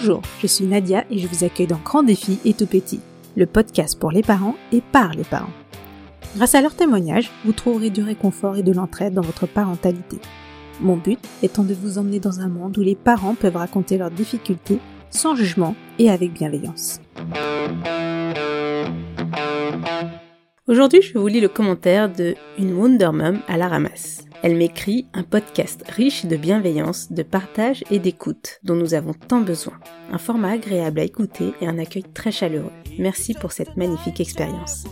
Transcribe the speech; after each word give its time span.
Bonjour, 0.00 0.22
je 0.40 0.46
suis 0.46 0.64
Nadia 0.64 1.04
et 1.10 1.18
je 1.18 1.26
vous 1.26 1.42
accueille 1.42 1.66
dans 1.66 1.80
Grand 1.84 2.04
Défi 2.04 2.38
et 2.44 2.54
Tout 2.54 2.68
Petit, 2.68 3.00
le 3.36 3.46
podcast 3.46 3.98
pour 3.98 4.12
les 4.12 4.22
parents 4.22 4.54
et 4.70 4.80
par 4.80 5.12
les 5.12 5.24
parents. 5.24 5.50
Grâce 6.36 6.54
à 6.54 6.60
leurs 6.60 6.76
témoignages, 6.76 7.32
vous 7.44 7.50
trouverez 7.50 7.90
du 7.90 8.00
réconfort 8.04 8.56
et 8.56 8.62
de 8.62 8.70
l'entraide 8.70 9.14
dans 9.14 9.22
votre 9.22 9.48
parentalité. 9.48 10.18
Mon 10.80 10.96
but 10.98 11.18
étant 11.42 11.64
de 11.64 11.74
vous 11.74 11.98
emmener 11.98 12.20
dans 12.20 12.38
un 12.38 12.46
monde 12.46 12.78
où 12.78 12.80
les 12.80 12.94
parents 12.94 13.34
peuvent 13.34 13.56
raconter 13.56 13.98
leurs 13.98 14.12
difficultés 14.12 14.78
sans 15.10 15.34
jugement 15.34 15.74
et 15.98 16.10
avec 16.10 16.32
bienveillance. 16.32 17.00
Aujourd'hui, 20.68 21.00
je 21.00 21.16
vous 21.16 21.28
lis 21.28 21.40
le 21.40 21.48
commentaire 21.48 22.12
de 22.12 22.34
Une 22.58 22.74
Wonder 22.74 23.08
Mom 23.10 23.40
à 23.48 23.56
la 23.56 23.68
ramasse. 23.68 24.26
Elle 24.42 24.54
m'écrit 24.54 25.06
un 25.14 25.22
podcast 25.22 25.82
riche 25.88 26.26
de 26.26 26.36
bienveillance, 26.36 27.10
de 27.10 27.22
partage 27.22 27.82
et 27.90 27.98
d'écoute 27.98 28.58
dont 28.64 28.74
nous 28.74 28.92
avons 28.92 29.14
tant 29.14 29.40
besoin. 29.40 29.72
Un 30.12 30.18
format 30.18 30.50
agréable 30.50 31.00
à 31.00 31.04
écouter 31.04 31.54
et 31.62 31.66
un 31.66 31.78
accueil 31.78 32.02
très 32.12 32.30
chaleureux. 32.30 32.70
Merci 32.98 33.32
pour 33.32 33.52
cette 33.52 33.78
magnifique 33.78 34.20
expérience. 34.20 34.84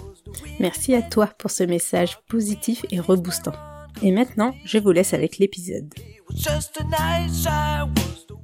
Merci 0.60 0.94
à 0.94 1.02
toi 1.02 1.26
pour 1.38 1.50
ce 1.50 1.64
message 1.64 2.20
positif 2.26 2.86
et 2.90 2.98
reboostant. 2.98 3.52
Et 4.00 4.12
maintenant, 4.12 4.54
je 4.64 4.78
vous 4.78 4.92
laisse 4.92 5.12
avec 5.12 5.36
l'épisode. 5.36 5.92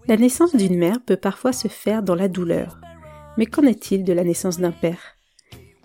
La 0.06 0.16
naissance 0.18 0.54
d'une 0.54 0.76
mère 0.76 0.98
peut 1.00 1.16
parfois 1.16 1.54
se 1.54 1.68
faire 1.68 2.02
dans 2.02 2.14
la 2.14 2.28
douleur. 2.28 2.78
Mais 3.38 3.46
qu'en 3.46 3.62
est-il 3.62 4.04
de 4.04 4.12
la 4.12 4.22
naissance 4.22 4.60
d'un 4.60 4.70
père? 4.70 5.16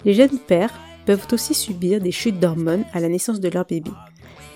Les 0.03 0.13
jeunes 0.13 0.39
pères 0.39 0.73
peuvent 1.07 1.27
aussi 1.31 1.53
subir 1.53 2.01
des 2.01 2.11
chutes 2.11 2.39
d'hormones 2.39 2.83
à 2.91 2.99
la 2.99 3.07
naissance 3.07 3.39
de 3.39 3.47
leur 3.47 3.65
bébé. 3.65 3.91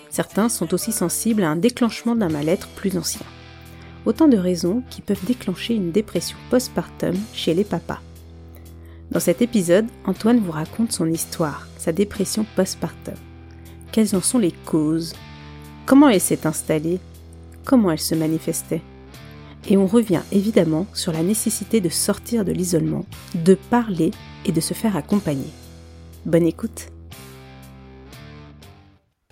Certains 0.09 0.49
sont 0.49 0.73
aussi 0.73 0.91
sensibles 0.91 1.43
à 1.43 1.49
un 1.49 1.55
déclenchement 1.55 2.13
d'un 2.13 2.27
mal-être 2.27 2.67
plus 2.67 2.97
ancien. 2.97 3.25
Autant 4.05 4.27
de 4.27 4.35
raisons 4.35 4.83
qui 4.89 5.01
peuvent 5.01 5.25
déclencher 5.25 5.75
une 5.75 5.93
dépression 5.93 6.37
postpartum 6.49 7.15
chez 7.33 7.53
les 7.53 7.63
papas. 7.63 8.01
Dans 9.11 9.21
cet 9.21 9.41
épisode, 9.41 9.85
Antoine 10.03 10.39
vous 10.39 10.51
raconte 10.51 10.91
son 10.91 11.09
histoire, 11.09 11.69
sa 11.77 11.93
dépression 11.93 12.45
postpartum. 12.57 13.15
Quelles 13.93 14.13
en 14.13 14.21
sont 14.21 14.39
les 14.39 14.53
causes? 14.65 15.13
Comment 15.85 16.09
elle 16.09 16.19
s'est 16.19 16.45
installée? 16.45 16.99
Comment 17.63 17.91
elle 17.91 17.99
se 17.99 18.15
manifestait? 18.15 18.81
Et 19.69 19.77
on 19.77 19.87
revient 19.87 20.21
évidemment 20.33 20.85
sur 20.93 21.13
la 21.13 21.23
nécessité 21.23 21.79
de 21.79 21.89
sortir 21.89 22.43
de 22.43 22.51
l'isolement, 22.51 23.05
de 23.35 23.55
parler 23.55 24.11
et 24.43 24.51
de 24.51 24.59
se 24.59 24.73
faire 24.73 24.97
accompagner. 24.97 25.47
Bonne 26.25 26.45
écoute 26.45 26.87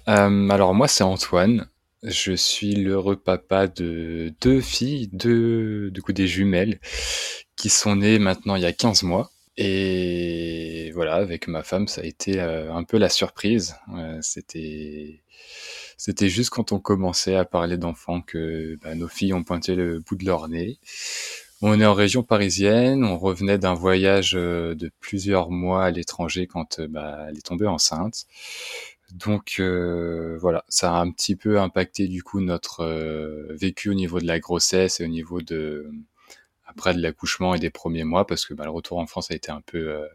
euh, 0.08 0.50
alors 0.50 0.73
moi 0.73 0.88
c'est 0.88 1.04
Antoine, 1.04 1.68
je 2.02 2.32
suis 2.32 2.73
l'heureux 2.73 3.16
papa 3.16 3.68
de 3.68 4.34
deux 4.42 4.59
filles, 4.59 5.08
deux 5.14 5.92
du 5.92 6.02
coup 6.02 6.14
des 6.14 6.26
jumelles 6.26 6.80
qui 7.56 7.70
sont 7.70 7.98
nées 7.98 8.17
maintenant 8.17 8.56
il 8.56 8.64
y 8.64 8.66
a 8.66 8.73
15 8.73 9.04
mois. 9.04 9.30
Et 9.62 10.92
voilà, 10.95 11.16
avec 11.16 11.50
ma 11.50 11.64
femme, 11.64 11.90
ça 11.90 12.00
a 12.02 12.06
été 12.06 12.40
euh, 12.40 12.73
un 12.73 12.86
peu 12.86 12.98
la 12.98 13.10
surprise. 13.10 13.76
Euh, 13.94 14.17
c'était 14.22 15.22
c'était 15.98 16.30
juste 16.30 16.50
quand 16.50 16.72
on 16.72 16.80
commençait 16.80 17.36
à 17.36 17.44
parler 17.44 17.78
d'enfants 17.78 18.22
que 18.22 18.78
bah, 18.82 18.95
nos 18.95 19.10
filles 19.10 19.34
ont 19.34 19.44
pointé 19.44 19.76
le 19.76 20.00
bout 20.00 20.16
de 20.16 20.26
leur 20.26 20.48
nez. 20.48 20.80
On 21.61 21.79
est 21.81 21.85
en 21.85 21.93
région 21.93 22.23
parisienne, 22.23 23.03
on 23.03 23.17
revenait 23.17 23.57
d'un 23.57 23.73
voyage 23.73 24.31
de 24.31 24.91
plusieurs 25.02 25.52
mois 25.52 25.83
à 25.83 25.91
l'étranger 25.91 26.47
quand 26.47 26.79
bah, 26.81 27.25
elle 27.27 27.38
est 27.38 27.45
tombée 27.45 27.67
enceinte. 27.67 28.25
Donc 29.13 29.55
euh, 29.59 30.37
voilà, 30.39 30.63
ça 30.69 30.93
a 30.95 30.99
un 30.99 31.11
petit 31.11 31.35
peu 31.35 31.59
impacté 31.59 32.07
du 32.07 32.21
coup 32.21 32.41
notre 32.41 32.81
euh, 32.81 33.47
vécu 33.55 33.89
au 33.89 33.93
niveau 33.93 34.19
de 34.19 34.27
la 34.27 34.39
grossesse 34.39 34.99
et 34.99 35.03
au 35.03 35.07
niveau 35.07 35.41
de 35.41 35.89
après 36.65 36.93
de 36.93 37.02
l'accouchement 37.02 37.55
et 37.55 37.59
des 37.59 37.71
premiers 37.71 38.03
mois 38.03 38.27
parce 38.27 38.45
que 38.45 38.53
bah, 38.53 38.65
le 38.65 38.69
retour 38.69 38.99
en 38.99 39.08
France 39.08 39.31
a 39.31 39.36
été 39.36 39.52
un 39.52 39.61
peu 39.61 39.89
euh, 39.89 40.08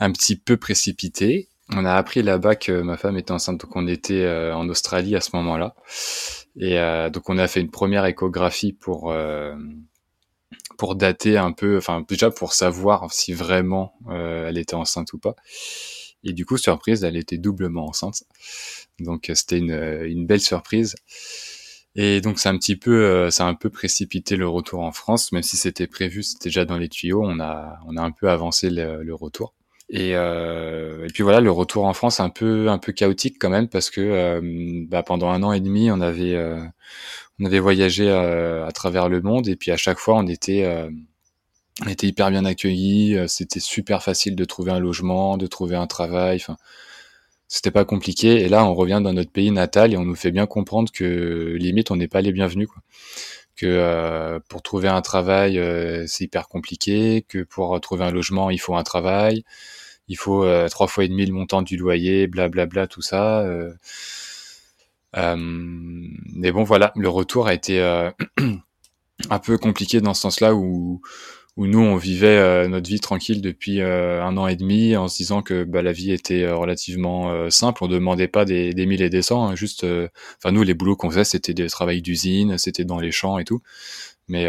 un 0.00 0.10
petit 0.10 0.36
peu 0.36 0.56
précipité. 0.56 1.48
On 1.70 1.84
a 1.84 1.94
appris 1.94 2.22
là-bas 2.22 2.56
que 2.56 2.80
ma 2.80 2.96
femme 2.96 3.16
était 3.16 3.30
enceinte, 3.30 3.60
donc 3.60 3.76
on 3.76 3.86
était 3.86 4.26
en 4.54 4.68
Australie 4.70 5.14
à 5.16 5.20
ce 5.20 5.36
moment-là. 5.36 5.74
Et 6.56 6.78
donc 7.12 7.28
on 7.28 7.36
a 7.36 7.46
fait 7.46 7.60
une 7.60 7.70
première 7.70 8.06
échographie 8.06 8.72
pour 8.72 9.12
pour 10.78 10.94
dater 10.94 11.36
un 11.36 11.52
peu, 11.52 11.76
enfin 11.76 12.02
déjà 12.08 12.30
pour 12.30 12.54
savoir 12.54 13.12
si 13.12 13.34
vraiment 13.34 13.94
elle 14.10 14.56
était 14.56 14.74
enceinte 14.74 15.12
ou 15.12 15.18
pas. 15.18 15.36
Et 16.24 16.32
du 16.32 16.44
coup, 16.44 16.56
surprise, 16.56 17.04
elle 17.04 17.16
était 17.16 17.38
doublement 17.38 17.86
enceinte. 17.86 18.24
Donc 19.00 19.30
euh, 19.30 19.34
c'était 19.34 19.58
une, 19.58 19.70
euh, 19.70 20.08
une 20.08 20.26
belle 20.26 20.40
surprise. 20.40 20.94
Et 21.94 22.20
donc 22.20 22.38
c'est 22.38 22.48
un 22.48 22.58
petit 22.58 22.76
peu, 22.76 23.04
euh, 23.04 23.30
ça 23.30 23.46
a 23.46 23.48
un 23.48 23.54
peu 23.54 23.70
précipité 23.70 24.36
le 24.36 24.48
retour 24.48 24.80
en 24.80 24.92
France, 24.92 25.32
même 25.32 25.42
si 25.42 25.56
c'était 25.56 25.86
prévu, 25.86 26.22
c'était 26.22 26.48
déjà 26.48 26.64
dans 26.64 26.78
les 26.78 26.88
tuyaux. 26.88 27.22
On 27.24 27.40
a, 27.40 27.78
on 27.86 27.96
a 27.96 28.02
un 28.02 28.10
peu 28.12 28.30
avancé 28.30 28.70
le, 28.70 29.02
le 29.02 29.14
retour. 29.14 29.54
Et, 29.90 30.14
euh, 30.14 31.06
et, 31.06 31.08
puis 31.08 31.22
voilà, 31.22 31.40
le 31.40 31.50
retour 31.50 31.86
en 31.86 31.94
France 31.94 32.20
un 32.20 32.28
peu, 32.28 32.68
un 32.68 32.78
peu 32.78 32.92
chaotique 32.92 33.36
quand 33.40 33.48
même 33.48 33.68
parce 33.68 33.88
que 33.88 34.02
euh, 34.02 34.40
bah, 34.86 35.02
pendant 35.02 35.30
un 35.30 35.42
an 35.42 35.52
et 35.52 35.60
demi, 35.60 35.90
on 35.90 36.00
avait, 36.02 36.34
euh, 36.34 36.62
on 37.40 37.44
avait 37.44 37.60
voyagé 37.60 38.10
à 38.10 38.70
travers 38.72 39.08
le 39.08 39.20
monde 39.20 39.48
et 39.48 39.56
puis 39.56 39.70
à 39.70 39.76
chaque 39.76 39.98
fois, 39.98 40.16
on 40.16 40.26
était 40.26 40.64
on 41.84 41.88
était 41.88 42.08
hyper 42.08 42.30
bien 42.30 42.44
accueillis, 42.44 43.16
euh, 43.16 43.28
c'était 43.28 43.60
super 43.60 44.02
facile 44.02 44.34
de 44.36 44.44
trouver 44.44 44.72
un 44.72 44.80
logement, 44.80 45.36
de 45.36 45.46
trouver 45.46 45.76
un 45.76 45.86
travail, 45.86 46.36
enfin 46.36 46.56
c'était 47.48 47.70
pas 47.70 47.84
compliqué. 47.84 48.42
Et 48.42 48.48
là, 48.48 48.64
on 48.64 48.74
revient 48.74 49.00
dans 49.02 49.12
notre 49.12 49.30
pays 49.32 49.50
natal 49.52 49.94
et 49.94 49.96
on 49.96 50.04
nous 50.04 50.16
fait 50.16 50.32
bien 50.32 50.46
comprendre 50.46 50.90
que 50.92 51.56
limite 51.58 51.90
on 51.90 51.96
n'est 51.96 52.08
pas 52.08 52.20
les 52.22 52.32
bienvenus. 52.32 52.68
Que 53.56 53.66
euh, 53.66 54.40
pour 54.48 54.62
trouver 54.62 54.88
un 54.88 55.02
travail, 55.02 55.58
euh, 55.58 56.04
c'est 56.06 56.24
hyper 56.24 56.48
compliqué, 56.48 57.24
que 57.28 57.42
pour 57.44 57.80
trouver 57.80 58.04
un 58.04 58.12
logement, 58.12 58.50
il 58.50 58.58
faut 58.58 58.76
un 58.76 58.84
travail, 58.84 59.44
il 60.08 60.16
faut 60.16 60.46
trois 60.70 60.88
fois 60.88 61.04
et 61.04 61.08
demi 61.08 61.26
le 61.26 61.32
montant 61.32 61.62
du 61.62 61.76
loyer, 61.76 62.26
blablabla, 62.28 62.66
bla, 62.66 62.82
bla, 62.82 62.86
tout 62.88 63.02
ça. 63.02 63.44
Mais 66.38 66.52
bon, 66.52 66.62
voilà, 66.62 66.92
le 66.96 67.08
retour 67.08 67.48
a 67.48 67.54
été 67.54 67.80
un 69.30 69.38
peu 69.38 69.58
compliqué 69.58 70.00
dans 70.00 70.14
ce 70.14 70.22
sens-là 70.22 70.54
où 70.54 71.00
nous 71.66 71.80
on 71.80 71.96
vivait 71.96 72.38
euh, 72.38 72.68
notre 72.68 72.88
vie 72.88 73.00
tranquille 73.00 73.42
depuis 73.42 73.80
euh, 73.80 74.22
un 74.22 74.36
an 74.36 74.46
et 74.46 74.54
demi 74.54 74.96
en 74.96 75.08
se 75.08 75.16
disant 75.16 75.42
que 75.42 75.64
bah, 75.64 75.82
la 75.82 75.92
vie 75.92 76.12
était 76.12 76.44
euh, 76.44 76.54
relativement 76.54 77.50
simple, 77.50 77.82
on 77.82 77.88
demandait 77.88 78.28
pas 78.28 78.44
des, 78.44 78.72
mille 78.86 79.02
et 79.02 79.10
des 79.10 79.22
cents, 79.22 79.48
hein, 79.48 79.56
juste, 79.56 79.84
enfin 80.38 80.52
nous 80.52 80.62
les 80.62 80.74
boulots 80.74 80.96
qu'on 80.96 81.10
faisait 81.10 81.24
c'était 81.24 81.54
des 81.54 81.68
travails 81.68 82.02
d'usine, 82.02 82.58
c'était 82.58 82.84
dans 82.84 83.00
les 83.00 83.10
champs 83.10 83.38
et 83.38 83.44
tout. 83.44 83.60
Mais 84.28 84.44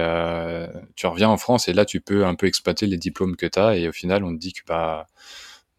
tu 0.96 1.08
reviens 1.08 1.30
en 1.30 1.38
France 1.38 1.68
et 1.68 1.74
là 1.74 1.86
tu 1.86 2.02
peux 2.02 2.26
un 2.26 2.36
peu 2.36 2.48
exploiter 2.48 2.86
les 2.86 2.98
diplômes 2.98 3.36
que 3.36 3.46
tu 3.48 3.60
as 3.60 3.78
et 3.78 3.88
au 3.88 3.94
final 3.94 4.24
on 4.24 4.34
te 4.34 4.40
dit 4.40 4.54
que 4.54 4.62
bah 4.68 5.08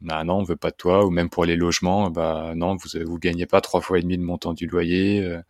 bah 0.01 0.25
non, 0.25 0.39
on 0.39 0.43
veut 0.45 0.57
pas 0.57 0.71
de 0.71 0.77
toi, 0.77 1.05
ou 1.05 1.11
même 1.11 1.29
pour 1.29 1.45
les 1.45 1.57
logements, 1.57 2.11
bah 2.11 2.55
non, 2.57 2.75
vous 2.77 2.89
vous 3.05 3.19
gagnez 3.19 3.45
pas 3.47 3.61
trois 3.61 3.83
fois 3.83 3.99
et 3.99 4.03
demi 4.03 4.17
le 4.17 4.23
montant 4.23 4.55
du 4.55 4.67
loyer. 4.67 5.21
Euh, 5.23 5.43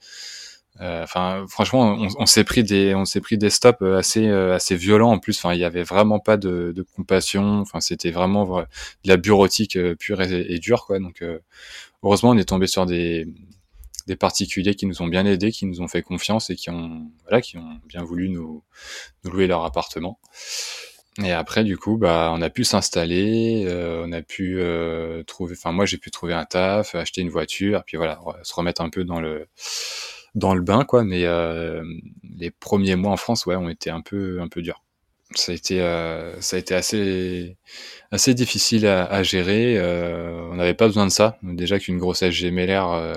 enfin, 0.79 1.45
franchement, 1.49 1.99
on, 2.19 2.27
s'est 2.27 2.45
pris 2.45 2.63
des, 2.63 2.95
on 2.95 3.05
s'est 3.05 3.21
pris 3.21 3.37
des 3.37 3.51
stops 3.51 3.83
euh, 3.83 3.99
assez, 3.99 4.27
euh, 4.27 4.55
assez 4.55 4.77
violents 4.77 5.11
en 5.11 5.19
plus. 5.19 5.39
Enfin, 5.39 5.55
il 5.55 5.61
y 5.61 5.65
avait 5.65 5.83
vraiment 5.83 6.21
pas 6.21 6.37
de, 6.37 6.73
de 6.75 6.83
compassion. 6.83 7.61
Enfin, 7.61 7.81
c'était 7.81 8.11
vraiment 8.11 8.61
de 8.61 8.67
la 9.05 9.17
bureautique 9.17 9.79
pure 9.99 10.23
et, 10.23 10.59
dure, 10.59 10.87
quoi. 10.87 10.99
Donc, 10.99 11.23
heureusement, 12.03 12.31
on 12.31 12.39
est 12.39 12.49
tombé 12.49 12.67
sur 12.67 12.87
des, 12.87 13.27
des 14.07 14.17
particuliers 14.17 14.75
qui 14.75 14.87
nous 14.87 15.03
ont 15.03 15.09
bien 15.09 15.27
aidés, 15.27 15.53
qui 15.53 15.67
nous 15.67 15.81
ont 15.81 15.89
fait 15.89 16.03
confiance 16.03 16.51
et 16.51 16.57
qui 16.57 16.71
ont, 16.71 17.11
voilà, 17.25 17.41
qui 17.41 17.59
ont 17.59 17.81
bien 17.87 18.03
voulu 18.03 18.29
nous, 18.29 18.63
nous 19.25 19.31
louer 19.31 19.47
leur 19.47 19.65
appartement. 19.65 20.19
Et 21.23 21.33
après, 21.33 21.65
du 21.65 21.77
coup, 21.77 21.99
bah, 21.99 22.31
on 22.33 22.41
a 22.41 22.49
pu 22.49 22.65
s'installer, 22.65 23.67
on 24.03 24.13
a 24.13 24.23
pu 24.23 24.63
trouver. 25.27 25.55
Enfin, 25.59 25.73
moi, 25.73 25.85
j'ai 25.85 25.99
pu 25.99 26.11
trouver 26.11 26.33
un 26.33 26.45
taf, 26.45 26.95
acheter 26.95 27.21
une 27.21 27.29
voiture, 27.29 27.83
puis 27.85 27.97
voilà, 27.99 28.21
se 28.45 28.55
remettre 28.55 28.81
un 28.81 28.89
peu 28.89 29.05
dans 29.05 29.21
le 29.21 29.47
dans 30.35 30.55
le 30.55 30.63
bain, 30.63 30.85
quoi. 30.85 31.05
Mais 31.05 31.25
euh, 31.25 31.83
les 32.37 32.51
premiers 32.51 32.97
mois 32.97 33.13
en 33.13 33.17
France, 33.17 33.47
ouais, 33.47 33.57
ont 33.57 33.69
été 33.69 33.91
un 33.91 34.01
peu, 34.01 34.41
un 34.41 34.49
peu 34.49 34.63
durs. 34.63 34.83
Ça 35.37 35.53
a 35.53 35.55
été, 35.55 35.81
euh, 35.81 36.41
ça 36.41 36.57
a 36.57 36.59
été 36.59 36.75
assez, 36.75 37.57
assez 38.11 38.35
difficile 38.35 38.87
à, 38.87 39.05
à 39.05 39.23
gérer. 39.23 39.79
Euh, 39.79 40.43
on 40.51 40.57
n'avait 40.57 40.75
pas 40.75 40.87
besoin 40.87 41.07
de 41.07 41.13
ça. 41.13 41.39
Déjà 41.43 41.79
qu'une 41.79 41.99
grossesse 41.99 42.35
gémellaire, 42.35 42.89
euh, 42.91 43.15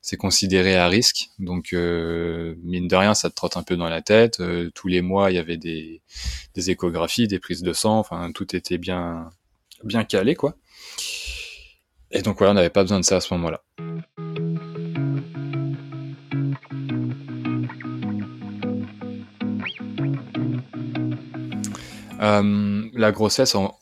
c'est 0.00 0.16
considéré 0.16 0.76
à 0.76 0.86
risque. 0.86 1.30
Donc, 1.40 1.72
euh, 1.72 2.54
mine 2.62 2.86
de 2.86 2.94
rien, 2.94 3.14
ça 3.14 3.30
te 3.30 3.34
trotte 3.34 3.56
un 3.56 3.64
peu 3.64 3.76
dans 3.76 3.88
la 3.88 4.00
tête. 4.00 4.40
tous 4.74 4.88
les 4.88 5.02
mois, 5.02 5.32
il 5.32 5.34
y 5.34 5.38
avait 5.38 5.56
des, 5.56 6.02
des 6.54 6.70
échographies, 6.70 7.26
des 7.26 7.40
prises 7.40 7.62
de 7.62 7.72
sang. 7.72 7.98
Enfin, 7.98 8.30
tout 8.32 8.54
était 8.54 8.78
bien, 8.78 9.28
bien 9.82 10.04
calé, 10.04 10.36
quoi. 10.36 10.54
Et 12.12 12.22
donc, 12.22 12.38
voilà, 12.38 12.52
on 12.52 12.54
n'avait 12.54 12.70
pas 12.70 12.82
besoin 12.82 13.00
de 13.00 13.04
ça 13.04 13.16
à 13.16 13.20
ce 13.20 13.34
moment-là. 13.34 13.62
Euh, 22.20 22.88
la 22.92 23.12
grossesse, 23.12 23.54
on 23.54 23.74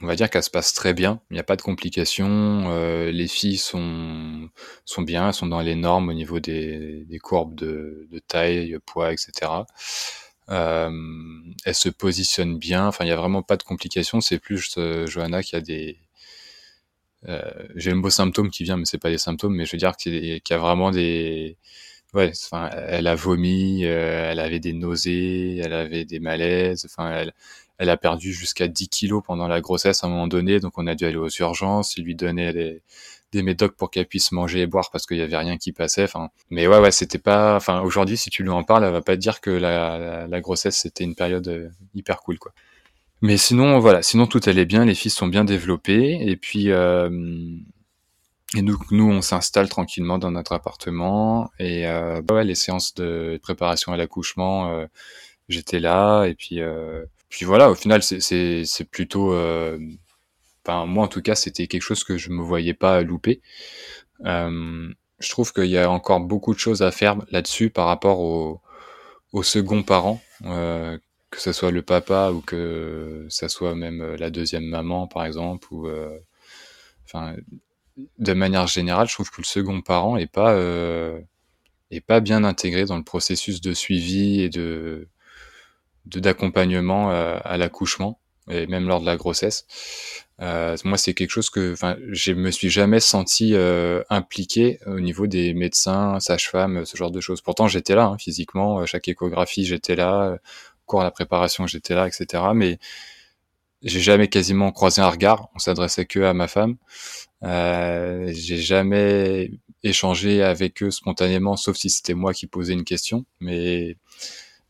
va 0.00 0.16
dire 0.16 0.30
qu'elle 0.30 0.42
se 0.42 0.50
passe 0.50 0.72
très 0.74 0.94
bien. 0.94 1.20
Il 1.30 1.34
n'y 1.34 1.40
a 1.40 1.44
pas 1.44 1.56
de 1.56 1.62
complications. 1.62 2.64
Euh, 2.72 3.10
les 3.10 3.28
filles 3.28 3.58
sont, 3.58 4.48
sont 4.84 5.02
bien, 5.02 5.28
elles 5.28 5.34
sont 5.34 5.46
dans 5.46 5.60
les 5.60 5.76
normes 5.76 6.08
au 6.08 6.12
niveau 6.12 6.40
des, 6.40 7.04
des 7.04 7.18
courbes 7.18 7.54
de, 7.54 8.08
de 8.10 8.18
taille, 8.18 8.78
poids, 8.86 9.12
etc. 9.12 9.50
elle 10.48 11.74
se 11.74 11.88
positionne 11.88 12.58
bien. 12.58 12.86
Enfin, 12.86 13.04
il 13.04 13.08
y 13.08 13.12
a 13.12 13.16
vraiment 13.16 13.42
pas 13.42 13.56
de 13.56 13.62
complications. 13.62 14.20
C'est 14.20 14.38
plus 14.38 14.58
juste 14.58 15.06
Johanna 15.06 15.42
qui 15.42 15.56
a 15.56 15.60
des 15.60 15.98
j'ai 17.74 17.90
le 17.90 17.96
mot 17.96 18.10
symptômes 18.10 18.50
qui 18.50 18.64
vient, 18.64 18.76
mais 18.76 18.86
c'est 18.86 18.98
pas 18.98 19.10
des 19.10 19.18
symptômes, 19.18 19.54
mais 19.54 19.66
je 19.66 19.72
veux 19.72 19.78
dire 19.78 19.96
qu'il 19.96 20.14
y, 20.14 20.52
a 20.52 20.58
vraiment 20.58 20.90
des, 20.90 21.58
ouais, 22.14 22.32
enfin, 22.34 22.70
elle 22.88 23.06
a 23.06 23.14
vomi, 23.14 23.82
elle 23.82 24.40
avait 24.40 24.60
des 24.60 24.72
nausées, 24.72 25.58
elle 25.58 25.72
avait 25.72 26.04
des 26.04 26.20
malaises, 26.20 26.86
enfin, 26.86 27.10
elle, 27.12 27.32
elle 27.78 27.90
a 27.90 27.96
perdu 27.96 28.32
jusqu'à 28.32 28.68
10 28.68 28.88
kilos 28.88 29.22
pendant 29.26 29.48
la 29.48 29.60
grossesse 29.60 30.04
à 30.04 30.06
un 30.06 30.10
moment 30.10 30.28
donné, 30.28 30.60
donc 30.60 30.76
on 30.76 30.86
a 30.86 30.94
dû 30.94 31.06
aller 31.06 31.16
aux 31.16 31.30
urgences, 31.30 31.96
il 31.96 32.04
lui 32.04 32.14
donnait 32.14 32.52
des, 32.52 32.82
des 33.32 33.42
médocs 33.42 33.76
pour 33.76 33.90
qu'elle 33.90 34.06
puisse 34.06 34.32
manger 34.32 34.60
et 34.60 34.66
boire 34.66 34.90
parce 34.90 35.06
qu'il 35.06 35.16
y 35.16 35.22
avait 35.22 35.36
rien 35.36 35.56
qui 35.56 35.72
passait. 35.72 36.04
Enfin, 36.04 36.30
mais 36.50 36.66
ouais, 36.66 36.78
ouais, 36.78 36.90
c'était 36.90 37.18
pas. 37.18 37.56
Enfin, 37.56 37.80
aujourd'hui, 37.80 38.16
si 38.16 38.30
tu 38.30 38.42
lui 38.42 38.50
en 38.50 38.64
parles, 38.64 38.84
elle 38.84 38.92
va 38.92 39.02
pas 39.02 39.16
te 39.16 39.20
dire 39.20 39.40
que 39.40 39.50
la, 39.50 40.26
la, 40.26 40.40
grossesse 40.40 40.76
c'était 40.78 41.04
une 41.04 41.14
période 41.14 41.48
euh, 41.48 41.68
hyper 41.94 42.20
cool, 42.20 42.38
quoi. 42.38 42.52
Mais 43.22 43.36
sinon, 43.36 43.78
voilà, 43.78 44.02
sinon 44.02 44.26
tout 44.26 44.40
allait 44.46 44.64
bien, 44.64 44.84
les 44.84 44.94
filles 44.94 45.10
sont 45.10 45.26
bien 45.26 45.44
développées, 45.44 46.18
et 46.22 46.36
puis 46.36 46.70
euh, 46.70 47.10
et 48.56 48.62
nous, 48.62 48.78
nous, 48.90 49.08
on 49.10 49.22
s'installe 49.22 49.68
tranquillement 49.68 50.18
dans 50.18 50.30
notre 50.30 50.52
appartement, 50.52 51.50
et 51.58 51.86
euh, 51.86 52.20
ouais, 52.30 52.44
les 52.44 52.54
séances 52.56 52.94
de 52.94 53.38
préparation 53.42 53.92
à 53.92 53.96
l'accouchement, 53.96 54.70
euh, 54.70 54.86
j'étais 55.48 55.80
là, 55.80 56.24
et 56.24 56.34
puis 56.34 56.60
euh, 56.60 57.04
puis 57.30 57.46
voilà, 57.46 57.70
au 57.70 57.74
final, 57.76 58.02
c'est 58.02 58.90
plutôt, 58.90 59.32
euh, 59.32 59.78
enfin 60.64 60.84
moi 60.86 61.04
en 61.04 61.08
tout 61.08 61.22
cas, 61.22 61.36
c'était 61.36 61.68
quelque 61.68 61.82
chose 61.82 62.04
que 62.04 62.18
je 62.18 62.30
me 62.30 62.42
voyais 62.42 62.74
pas 62.74 63.02
louper. 63.02 63.40
Euh, 64.26 64.92
je 65.20 65.30
trouve 65.30 65.52
qu'il 65.52 65.66
y 65.66 65.78
a 65.78 65.90
encore 65.90 66.20
beaucoup 66.20 66.54
de 66.54 66.58
choses 66.58 66.82
à 66.82 66.90
faire 66.90 67.16
là-dessus 67.30 67.70
par 67.70 67.86
rapport 67.86 68.20
au, 68.20 68.60
au 69.32 69.42
second 69.44 69.82
parent, 69.84 70.20
euh, 70.46 70.98
que 71.30 71.40
ce 71.40 71.52
soit 71.52 71.70
le 71.70 71.82
papa 71.82 72.32
ou 72.32 72.40
que 72.40 73.26
ça 73.30 73.48
soit 73.48 73.74
même 73.76 74.16
la 74.16 74.30
deuxième 74.30 74.64
maman 74.64 75.06
par 75.06 75.24
exemple, 75.24 75.68
ou 75.72 75.88
enfin 77.06 77.36
de 78.18 78.32
manière 78.32 78.66
générale, 78.66 79.08
je 79.08 79.14
trouve 79.14 79.30
que 79.30 79.40
le 79.40 79.46
second 79.46 79.80
parent 79.80 80.16
est 80.16 80.30
pas 80.30 80.54
est 81.90 82.00
pas 82.00 82.20
bien 82.20 82.44
intégré 82.44 82.84
dans 82.84 82.96
le 82.96 83.02
processus 83.02 83.60
de 83.60 83.72
suivi 83.74 84.40
et 84.40 84.48
de 84.48 85.08
d'accompagnement 86.06 87.12
euh, 87.12 87.38
à 87.44 87.56
l'accouchement 87.56 88.18
et 88.48 88.66
même 88.66 88.88
lors 88.88 89.00
de 89.00 89.06
la 89.06 89.16
grossesse. 89.16 89.66
Euh, 90.40 90.76
moi, 90.84 90.96
c'est 90.96 91.14
quelque 91.14 91.30
chose 91.30 91.50
que, 91.50 91.72
enfin, 91.72 91.96
je 92.08 92.32
me 92.32 92.50
suis 92.50 92.70
jamais 92.70 92.98
senti 92.98 93.54
euh, 93.54 94.02
impliqué 94.08 94.80
au 94.86 94.98
niveau 94.98 95.26
des 95.26 95.52
médecins, 95.54 96.18
sages-femmes, 96.18 96.84
ce 96.84 96.96
genre 96.96 97.10
de 97.10 97.20
choses. 97.20 97.42
Pourtant, 97.42 97.68
j'étais 97.68 97.94
là 97.94 98.06
hein, 98.06 98.18
physiquement, 98.18 98.84
chaque 98.86 99.06
échographie, 99.06 99.66
j'étais 99.66 99.94
là, 99.94 100.38
cours 100.86 101.02
à 101.02 101.04
la 101.04 101.10
préparation, 101.10 101.66
j'étais 101.66 101.94
là, 101.94 102.08
etc. 102.08 102.42
Mais 102.54 102.78
j'ai 103.82 104.00
jamais 104.00 104.28
quasiment 104.28 104.72
croisé 104.72 105.00
un 105.02 105.08
regard. 105.08 105.48
On 105.54 105.58
s'adressait 105.58 106.06
que 106.06 106.20
à 106.20 106.34
ma 106.34 106.48
femme. 106.48 106.76
Euh, 107.42 108.30
j'ai 108.34 108.58
jamais 108.58 109.50
échangé 109.82 110.42
avec 110.42 110.82
eux 110.82 110.90
spontanément, 110.90 111.56
sauf 111.56 111.76
si 111.76 111.90
c'était 111.90 112.14
moi 112.14 112.34
qui 112.34 112.46
posais 112.46 112.74
une 112.74 112.84
question. 112.84 113.24
Mais 113.40 113.96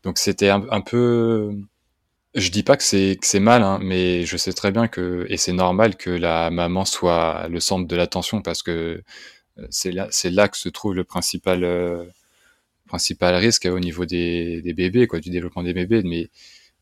donc 0.03 0.17
c'était 0.17 0.49
un, 0.49 0.81
peu, 0.81 1.51
je 2.35 2.49
dis 2.49 2.63
pas 2.63 2.77
que 2.77 2.83
c'est 2.83 3.17
que 3.19 3.27
c'est 3.27 3.39
mal, 3.39 3.63
hein, 3.63 3.79
mais 3.81 4.25
je 4.25 4.37
sais 4.37 4.53
très 4.53 4.71
bien 4.71 4.87
que 4.87 5.25
et 5.29 5.37
c'est 5.37 5.53
normal 5.53 5.97
que 5.97 6.09
la 6.09 6.49
maman 6.51 6.85
soit 6.85 7.47
le 7.49 7.59
centre 7.59 7.87
de 7.87 7.95
l'attention 7.95 8.41
parce 8.41 8.63
que 8.63 9.03
euh, 9.59 9.67
c'est 9.69 9.91
là 9.91 10.07
c'est 10.11 10.31
là 10.31 10.47
que 10.47 10.57
se 10.57 10.69
trouve 10.69 10.95
le 10.95 11.03
principal 11.03 11.63
euh, 11.63 12.05
principal 12.87 13.35
risque 13.35 13.65
au 13.67 13.79
niveau 13.79 14.05
des, 14.05 14.61
des 14.61 14.73
bébés 14.73 15.07
quoi, 15.07 15.19
du 15.19 15.29
développement 15.31 15.63
des 15.63 15.73
bébés. 15.73 16.03
Mais 16.03 16.29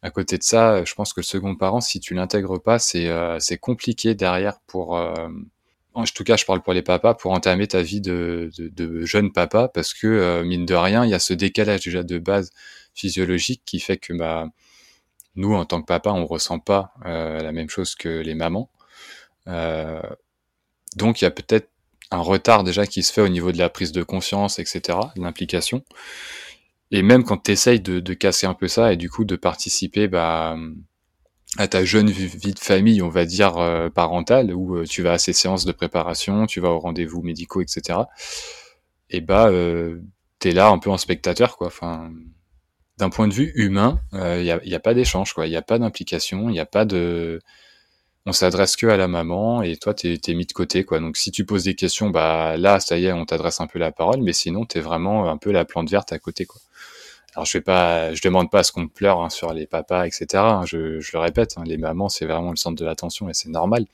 à 0.01 0.11
côté 0.11 0.37
de 0.37 0.43
ça, 0.43 0.83
je 0.85 0.93
pense 0.93 1.13
que 1.13 1.19
le 1.21 1.25
second 1.25 1.55
parent, 1.55 1.81
si 1.81 1.99
tu 1.99 2.13
l'intègres 2.13 2.61
pas, 2.61 2.79
c'est 2.79 3.07
euh, 3.07 3.39
c'est 3.39 3.57
compliqué 3.57 4.15
derrière 4.15 4.59
pour 4.67 4.99
en 5.95 6.03
tout 6.05 6.23
cas, 6.23 6.37
je 6.37 6.45
parle 6.45 6.61
pour 6.61 6.73
les 6.73 6.83
papas, 6.83 7.13
pour 7.15 7.31
entamer 7.31 7.67
ta 7.67 7.81
vie 7.81 7.99
de, 7.99 8.51
de, 8.57 8.69
de 8.69 9.05
jeune 9.05 9.33
papa, 9.33 9.67
parce 9.67 9.93
que 9.93 10.43
mine 10.43 10.65
de 10.65 10.75
rien, 10.75 11.03
il 11.03 11.11
y 11.11 11.13
a 11.13 11.19
ce 11.19 11.33
décalage 11.33 11.81
déjà 11.83 12.03
de 12.03 12.19
base 12.19 12.51
physiologique 12.93 13.63
qui 13.65 13.79
fait 13.79 13.97
que 13.97 14.13
bah, 14.13 14.47
nous, 15.35 15.53
en 15.53 15.65
tant 15.65 15.81
que 15.81 15.85
papa, 15.85 16.11
on 16.11 16.25
ressent 16.25 16.59
pas 16.59 16.93
euh, 17.05 17.39
la 17.39 17.51
même 17.51 17.69
chose 17.69 17.95
que 17.95 18.09
les 18.09 18.35
mamans. 18.35 18.69
Euh, 19.47 20.01
donc 20.95 21.21
il 21.21 21.25
y 21.25 21.27
a 21.27 21.31
peut-être 21.31 21.69
un 22.11 22.19
retard 22.19 22.63
déjà 22.63 22.85
qui 22.87 23.03
se 23.03 23.13
fait 23.13 23.21
au 23.21 23.29
niveau 23.29 23.51
de 23.51 23.57
la 23.57 23.69
prise 23.69 23.91
de 23.91 24.03
conscience, 24.03 24.59
etc., 24.59 24.97
l'implication. 25.15 25.83
Et 26.91 27.03
même 27.03 27.23
quand 27.23 27.43
tu 27.43 27.51
essayes 27.51 27.81
de, 27.81 27.99
de, 27.99 28.13
casser 28.13 28.47
un 28.47 28.53
peu 28.53 28.67
ça 28.67 28.93
et 28.93 28.97
du 28.97 29.09
coup 29.09 29.23
de 29.23 29.35
participer 29.35 30.07
bah, 30.07 30.57
à 31.57 31.67
ta 31.67 31.83
jeune 31.83 32.09
vie 32.09 32.53
de 32.53 32.59
famille, 32.59 33.01
on 33.01 33.09
va 33.09 33.25
dire 33.25 33.57
euh, 33.57 33.89
parentale, 33.89 34.53
où 34.53 34.77
euh, 34.77 34.85
tu 34.85 35.03
vas 35.03 35.13
à 35.13 35.17
ces 35.17 35.33
séances 35.33 35.65
de 35.65 35.71
préparation, 35.71 36.45
tu 36.45 36.59
vas 36.59 36.69
aux 36.69 36.79
rendez-vous 36.79 37.21
médicaux, 37.21 37.61
etc. 37.61 37.99
Et 39.09 39.21
bah, 39.21 39.47
euh, 39.47 39.99
t'es 40.39 40.51
là 40.51 40.69
un 40.69 40.77
peu 40.79 40.89
en 40.89 40.97
spectateur, 40.97 41.57
quoi. 41.57 41.67
Enfin, 41.67 42.11
d'un 42.97 43.09
point 43.09 43.27
de 43.27 43.33
vue 43.33 43.51
humain, 43.55 44.01
il 44.13 44.19
euh, 44.19 44.43
n'y 44.43 44.51
a, 44.51 44.59
y 44.63 44.75
a, 44.75 44.79
pas 44.79 44.93
d'échange, 44.93 45.33
quoi. 45.33 45.47
Il 45.47 45.49
n'y 45.49 45.55
a 45.55 45.61
pas 45.61 45.79
d'implication, 45.79 46.49
il 46.49 46.53
n'y 46.53 46.59
a 46.59 46.65
pas 46.65 46.85
de. 46.85 47.41
On 48.25 48.33
s'adresse 48.33 48.75
que 48.75 48.85
à 48.87 48.97
la 48.97 49.07
maman 49.07 49.63
et 49.63 49.77
toi, 49.77 49.93
t'es 49.93 50.19
es 50.27 50.33
mis 50.35 50.45
de 50.45 50.53
côté, 50.53 50.83
quoi. 50.83 50.99
Donc, 50.99 51.17
si 51.17 51.31
tu 51.31 51.45
poses 51.45 51.63
des 51.63 51.75
questions, 51.75 52.09
bah 52.09 52.57
là, 52.57 52.79
ça 52.79 52.97
y 52.97 53.05
est, 53.05 53.13
on 53.13 53.25
t'adresse 53.25 53.61
un 53.61 53.67
peu 53.67 53.79
la 53.79 53.91
parole, 53.91 54.21
mais 54.21 54.33
sinon, 54.33 54.65
t'es 54.65 54.81
vraiment 54.81 55.29
un 55.29 55.37
peu 55.37 55.51
la 55.51 55.65
plante 55.65 55.89
verte 55.89 56.11
à 56.13 56.19
côté, 56.19 56.45
quoi. 56.45 56.61
Alors, 57.35 57.45
je 57.45 57.59
je 57.59 58.21
demande 58.21 58.49
pas 58.49 58.59
à 58.59 58.63
ce 58.63 58.71
qu'on 58.71 58.87
pleure 58.87 59.21
hein, 59.21 59.29
sur 59.29 59.53
les 59.53 59.67
papas, 59.67 60.05
etc. 60.07 60.25
Hein. 60.35 60.65
je, 60.65 60.99
le 61.13 61.19
répète, 61.19 61.55
hein, 61.57 61.63
les 61.65 61.77
mamans, 61.77 62.09
c'est 62.09 62.25
vraiment 62.25 62.49
le 62.51 62.55
centre 62.57 62.75
de 62.75 62.85
l'attention 62.85 63.29
et 63.29 63.33
c'est 63.33 63.49
normal. 63.49 63.85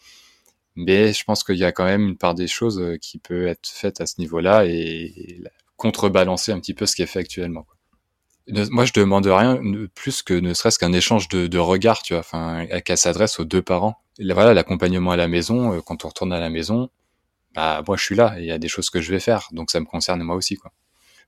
Mais 0.76 1.14
je 1.14 1.24
pense 1.24 1.44
qu'il 1.44 1.58
y 1.58 1.64
a 1.64 1.72
quand 1.72 1.86
même 1.86 2.10
une 2.10 2.18
part 2.18 2.36
des 2.36 2.48
choses 2.48 2.80
euh, 2.82 2.98
qui 2.98 3.18
peut 3.18 3.48
être 3.48 3.68
faite 3.68 4.02
à 4.02 4.06
ce 4.06 4.16
niveau-là 4.20 4.66
et, 4.66 5.42
contrebalancer 5.78 6.54
un 6.54 6.60
petit 6.60 6.74
peu 6.74 6.86
ce 6.86 6.96
qui 6.96 7.02
est 7.02 7.06
fait 7.06 7.20
actuellement. 7.20 7.66
Moi, 8.48 8.86
je 8.86 8.94
demande 8.94 9.26
rien 9.26 9.60
plus 9.94 10.22
que 10.22 10.34
ne 10.34 10.54
serait-ce 10.54 10.80
qu'un 10.80 10.94
échange 10.94 11.28
de, 11.30 11.48
de 11.48 11.58
regards, 11.58 12.02
tu 12.02 12.14
vois, 12.14 12.22
enfin, 12.22 12.66
qu'elle 12.86 12.98
s'adresse 12.98 13.40
aux 13.40 13.46
deux 13.46 13.62
parents. 13.62 13.98
voilà, 14.20 14.54
l'accompagnement 14.54 15.12
à 15.12 15.18
la 15.18 15.28
maison, 15.28 15.74
euh, 15.74 15.82
quand 15.82 16.06
on 16.06 16.10
retourne 16.10 16.32
à 16.32 16.40
la 16.40 16.50
maison, 16.50 16.90
bah, 17.56 17.82
moi, 17.88 17.98
je 17.98 18.04
suis 18.04 18.16
là, 18.16 18.36
et 18.38 18.44
il 18.44 18.48
y 18.48 18.52
a 18.52 18.58
des 18.58 18.68
choses 18.68 18.90
que 18.90 19.02
je 19.02 19.12
vais 19.12 19.20
faire, 19.20 19.50
donc 19.52 19.72
ça 19.72 19.80
me 19.80 19.86
concerne 19.86 20.22
moi 20.24 20.36
aussi, 20.36 20.56
quoi. 20.56 20.72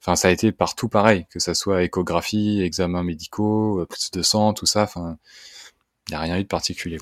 Enfin, 0.01 0.15
ça 0.15 0.27
a 0.27 0.31
été 0.31 0.51
partout 0.51 0.89
pareil, 0.89 1.25
que 1.29 1.39
ça 1.39 1.53
soit 1.53 1.83
échographie, 1.83 2.61
examens 2.61 3.03
médicaux, 3.03 3.81
euh, 3.81 3.85
prise 3.85 4.11
de 4.11 4.21
sang, 4.21 4.53
tout 4.53 4.65
ça, 4.65 4.83
enfin, 4.83 5.17
il 6.07 6.11
n'y 6.11 6.15
a 6.15 6.21
rien 6.21 6.37
eu 6.37 6.43
de 6.43 6.47
particulier. 6.47 6.97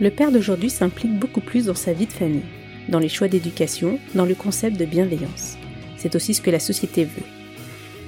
Le 0.00 0.10
père 0.10 0.32
d'aujourd'hui 0.32 0.70
s'implique 0.70 1.18
beaucoup 1.18 1.40
plus 1.40 1.66
dans 1.66 1.74
sa 1.74 1.92
vie 1.92 2.06
de 2.06 2.12
famille, 2.12 2.44
dans 2.88 2.98
les 2.98 3.08
choix 3.08 3.28
d'éducation, 3.28 3.98
dans 4.14 4.24
le 4.24 4.34
concept 4.34 4.76
de 4.76 4.84
bienveillance. 4.84 5.56
C'est 5.96 6.16
aussi 6.16 6.34
ce 6.34 6.42
que 6.42 6.50
la 6.50 6.60
société 6.60 7.04
veut. 7.04 7.22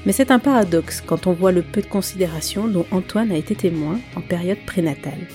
Mais 0.06 0.12
c'est 0.12 0.30
un 0.30 0.38
paradoxe 0.38 1.00
quand 1.00 1.26
on 1.26 1.32
voit 1.32 1.52
le 1.52 1.62
peu 1.62 1.80
de 1.80 1.86
considération 1.86 2.68
dont 2.68 2.86
Antoine 2.90 3.32
a 3.32 3.36
été 3.36 3.54
témoin 3.54 4.00
en 4.16 4.20
période 4.20 4.58
prénatale. 4.66 5.26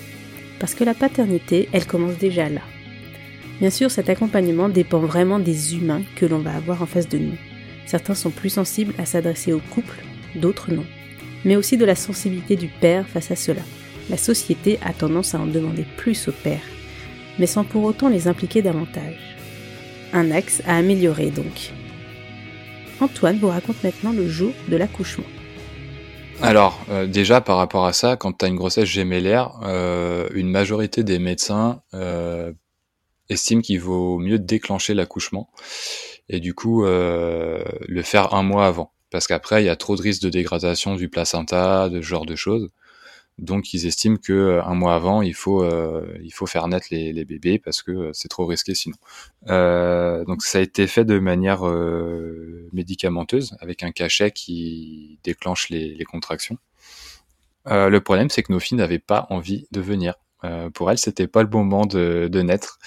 Parce 0.60 0.76
que 0.76 0.84
la 0.84 0.94
paternité, 0.94 1.70
elle 1.72 1.88
commence 1.88 2.18
déjà 2.18 2.50
là. 2.50 2.62
Bien 3.60 3.70
sûr, 3.70 3.92
cet 3.92 4.10
accompagnement 4.10 4.70
dépend 4.70 5.00
vraiment 5.00 5.40
des 5.40 5.76
humains 5.76 6.02
que 6.16 6.26
l'on 6.26 6.40
va 6.40 6.56
avoir 6.56 6.82
en 6.82 6.86
face 6.86 7.10
de 7.10 7.18
nous. 7.18 7.38
Certains 7.86 8.16
sont 8.16 8.30
plus 8.30 8.50
sensibles 8.50 8.94
à 8.98 9.06
s'adresser 9.06 9.52
au 9.52 9.60
couple, 9.60 9.98
d'autres 10.36 10.72
non. 10.72 10.86
Mais 11.44 11.56
aussi 11.56 11.76
de 11.76 11.86
la 11.86 11.96
sensibilité 11.96 12.56
du 12.56 12.68
père 12.68 13.08
face 13.08 13.32
à 13.32 13.36
cela. 13.36 13.62
La 14.10 14.18
société 14.18 14.80
a 14.82 14.94
tendance 14.94 15.36
à 15.36 15.40
en 15.40 15.46
demander 15.46 15.86
plus 15.98 16.28
au 16.28 16.32
père, 16.32 16.62
mais 17.38 17.48
sans 17.48 17.64
pour 17.64 17.84
autant 17.84 18.10
les 18.10 18.28
impliquer 18.28 18.62
davantage. 18.62 19.38
Un 20.14 20.32
axe 20.32 20.62
à 20.66 20.78
améliorer 20.78 21.30
donc. 21.30 21.72
Antoine 23.02 23.40
vous 23.40 23.48
raconte 23.50 23.84
maintenant 23.84 24.12
le 24.12 24.28
jour 24.28 24.52
de 24.68 24.78
l'accouchement. 24.78 25.26
Alors, 26.42 26.80
euh, 26.90 27.06
déjà 27.06 27.42
par 27.42 27.58
rapport 27.58 27.86
à 27.86 27.94
ça, 27.94 28.16
quand 28.16 28.38
tu 28.38 28.46
as 28.46 28.48
une 28.48 28.56
grossesse 28.56 28.88
gémellaire, 28.88 29.52
euh, 29.64 30.28
une 30.34 30.50
majorité 30.50 31.04
des 31.04 31.20
médecins 31.20 31.82
euh, 31.94 32.54
estiment 33.30 33.62
qu'il 33.62 33.80
vaut 33.80 34.20
mieux 34.20 34.40
déclencher 34.40 34.94
l'accouchement 34.94 35.50
et 36.30 36.40
du 36.40 36.54
coup 36.54 36.84
le 36.84 38.02
faire 38.04 38.34
un 38.34 38.44
mois 38.44 38.68
avant. 38.68 38.92
Parce 39.12 39.28
qu'après, 39.28 39.64
il 39.64 39.66
y 39.66 39.70
a 39.70 39.76
trop 39.76 39.96
de 39.96 40.02
risques 40.02 40.22
de 40.22 40.30
dégradation 40.30 40.96
du 40.96 41.10
placenta, 41.10 41.90
de 41.90 42.02
ce 42.02 42.06
genre 42.06 42.26
de 42.26 42.36
choses. 42.36 42.70
Donc 43.40 43.74
ils 43.74 43.86
estiment 43.88 44.18
que 44.18 44.34
euh, 44.34 44.64
un 44.64 44.76
mois 44.76 44.96
avant, 44.96 45.22
il 45.22 45.34
faut 45.34 45.64
euh, 45.64 46.06
il 46.22 46.32
faut 46.32 46.46
faire 46.46 46.68
naître 46.68 46.88
les, 46.92 47.26
bébés 47.26 47.58
parce 47.58 47.82
que 47.82 47.92
euh, 47.92 48.10
c'est 48.14 48.28
trop 48.28 48.46
risqué 48.46 48.76
sinon. 48.76 48.98
Euh, 49.48 50.26
donc 50.26 50.44
ça 50.44 50.58
a 50.58 50.62
été 50.62 50.88
fait 50.88 51.06
de 51.06 51.20
manière 51.20 51.64
médicamenteuse 52.74 53.56
avec 53.62 53.84
un 53.84 53.92
cachet 53.92 54.32
qui 54.32 55.20
déclenche 55.24 55.70
les 55.70 56.04
contractions. 56.06 56.58
le 57.66 58.00
problème, 58.00 58.30
c'est 58.30 58.44
que 58.44 58.52
nos 58.52 58.60
filles 58.60 58.78
n'avaient 58.78 59.00
pas 59.00 59.28
envie 59.30 59.68
de 59.72 59.82
venir. 59.82 60.16
Pour 60.74 60.92
elles, 60.92 60.98
c'était 60.98 61.28
pas 61.28 61.44
le 61.44 61.50
moment 61.50 61.86
de, 61.86 62.30
de 62.32 62.42
naître 62.42 62.80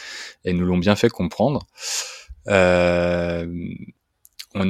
et 0.45 0.53
nous 0.53 0.65
l'ont 0.65 0.79
bien 0.79 0.97
fait 0.97 1.11
comprendre. 1.11 1.67
on 2.47 2.53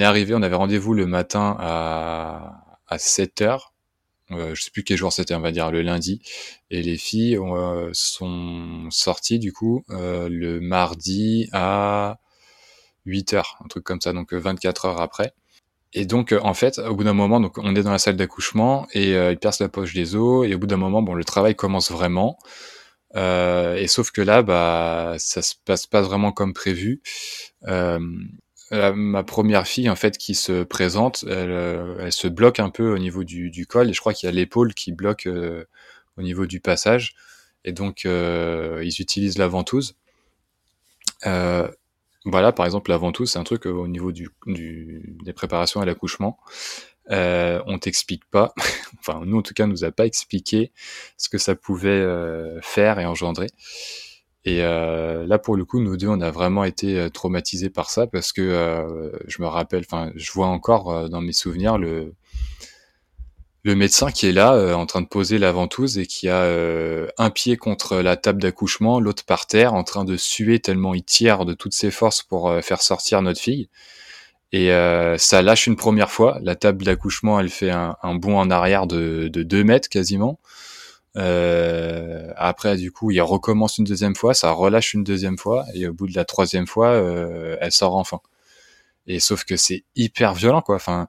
est 0.01 0.05
arrivé, 0.05 0.35
on 0.35 0.43
avait 0.43 0.57
rendez-vous 0.57 0.95
le 0.95 1.07
matin 1.07 1.57
à 1.59 2.63
à 2.93 2.99
7 2.99 3.41
heures. 3.43 3.75
Euh, 4.31 4.55
je 4.55 4.63
sais 4.63 4.71
plus 4.71 4.85
quel 4.85 4.97
jour 4.97 5.13
c'était, 5.13 5.35
on 5.35 5.41
va 5.41 5.53
dire 5.53 5.71
le 5.71 5.83
lundi. 5.83 6.23
Et 6.71 6.83
les 6.83 6.97
filles 6.97 7.37
euh, 7.39 7.91
sont 7.93 8.89
sorties 8.91 9.39
du 9.39 9.53
coup 9.53 9.85
euh, 9.91 10.29
le 10.31 10.61
mardi 10.61 11.49
à 11.53 12.19
8 13.07 13.35
heures, 13.35 13.59
un 13.65 13.69
truc 13.69 13.85
comme 13.85 14.01
ça, 14.01 14.13
donc 14.13 14.33
24 14.33 14.87
heures 14.87 15.01
après. 15.01 15.35
Et 15.95 16.07
donc, 16.07 16.35
en 16.43 16.55
fait, 16.55 16.79
au 16.79 16.95
bout 16.97 17.05
d'un 17.05 17.13
moment, 17.13 17.39
donc 17.41 17.59
on 17.59 17.77
est 17.77 17.83
dans 17.83 17.93
la 17.93 17.99
salle 17.99 18.17
d'accouchement 18.17 18.87
et 18.93 19.15
euh, 19.15 19.33
il 19.33 19.39
perce 19.39 19.61
la 19.61 19.69
poche 19.69 19.93
des 19.95 20.17
os. 20.17 20.47
Et 20.47 20.55
au 20.55 20.59
bout 20.59 20.67
d'un 20.67 20.79
moment, 20.79 21.03
bon, 21.03 21.15
le 21.15 21.25
travail 21.25 21.55
commence 21.55 21.91
vraiment. 21.91 22.39
Euh, 23.15 23.77
et 23.77 23.89
sauf 23.89 24.11
que 24.11 24.23
là, 24.23 24.43
bah, 24.43 25.17
ça 25.19 25.43
se 25.43 25.55
passe 25.65 25.87
pas 25.87 26.01
vraiment 26.01 26.33
comme 26.33 26.55
prévu. 26.55 27.03
Euh, 27.69 27.99
ma 28.95 29.23
première 29.23 29.67
fille, 29.67 29.91
en 29.91 29.97
fait, 29.97 30.17
qui 30.17 30.35
se 30.35 30.63
présente, 30.63 31.25
elle, 31.29 31.51
euh, 31.51 31.97
elle, 32.01 32.13
se 32.13 32.29
bloque 32.29 32.59
un 32.59 32.71
peu 32.71 32.93
au 32.93 32.99
niveau 32.99 33.23
du, 33.25 33.51
du 33.51 33.67
col, 33.67 33.91
et 33.91 33.93
je 33.93 34.01
crois 34.01 34.15
qu'il 34.15 34.27
y 34.29 34.33
a 34.33 34.35
l'épaule 34.35 34.73
qui 34.75 34.93
bloque 34.93 35.27
euh, 35.27 35.65
au 36.17 36.23
niveau 36.23 36.47
du 36.47 36.61
passage. 36.61 37.15
Et 37.65 37.73
donc, 37.73 38.07
euh, 38.07 38.81
ils 38.85 39.01
utilisent 39.01 39.39
la 39.39 39.49
ventouse. 39.49 39.97
Voilà, 42.25 42.53
par 42.53 42.67
exemple, 42.67 42.91
la 42.91 42.99
ventouse, 42.99 43.33
c'est 43.33 43.39
un 43.39 43.45
truc 43.45 43.67
au 43.67 43.89
niveau 43.89 44.13
du, 44.13 44.31
des 44.47 45.33
préparations 45.33 45.81
à 45.81 45.85
l'accouchement. 45.85 46.39
Euh, 47.11 47.61
on 47.67 47.79
t'explique 47.79 48.25
pas, 48.31 48.55
enfin 49.01 49.23
nous 49.27 49.39
en 49.39 49.43
tout 49.43 49.55
cas, 49.55 49.67
nous 49.67 49.85
a 49.85 49.91
pas 49.91 50.07
expliqué 50.07 50.71
ce 51.17 51.29
que 51.29 51.37
ça 51.37 51.57
pouvait 51.57 51.89
euh, 51.89 52.61
faire 52.63 53.01
et 53.01 53.07
engendrer. 53.07 53.49
Et 54.45 54.63
euh, 54.63 55.27
là 55.27 55.39
pour 55.39 55.57
le 55.57 55.65
coup, 55.65 55.81
nous 55.81 55.97
deux, 55.97 56.09
on 56.09 56.21
a 56.21 56.31
vraiment 56.31 56.65
été 56.65 56.99
euh, 56.99 57.09
traumatisés 57.09 57.71
par 57.71 57.91
ça 57.91 58.07
parce 58.07 58.33
que 58.33 58.43
euh, 58.43 59.11
je 59.29 59.43
me 59.43 59.47
rappelle, 59.47 59.85
enfin, 59.85 60.13
je 60.17 60.33
vois 60.33 60.49
encore 60.49 60.91
euh, 60.91 61.09
dans 61.09 61.21
mes 61.21 61.33
souvenirs 61.33 61.79
le 61.79 62.15
le 63.65 63.75
médecin 63.75 64.11
qui 64.11 64.27
est 64.27 64.33
là 64.33 64.77
en 64.77 64.87
train 64.87 65.01
de 65.03 65.07
poser 65.07 65.39
la 65.39 65.53
ventouse 65.53 65.99
et 65.99 66.07
qui 66.07 66.29
a 66.29 66.45
un 67.19 67.31
pied 67.31 67.57
contre 67.57 67.99
la 67.99 68.17
table 68.17 68.43
d'accouchement, 68.43 68.99
l'autre 68.99 69.25
par 69.25 69.47
terre, 69.47 69.75
en 69.75 69.85
train 69.85 70.05
de 70.05 70.17
suer 70.17 70.59
tellement 70.59 70.95
il 70.95 71.05
tire 71.05 71.45
de 71.45 71.55
toutes 71.55 71.75
ses 71.75 71.93
forces 71.93 72.23
pour 72.23 72.53
faire 72.63 72.83
sortir 72.83 73.23
notre 73.23 73.41
fille. 73.41 73.69
Et 74.53 74.71
euh, 74.71 75.17
ça 75.17 75.43
lâche 75.43 75.67
une 75.67 75.77
première 75.77 76.11
fois. 76.11 76.39
La 76.43 76.55
table 76.55 76.85
d'accouchement, 76.85 77.41
elle 77.41 77.49
fait 77.49 77.71
un, 77.71 77.97
bond 78.15 78.39
en 78.39 78.51
arrière 78.51 78.87
de, 78.87 79.29
de 79.33 79.43
2 79.43 79.65
mètres 79.65 79.89
quasiment. 79.89 80.39
Euh, 81.17 82.33
après, 82.37 82.77
du 82.77 82.93
coup, 82.93 83.11
il 83.11 83.21
recommence 83.23 83.79
une 83.79 83.85
deuxième 83.85 84.15
fois, 84.15 84.35
ça 84.35 84.51
relâche 84.53 84.95
une 84.95 85.05
deuxième 85.05 85.39
fois, 85.39 85.65
et 85.75 85.87
au 85.89 85.93
bout 85.93 86.07
de 86.07 86.15
la 86.15 86.25
troisième 86.25 86.67
fois, 86.67 86.89
euh, 86.89 87.57
elle 87.61 87.73
sort 87.73 87.97
enfin. 87.97 88.21
Et 89.07 89.21
sauf 89.21 89.45
que 89.45 89.57
c'est 89.57 89.85
hyper 89.97 90.35
violent, 90.35 90.63
quoi. 90.63 90.77
Enfin, 90.77 91.09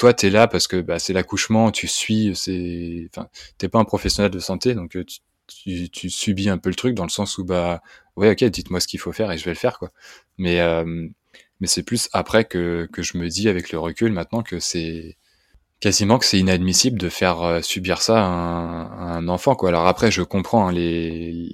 toi, 0.00 0.14
t'es 0.14 0.30
là 0.30 0.48
parce 0.48 0.66
que 0.66 0.80
bah, 0.80 0.98
c'est 0.98 1.12
l'accouchement, 1.12 1.70
tu 1.70 1.86
suis, 1.86 2.34
c'est, 2.34 3.06
enfin, 3.12 3.28
t'es 3.58 3.68
pas 3.68 3.78
un 3.78 3.84
professionnel 3.84 4.30
de 4.30 4.38
santé, 4.38 4.74
donc 4.74 4.96
euh, 4.96 5.04
tu, 5.04 5.20
tu, 5.46 5.90
tu, 5.90 6.08
subis 6.08 6.48
un 6.48 6.56
peu 6.56 6.70
le 6.70 6.74
truc 6.74 6.94
dans 6.94 7.04
le 7.04 7.10
sens 7.10 7.36
où 7.36 7.44
bah, 7.44 7.82
ouais, 8.16 8.30
ok, 8.30 8.44
dites-moi 8.44 8.80
ce 8.80 8.88
qu'il 8.88 8.98
faut 8.98 9.12
faire 9.12 9.30
et 9.30 9.36
je 9.36 9.44
vais 9.44 9.50
le 9.50 9.58
faire, 9.58 9.78
quoi. 9.78 9.90
Mais 10.38 10.60
euh, 10.60 11.06
mais 11.60 11.66
c'est 11.66 11.82
plus 11.82 12.08
après 12.14 12.46
que, 12.46 12.88
que 12.92 13.02
je 13.02 13.18
me 13.18 13.28
dis 13.28 13.48
avec 13.50 13.72
le 13.72 13.78
recul 13.78 14.12
maintenant 14.12 14.42
que 14.42 14.58
c'est 14.58 15.18
quasiment 15.80 16.18
que 16.18 16.24
c'est 16.26 16.38
inadmissible 16.38 16.98
de 16.98 17.10
faire 17.10 17.42
euh, 17.42 17.62
subir 17.62 18.00
ça 18.02 18.24
à 18.24 18.26
un, 18.26 18.84
à 18.86 19.16
un, 19.18 19.28
enfant 19.28 19.54
quoi. 19.54 19.68
Alors 19.70 19.86
après 19.86 20.10
je 20.10 20.22
comprends 20.22 20.68
hein, 20.68 20.72
les 20.72 21.50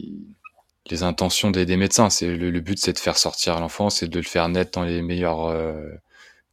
les 0.90 1.02
intentions 1.02 1.50
des, 1.50 1.66
des 1.66 1.76
médecins, 1.76 2.10
c'est 2.10 2.28
le, 2.36 2.50
le, 2.50 2.60
but 2.60 2.78
c'est 2.78 2.92
de 2.92 2.98
faire 2.98 3.18
sortir 3.18 3.58
l'enfant, 3.60 3.90
c'est 3.90 4.08
de 4.08 4.18
le 4.20 4.24
faire 4.24 4.48
naître 4.48 4.70
dans 4.72 4.84
les 4.84 5.02
meilleures 5.02 5.46
euh, 5.46 5.82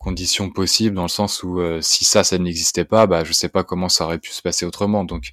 conditions 0.04 0.50
possibles 0.50 0.96
dans 0.96 1.04
le 1.04 1.08
sens 1.08 1.44
où 1.44 1.60
euh, 1.62 1.82
si 1.82 2.04
ça 2.06 2.24
ça 2.24 2.38
n'existait 2.38 2.86
pas, 2.86 3.08
bah 3.08 3.24
je 3.24 3.32
sais 3.34 3.50
pas 3.50 3.64
comment 3.64 3.90
ça 3.90 4.06
aurait 4.06 4.20
pu 4.20 4.32
se 4.32 4.42
passer 4.42 4.66
autrement. 4.66 5.06
Donc 5.06 5.32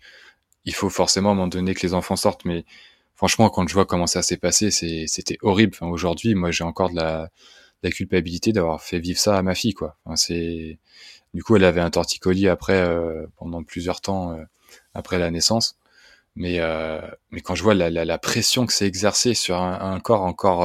il 0.64 0.74
faut 0.74 0.90
forcément 0.90 1.30
à 1.30 1.32
un 1.32 1.34
moment 1.36 1.48
donné 1.48 1.74
que 1.74 1.82
les 1.82 1.94
enfants 1.94 2.16
sortent 2.16 2.44
mais 2.44 2.64
franchement 3.16 3.50
quand 3.50 3.68
je 3.68 3.74
vois 3.74 3.86
comment 3.86 4.06
ça 4.06 4.22
s'est 4.22 4.36
passé, 4.36 4.70
c'était 4.70 5.38
horrible. 5.42 5.76
Aujourd'hui, 5.82 6.34
moi 6.34 6.50
j'ai 6.52 6.64
encore 6.64 6.90
de 6.90 6.96
la 6.96 7.30
culpabilité 7.90 8.52
d'avoir 8.52 8.82
fait 8.82 9.00
vivre 9.00 9.18
ça 9.18 9.36
à 9.36 9.42
ma 9.42 9.54
fille 9.54 9.74
quoi. 9.74 9.96
C'est 10.16 10.78
du 11.34 11.42
coup 11.42 11.56
elle 11.56 11.64
avait 11.64 11.80
un 11.80 11.90
torticolis 11.90 12.48
après 12.48 12.80
euh, 12.80 13.26
pendant 13.36 13.62
plusieurs 13.64 14.00
temps 14.00 14.32
euh, 14.32 14.44
après 14.94 15.18
la 15.18 15.30
naissance. 15.30 15.76
Mais 16.36 16.60
mais 17.30 17.40
quand 17.42 17.54
je 17.56 17.62
vois 17.64 17.74
la, 17.74 18.18
pression 18.18 18.66
que 18.66 18.72
c'est 18.72 18.86
exercé 18.86 19.34
sur 19.34 19.56
un 19.60 20.00
corps 20.00 20.22
encore 20.22 20.64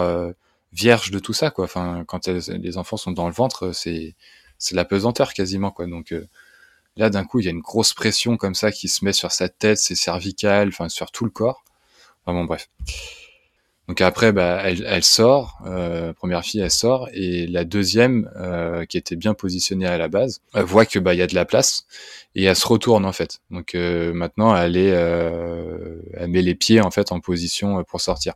vierge 0.75 1.12
de 1.12 1.20
tout 1.20 1.34
ça 1.34 1.51
quoi. 1.51 1.65
Enfin 1.65 2.03
quand 2.08 2.27
les 2.27 2.77
enfants 2.77 2.98
sont 2.98 3.12
dans 3.12 3.27
le 3.27 3.34
ventre 3.34 3.72
c'est 3.74 4.15
c'est 4.58 4.75
la 4.75 4.86
pesanteur 4.86 5.34
quasiment 5.34 5.72
quoi. 5.72 5.88
Donc 5.88 6.12
euh, 6.12 6.27
là 6.98 7.10
d'un 7.10 7.25
coup 7.25 7.39
il 7.39 7.46
y 7.46 7.48
a 7.48 7.51
une 7.51 7.62
grosse 7.62 7.94
pression 7.94 8.38
comme 8.38 8.55
ça 8.55 8.72
qui 8.72 8.88
se 8.89 9.05
met 9.05 9.13
sur 9.13 9.32
sa 9.32 9.50
tête, 9.50 9.77
ses 9.77 9.96
cervicales, 9.96 10.70
enfin 10.70 10.89
sur 10.89 11.12
tout 11.12 11.25
le 11.25 11.32
corps. 11.32 11.63
Enfin 12.25 12.38
bon 12.38 12.46
bref. 12.46 12.70
Donc 13.88 14.01
après, 14.01 14.32
bah, 14.32 14.62
elle, 14.63 14.84
elle 14.88 15.03
sort, 15.03 15.60
euh, 15.67 16.12
première 16.12 16.44
fille, 16.44 16.60
elle 16.60 16.72
sort, 16.72 17.08
et 17.13 17.46
la 17.46 17.65
deuxième, 17.65 18.32
euh, 18.36 18.84
qui 18.86 18.98
était 18.98 19.15
bien 19.15 19.36
positionnée 19.36 19.86
à 19.86 19.98
la 20.00 20.08
base, 20.08 20.41
voit 20.55 20.88
que 20.88 20.98
bah 20.98 21.13
il 21.13 21.20
y 21.20 21.22
a 21.22 21.27
de 21.27 21.36
la 21.36 21.46
place 21.46 21.86
et 22.34 22.44
elle 22.46 22.55
se 22.55 22.67
retourne 22.67 23.05
en 23.05 23.12
fait. 23.12 23.41
Donc 23.51 23.75
euh, 23.75 24.12
maintenant, 24.12 24.55
elle 24.55 24.75
elle 24.75 26.27
met 26.27 26.41
les 26.41 26.55
pieds 26.55 26.82
en 26.82 26.89
fait 26.89 27.12
en 27.12 27.20
position 27.20 27.84
pour 27.84 28.01
sortir. 28.01 28.34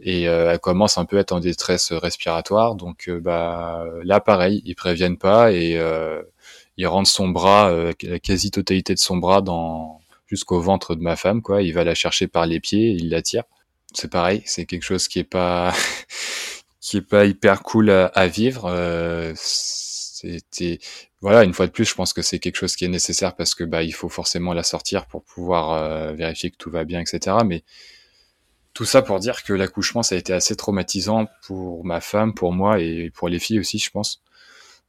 Et 0.00 0.28
euh, 0.28 0.52
elle 0.52 0.58
commence 0.58 0.98
un 0.98 1.04
peu 1.04 1.16
à 1.18 1.20
être 1.20 1.32
en 1.32 1.40
détresse 1.40 1.92
respiratoire. 1.92 2.74
Donc 2.74 3.10
bah 3.22 3.84
là, 4.04 4.20
pareil, 4.20 4.62
ils 4.64 4.74
préviennent 4.74 5.18
pas 5.18 5.52
et 5.52 5.80
il 6.76 6.86
rentre 6.86 7.08
son 7.08 7.28
bras, 7.28 7.72
la 8.02 8.18
quasi-totalité 8.18 8.94
de 8.94 8.98
son 8.98 9.16
bras 9.16 9.40
dans 9.42 10.00
jusqu'au 10.26 10.60
ventre 10.60 10.94
de 10.94 11.02
ma 11.02 11.16
femme, 11.16 11.42
quoi. 11.42 11.62
Il 11.62 11.72
va 11.72 11.84
la 11.84 11.94
chercher 11.94 12.26
par 12.26 12.46
les 12.46 12.60
pieds, 12.60 12.90
il 12.90 13.10
la 13.10 13.22
tire 13.22 13.44
c'est 13.96 14.10
pareil, 14.10 14.42
c'est 14.46 14.66
quelque 14.66 14.82
chose 14.82 15.08
qui 15.08 15.18
est 15.18 15.24
pas 15.24 15.72
qui 16.80 16.98
est 16.98 17.02
pas 17.02 17.24
hyper 17.24 17.62
cool 17.62 17.90
à, 17.90 18.06
à 18.06 18.26
vivre. 18.26 18.66
Euh, 18.66 19.32
c'était 19.36 20.78
voilà, 21.20 21.44
une 21.44 21.54
fois 21.54 21.66
de 21.66 21.72
plus, 21.72 21.84
je 21.86 21.94
pense 21.94 22.12
que 22.12 22.22
c'est 22.22 22.38
quelque 22.38 22.56
chose 22.56 22.76
qui 22.76 22.84
est 22.84 22.88
nécessaire 22.88 23.34
parce 23.34 23.54
que 23.54 23.64
bah 23.64 23.82
il 23.82 23.92
faut 23.92 24.08
forcément 24.08 24.52
la 24.52 24.62
sortir 24.62 25.06
pour 25.06 25.24
pouvoir 25.24 25.72
euh, 25.72 26.12
vérifier 26.12 26.50
que 26.50 26.56
tout 26.56 26.70
va 26.70 26.84
bien, 26.84 27.00
etc. 27.00 27.36
Mais 27.44 27.64
tout 28.76 28.84
ça 28.84 29.00
pour 29.00 29.18
dire 29.20 29.42
que 29.42 29.54
l'accouchement, 29.54 30.02
ça 30.02 30.16
a 30.16 30.18
été 30.18 30.34
assez 30.34 30.54
traumatisant 30.54 31.28
pour 31.46 31.82
ma 31.86 32.02
femme, 32.02 32.34
pour 32.34 32.52
moi 32.52 32.78
et 32.78 33.10
pour 33.10 33.30
les 33.30 33.38
filles 33.38 33.58
aussi, 33.58 33.78
je 33.78 33.90
pense, 33.90 34.22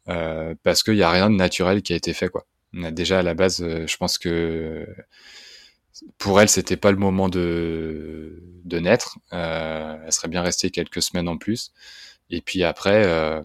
euh, 0.09 0.55
parce 0.61 0.83
qu'il 0.83 0.97
y 0.97 1.03
a 1.03 1.09
rien 1.09 1.29
de 1.29 1.35
naturel 1.35 1.81
qui 1.81 1.93
a 1.93 1.95
été 1.95 2.11
fait 2.11 2.27
quoi. 2.27 2.45
Déjà 2.73 3.19
à 3.19 3.23
la 3.23 3.33
base, 3.33 3.61
euh, 3.61 3.87
je 3.87 3.95
pense 3.95 4.17
que 4.17 4.85
pour 6.17 6.41
elle, 6.41 6.49
c'était 6.49 6.75
pas 6.75 6.91
le 6.91 6.97
moment 6.97 7.29
de, 7.29 8.43
de 8.65 8.79
naître. 8.79 9.19
Euh, 9.31 9.95
elle 10.05 10.11
serait 10.11 10.27
bien 10.27 10.41
restée 10.41 10.69
quelques 10.69 11.01
semaines 11.01 11.29
en 11.29 11.37
plus. 11.37 11.71
Et 12.29 12.41
puis 12.41 12.65
après, 12.65 13.41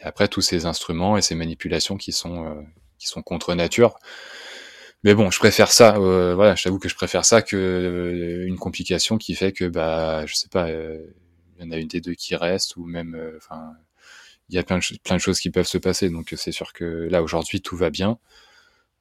après 0.00 0.28
tous 0.28 0.42
ces 0.42 0.64
instruments 0.66 1.16
et 1.16 1.22
ces 1.22 1.34
manipulations 1.34 1.96
qui 1.96 2.12
sont, 2.12 2.64
qui 2.98 3.08
sont 3.08 3.20
contre 3.20 3.52
nature. 3.56 3.98
Mais 5.06 5.14
bon, 5.14 5.30
je 5.30 5.38
préfère 5.38 5.70
ça. 5.70 5.94
Euh, 5.98 6.34
voilà, 6.34 6.56
je 6.56 6.64
t'avoue 6.64 6.80
que 6.80 6.88
je 6.88 6.96
préfère 6.96 7.24
ça 7.24 7.40
que 7.40 7.56
euh, 7.56 8.44
une 8.44 8.58
complication 8.58 9.18
qui 9.18 9.36
fait 9.36 9.52
que, 9.52 9.64
bah, 9.64 10.26
je 10.26 10.34
sais 10.34 10.48
pas, 10.48 10.66
euh, 10.68 10.98
il 11.56 11.64
y 11.64 11.68
en 11.68 11.70
a 11.70 11.76
une 11.76 11.86
des 11.86 12.00
deux 12.00 12.14
qui 12.14 12.34
reste 12.34 12.76
ou 12.76 12.86
même, 12.86 13.16
enfin, 13.36 13.70
il 14.48 14.56
y 14.56 14.58
a 14.58 14.64
plein 14.64 14.78
de, 14.78 14.84
plein 15.04 15.14
de 15.14 15.20
choses 15.20 15.38
qui 15.38 15.50
peuvent 15.50 15.68
se 15.68 15.78
passer. 15.78 16.10
Donc 16.10 16.34
c'est 16.36 16.50
sûr 16.50 16.72
que 16.72 17.06
là 17.08 17.22
aujourd'hui 17.22 17.60
tout 17.62 17.76
va 17.76 17.90
bien. 17.90 18.18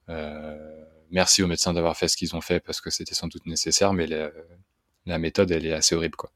Euh, 0.09 0.85
merci 1.09 1.41
aux 1.41 1.47
médecins 1.47 1.73
d'avoir 1.73 1.97
fait 1.97 2.07
ce 2.07 2.17
qu'ils 2.17 2.35
ont 2.35 2.41
fait 2.41 2.59
parce 2.59 2.81
que 2.81 2.91
c'était 2.91 3.15
sans 3.15 3.27
doute 3.27 3.47
nécessaire, 3.47 3.91
mais 3.93 4.05
la, 4.05 5.17
méthode, 5.17 5.49
elle 5.49 5.65
est 5.65 5.73
assez 5.73 5.95
horrible, 5.95 6.17
quoi. 6.17 6.31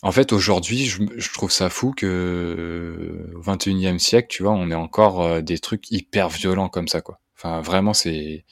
En 0.00 0.10
fait, 0.10 0.32
aujourd'hui, 0.32 0.86
je, 0.86 1.32
trouve 1.34 1.52
ça 1.52 1.68
fou 1.68 1.92
que 1.92 3.30
au 3.36 3.42
21e 3.42 3.98
siècle, 3.98 4.28
tu 4.30 4.42
vois, 4.42 4.52
on 4.52 4.70
ait 4.70 4.74
encore 4.74 5.22
euh, 5.22 5.42
des 5.42 5.58
trucs 5.58 5.90
hyper 5.90 6.30
violents 6.30 6.70
comme 6.70 6.88
ça, 6.88 7.02
quoi. 7.02 7.20
Enfin, 7.36 7.60
vraiment, 7.60 7.92
c'est, 7.92 8.46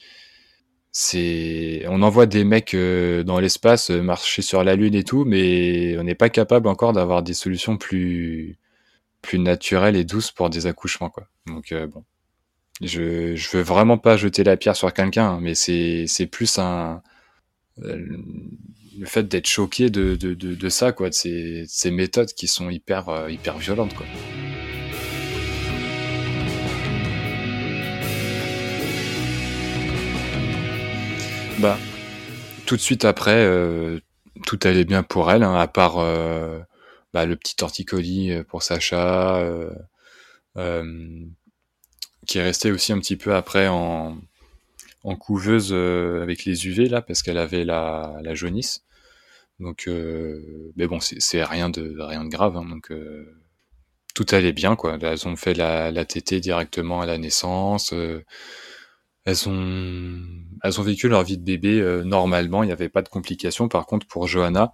c'est, 0.91 1.85
on 1.87 2.01
envoie 2.01 2.25
des 2.25 2.43
mecs 2.43 2.73
euh, 2.73 3.23
dans 3.23 3.39
l'espace 3.39 3.91
euh, 3.91 4.01
marcher 4.01 4.41
sur 4.41 4.63
la 4.63 4.75
lune 4.75 4.95
et 4.95 5.03
tout, 5.03 5.25
mais 5.25 5.97
on 5.97 6.03
n'est 6.03 6.15
pas 6.15 6.29
capable 6.29 6.67
encore 6.67 6.93
d'avoir 6.93 7.23
des 7.23 7.33
solutions 7.33 7.77
plus, 7.77 8.57
plus 9.21 9.39
naturelles 9.39 9.95
et 9.95 10.03
douces 10.03 10.31
pour 10.31 10.49
des 10.49 10.67
accouchements, 10.67 11.09
quoi. 11.09 11.27
Donc 11.47 11.73
bon, 11.73 12.03
je, 12.81 13.35
je 13.35 13.57
veux 13.57 13.63
vraiment 13.63 13.97
pas 13.97 14.17
jeter 14.17 14.43
la 14.43 14.57
pierre 14.57 14.75
sur 14.75 14.93
quelqu'un, 14.93 15.39
mais 15.39 15.55
c'est, 15.55 16.05
c'est 16.07 16.27
plus 16.27 16.59
un, 16.59 17.01
euh, 17.83 18.05
le 18.99 19.05
fait 19.05 19.23
d'être 19.27 19.47
choqué 19.47 19.89
de, 19.89 20.15
de, 20.15 20.33
de, 20.33 20.53
de, 20.55 20.69
ça, 20.69 20.91
quoi, 20.91 21.09
de 21.09 21.13
ces, 21.13 21.65
ces 21.67 21.91
méthodes 21.91 22.33
qui 22.33 22.47
sont 22.47 22.69
hyper, 22.69 23.09
euh, 23.09 23.31
hyper 23.31 23.57
violentes, 23.57 23.93
quoi. 23.93 24.05
Bah, 31.61 31.77
tout 32.65 32.75
de 32.75 32.81
suite 32.81 33.05
après, 33.05 33.45
euh, 33.45 33.99
tout 34.47 34.59
allait 34.63 34.83
bien 34.83 35.03
pour 35.03 35.31
elle, 35.31 35.43
hein, 35.43 35.53
à 35.53 35.67
part 35.67 35.99
euh, 35.99 36.59
bah, 37.13 37.27
le 37.27 37.35
petit 37.35 37.55
torticolis 37.55 38.43
pour 38.47 38.63
Sacha, 38.63 39.37
euh, 40.57 41.25
qui 42.25 42.39
est 42.39 42.41
restée 42.41 42.71
aussi 42.71 42.93
un 42.93 42.99
petit 42.99 43.15
peu 43.15 43.35
après 43.35 43.67
en, 43.67 44.17
couveuse 45.19 45.71
avec 45.71 46.45
les 46.45 46.67
UV 46.67 46.89
là, 46.89 47.03
parce 47.03 47.21
qu'elle 47.21 47.37
avait 47.37 47.63
la, 47.63 48.15
la 48.23 48.33
jaunisse. 48.33 48.83
Donc, 49.59 49.87
mais 50.75 50.87
bon, 50.87 50.99
c'est 50.99 51.43
rien 51.43 51.69
de 51.69 51.95
rien 51.99 52.23
de 52.23 52.29
grave. 52.29 52.57
Hein, 52.57 52.65
donc 52.65 52.91
tout 54.15 54.25
allait 54.31 54.53
bien 54.53 54.75
quoi. 54.75 54.97
Elles 54.99 55.27
ont 55.27 55.35
fait 55.35 55.53
la, 55.53 55.91
la 55.91 56.05
TT 56.05 56.39
directement 56.39 57.01
à 57.01 57.05
la 57.05 57.19
naissance. 57.19 57.93
Elles 59.25 59.47
ont 59.49 60.21
elles 60.63 60.79
ont 60.79 60.83
vécu 60.83 61.07
leur 61.09 61.23
vie 61.23 61.37
de 61.37 61.43
bébé 61.43 62.01
normalement. 62.05 62.63
Il 62.63 62.67
n'y 62.67 62.71
avait 62.71 62.89
pas 62.89 63.01
de 63.01 63.09
complications. 63.09 63.67
Par 63.67 63.85
contre, 63.85 64.07
pour 64.07 64.27
Johanna, 64.27 64.71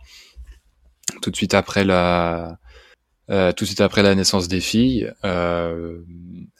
tout 1.21 1.31
de 1.31 1.35
suite 1.35 1.53
après 1.53 1.83
la 1.83 2.59
euh, 3.29 3.51
tout 3.51 3.65
de 3.65 3.67
suite 3.67 3.81
après 3.81 4.03
la 4.03 4.15
naissance 4.15 4.47
des 4.47 4.61
filles, 4.61 5.11
euh, 5.25 5.99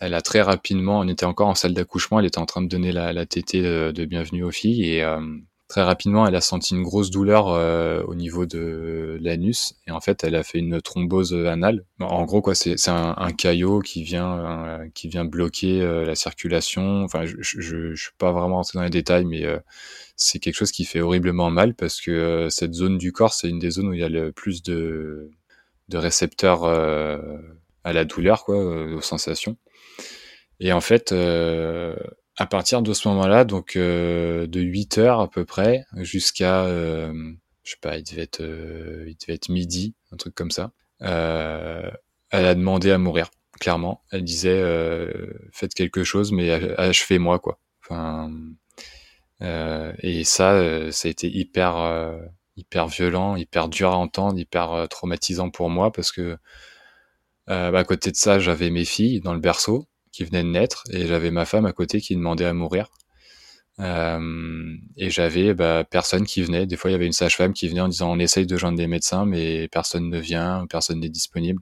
elle 0.02 0.14
a 0.14 0.22
très 0.22 0.42
rapidement, 0.42 1.00
on 1.00 1.08
était 1.08 1.26
encore 1.26 1.48
en 1.48 1.56
salle 1.56 1.74
d'accouchement, 1.74 2.20
elle 2.20 2.26
était 2.26 2.40
en 2.40 2.46
train 2.46 2.62
de 2.62 2.68
donner 2.68 2.92
la, 2.92 3.14
la 3.14 3.26
tétée 3.26 3.62
de, 3.62 4.06
bienvenue 4.06 4.44
aux 4.44 4.52
filles 4.52 4.84
et 4.84 5.02
euh, 5.02 5.22
très 5.68 5.82
rapidement, 5.82 6.26
elle 6.28 6.36
a 6.36 6.42
senti 6.42 6.76
une 6.76 6.84
grosse 6.84 7.10
douleur 7.10 7.50
euh, 7.50 8.04
au 8.04 8.16
niveau 8.16 8.46
de 8.46 9.18
l'anus 9.22 9.76
et 9.88 9.92
en 9.92 10.00
fait, 10.00 10.24
elle 10.24 10.36
a 10.36 10.44
fait 10.44 10.60
une 10.60 10.82
thrombose 10.82 11.34
anale. 11.34 11.86
En 12.00 12.26
gros, 12.26 12.42
quoi, 12.42 12.56
c'est 12.56 12.76
un, 12.90 13.16
un, 13.18 13.32
caillot 13.32 13.80
qui 13.82 14.04
vient 14.04 14.80
qui 14.94 15.08
vient 15.10 15.26
bloquer 15.26 15.82
la 16.06 16.16
circulation. 16.16 17.04
Enfin, 17.04 17.26
je, 17.26 17.36
je, 17.40 17.62
je, 17.62 17.96
suis 17.96 18.12
pas 18.18 18.32
vraiment 18.32 18.56
rentré 18.56 18.78
dans 18.78 18.84
les 18.84 18.90
détails, 18.90 19.26
mais 19.26 19.44
c'est 20.16 20.40
quelque 20.40 20.56
chose 20.56 20.72
qui 20.72 20.86
fait 20.86 21.02
horriblement 21.02 21.50
mal 21.50 21.76
parce 21.76 22.02
que 22.02 22.48
cette 22.50 22.74
zone 22.74 22.98
du 22.98 23.12
corps, 23.12 23.34
c'est 23.34 23.50
une 23.50 23.60
des 23.60 23.72
zones 23.72 23.90
où 23.90 23.94
il 23.94 24.00
y 24.00 24.04
a 24.04 24.10
le 24.10 24.32
plus 24.32 24.64
de 24.64 25.32
de 25.90 25.98
récepteurs 25.98 26.64
euh, 26.64 27.18
à 27.84 27.94
la 27.94 28.06
douleur, 28.06 28.44
quoi, 28.44 28.58
euh, 28.58 28.98
aux 28.98 29.02
sensations. 29.02 29.58
Et 30.60 30.74
en 30.74 30.82
fait, 30.82 31.12
euh, 31.12 31.96
à 32.38 32.46
partir 32.46 32.82
de 32.82 32.94
ce 32.94 33.08
moment-là, 33.10 33.46
donc 33.46 33.78
de 33.78 34.48
8 34.54 34.98
heures 35.00 35.20
à 35.20 35.30
peu 35.30 35.46
près 35.46 35.86
jusqu'à, 35.98 36.68
je 36.68 37.72
sais 37.72 37.78
pas, 37.82 37.98
il 37.98 38.04
devait 38.04 38.24
être, 38.24 38.42
il 38.42 39.16
devait 39.20 39.34
être 39.34 39.50
midi, 39.50 39.96
un 40.12 40.18
truc 40.18 40.36
comme 40.36 40.52
ça. 40.52 40.72
elle 41.00 41.92
a 42.32 42.56
demandé 42.56 42.92
à 42.92 42.98
mourir, 42.98 43.32
clairement. 43.60 44.04
Elle 44.12 44.24
disait, 44.24 44.64
faites 45.52 45.74
quelque 45.74 46.04
chose, 46.04 46.32
mais 46.32 46.52
achevez-moi, 46.78 47.40
quoi. 47.40 47.60
Enfin, 47.84 48.32
et 49.42 50.24
ça, 50.24 50.92
ça 50.92 51.08
a 51.08 51.12
été 51.12 51.28
hyper 51.30 51.76
hyper 52.58 52.88
violent, 52.88 53.36
hyper 53.36 53.70
dur 53.70 53.92
à 53.92 53.98
entendre, 53.98 54.40
hyper 54.40 54.74
euh, 54.74 54.88
traumatisant 54.88 55.50
pour 55.50 55.70
moi 55.70 55.92
parce 55.92 56.12
que 56.12 56.38
euh, 57.50 57.72
bah, 57.72 57.80
à 57.80 57.84
côté 57.86 58.12
de 58.12 58.18
ça, 58.18 58.40
j'avais 58.40 58.70
mes 58.70 58.84
filles 58.84 59.22
dans 59.22 59.34
le 59.34 59.40
berceau 59.40 59.88
qui 60.18 60.26
venaient 60.26 60.44
de 60.44 60.50
naître 60.50 60.84
et 60.90 61.06
j'avais 61.08 61.30
ma 61.30 61.46
femme 61.46 61.66
à 61.66 61.74
côté 61.74 62.02
qui 62.02 62.16
demandait 62.16 62.46
à 62.46 62.54
mourir. 62.54 62.90
Euh, 63.80 64.76
et 64.98 65.12
j'avais 65.12 65.54
bah, 65.54 65.84
personne 65.84 66.26
qui 66.26 66.42
venait. 66.42 66.66
Des 66.66 66.76
fois, 66.76 66.90
il 66.90 66.94
y 66.94 66.96
avait 66.96 67.06
une 67.06 67.12
sage-femme 67.12 67.54
qui 67.54 67.68
venait 67.68 67.82
en 67.82 67.88
disant 67.88 68.12
on 68.12 68.18
essaye 68.18 68.48
de 68.48 68.58
joindre 68.58 68.78
des 68.78 68.88
médecins, 68.88 69.26
mais 69.26 69.68
personne 69.68 70.10
ne 70.10 70.20
vient, 70.20 70.66
personne 70.68 71.00
n'est 71.02 71.10
disponible. 71.10 71.62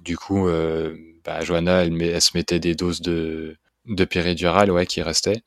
du 0.00 0.16
coup, 0.16 0.48
bah, 1.24 1.40
Johanna, 1.40 1.84
elle, 1.84 2.22
se 2.22 2.36
mettait 2.36 2.60
des 2.60 2.76
doses 2.76 3.00
de, 3.00 3.56
de 3.86 4.04
péridurale 4.04 4.70
ouais, 4.70 4.86
qui 4.86 5.02
restaient. 5.02 5.42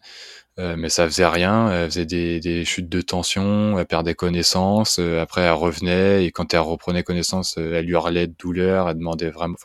Euh, 0.60 0.76
mais 0.76 0.90
ça 0.90 1.06
faisait 1.06 1.28
rien. 1.28 1.72
Elle 1.72 1.90
faisait 1.90 2.06
des, 2.06 2.40
des, 2.40 2.66
chutes 2.66 2.90
de 2.90 3.02
tension, 3.02 3.78
elle 3.78 3.86
perdait 3.86 4.16
connaissance. 4.16 4.98
Euh, 5.00 5.22
après, 5.22 5.42
elle 5.42 5.52
revenait 5.54 6.26
et 6.26 6.32
quand 6.32 6.54
elle 6.54 6.62
reprenait 6.62 7.04
connaissance, 7.04 7.58
euh, 7.60 7.76
elle 7.76 7.90
hurlait 7.90 8.28
de 8.28 8.34
douleur. 8.38 8.90
Elle 8.90 8.98
demandait 8.98 9.30
vraiment, 9.30 9.56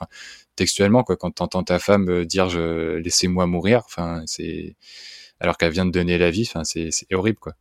textuellement 0.56 1.02
quoi. 1.04 1.16
Quand 1.16 1.30
t'entends 1.32 1.62
ta 1.64 1.78
femme 1.78 2.25
dire 2.25 2.49
je 2.49 2.97
laissez-moi 2.97 3.47
mourir, 3.47 3.82
enfin, 3.84 4.23
c'est 4.26 4.76
alors 5.41 5.56
qu'elle 5.58 5.73
vient 5.73 5.86
de 5.86 5.91
donner 5.91 6.19
la 6.19 6.30
vie, 6.30 6.49
enfin, 6.49 6.65
c'est 6.65 6.91
horrible 7.12 7.38
quoi. 7.38 7.54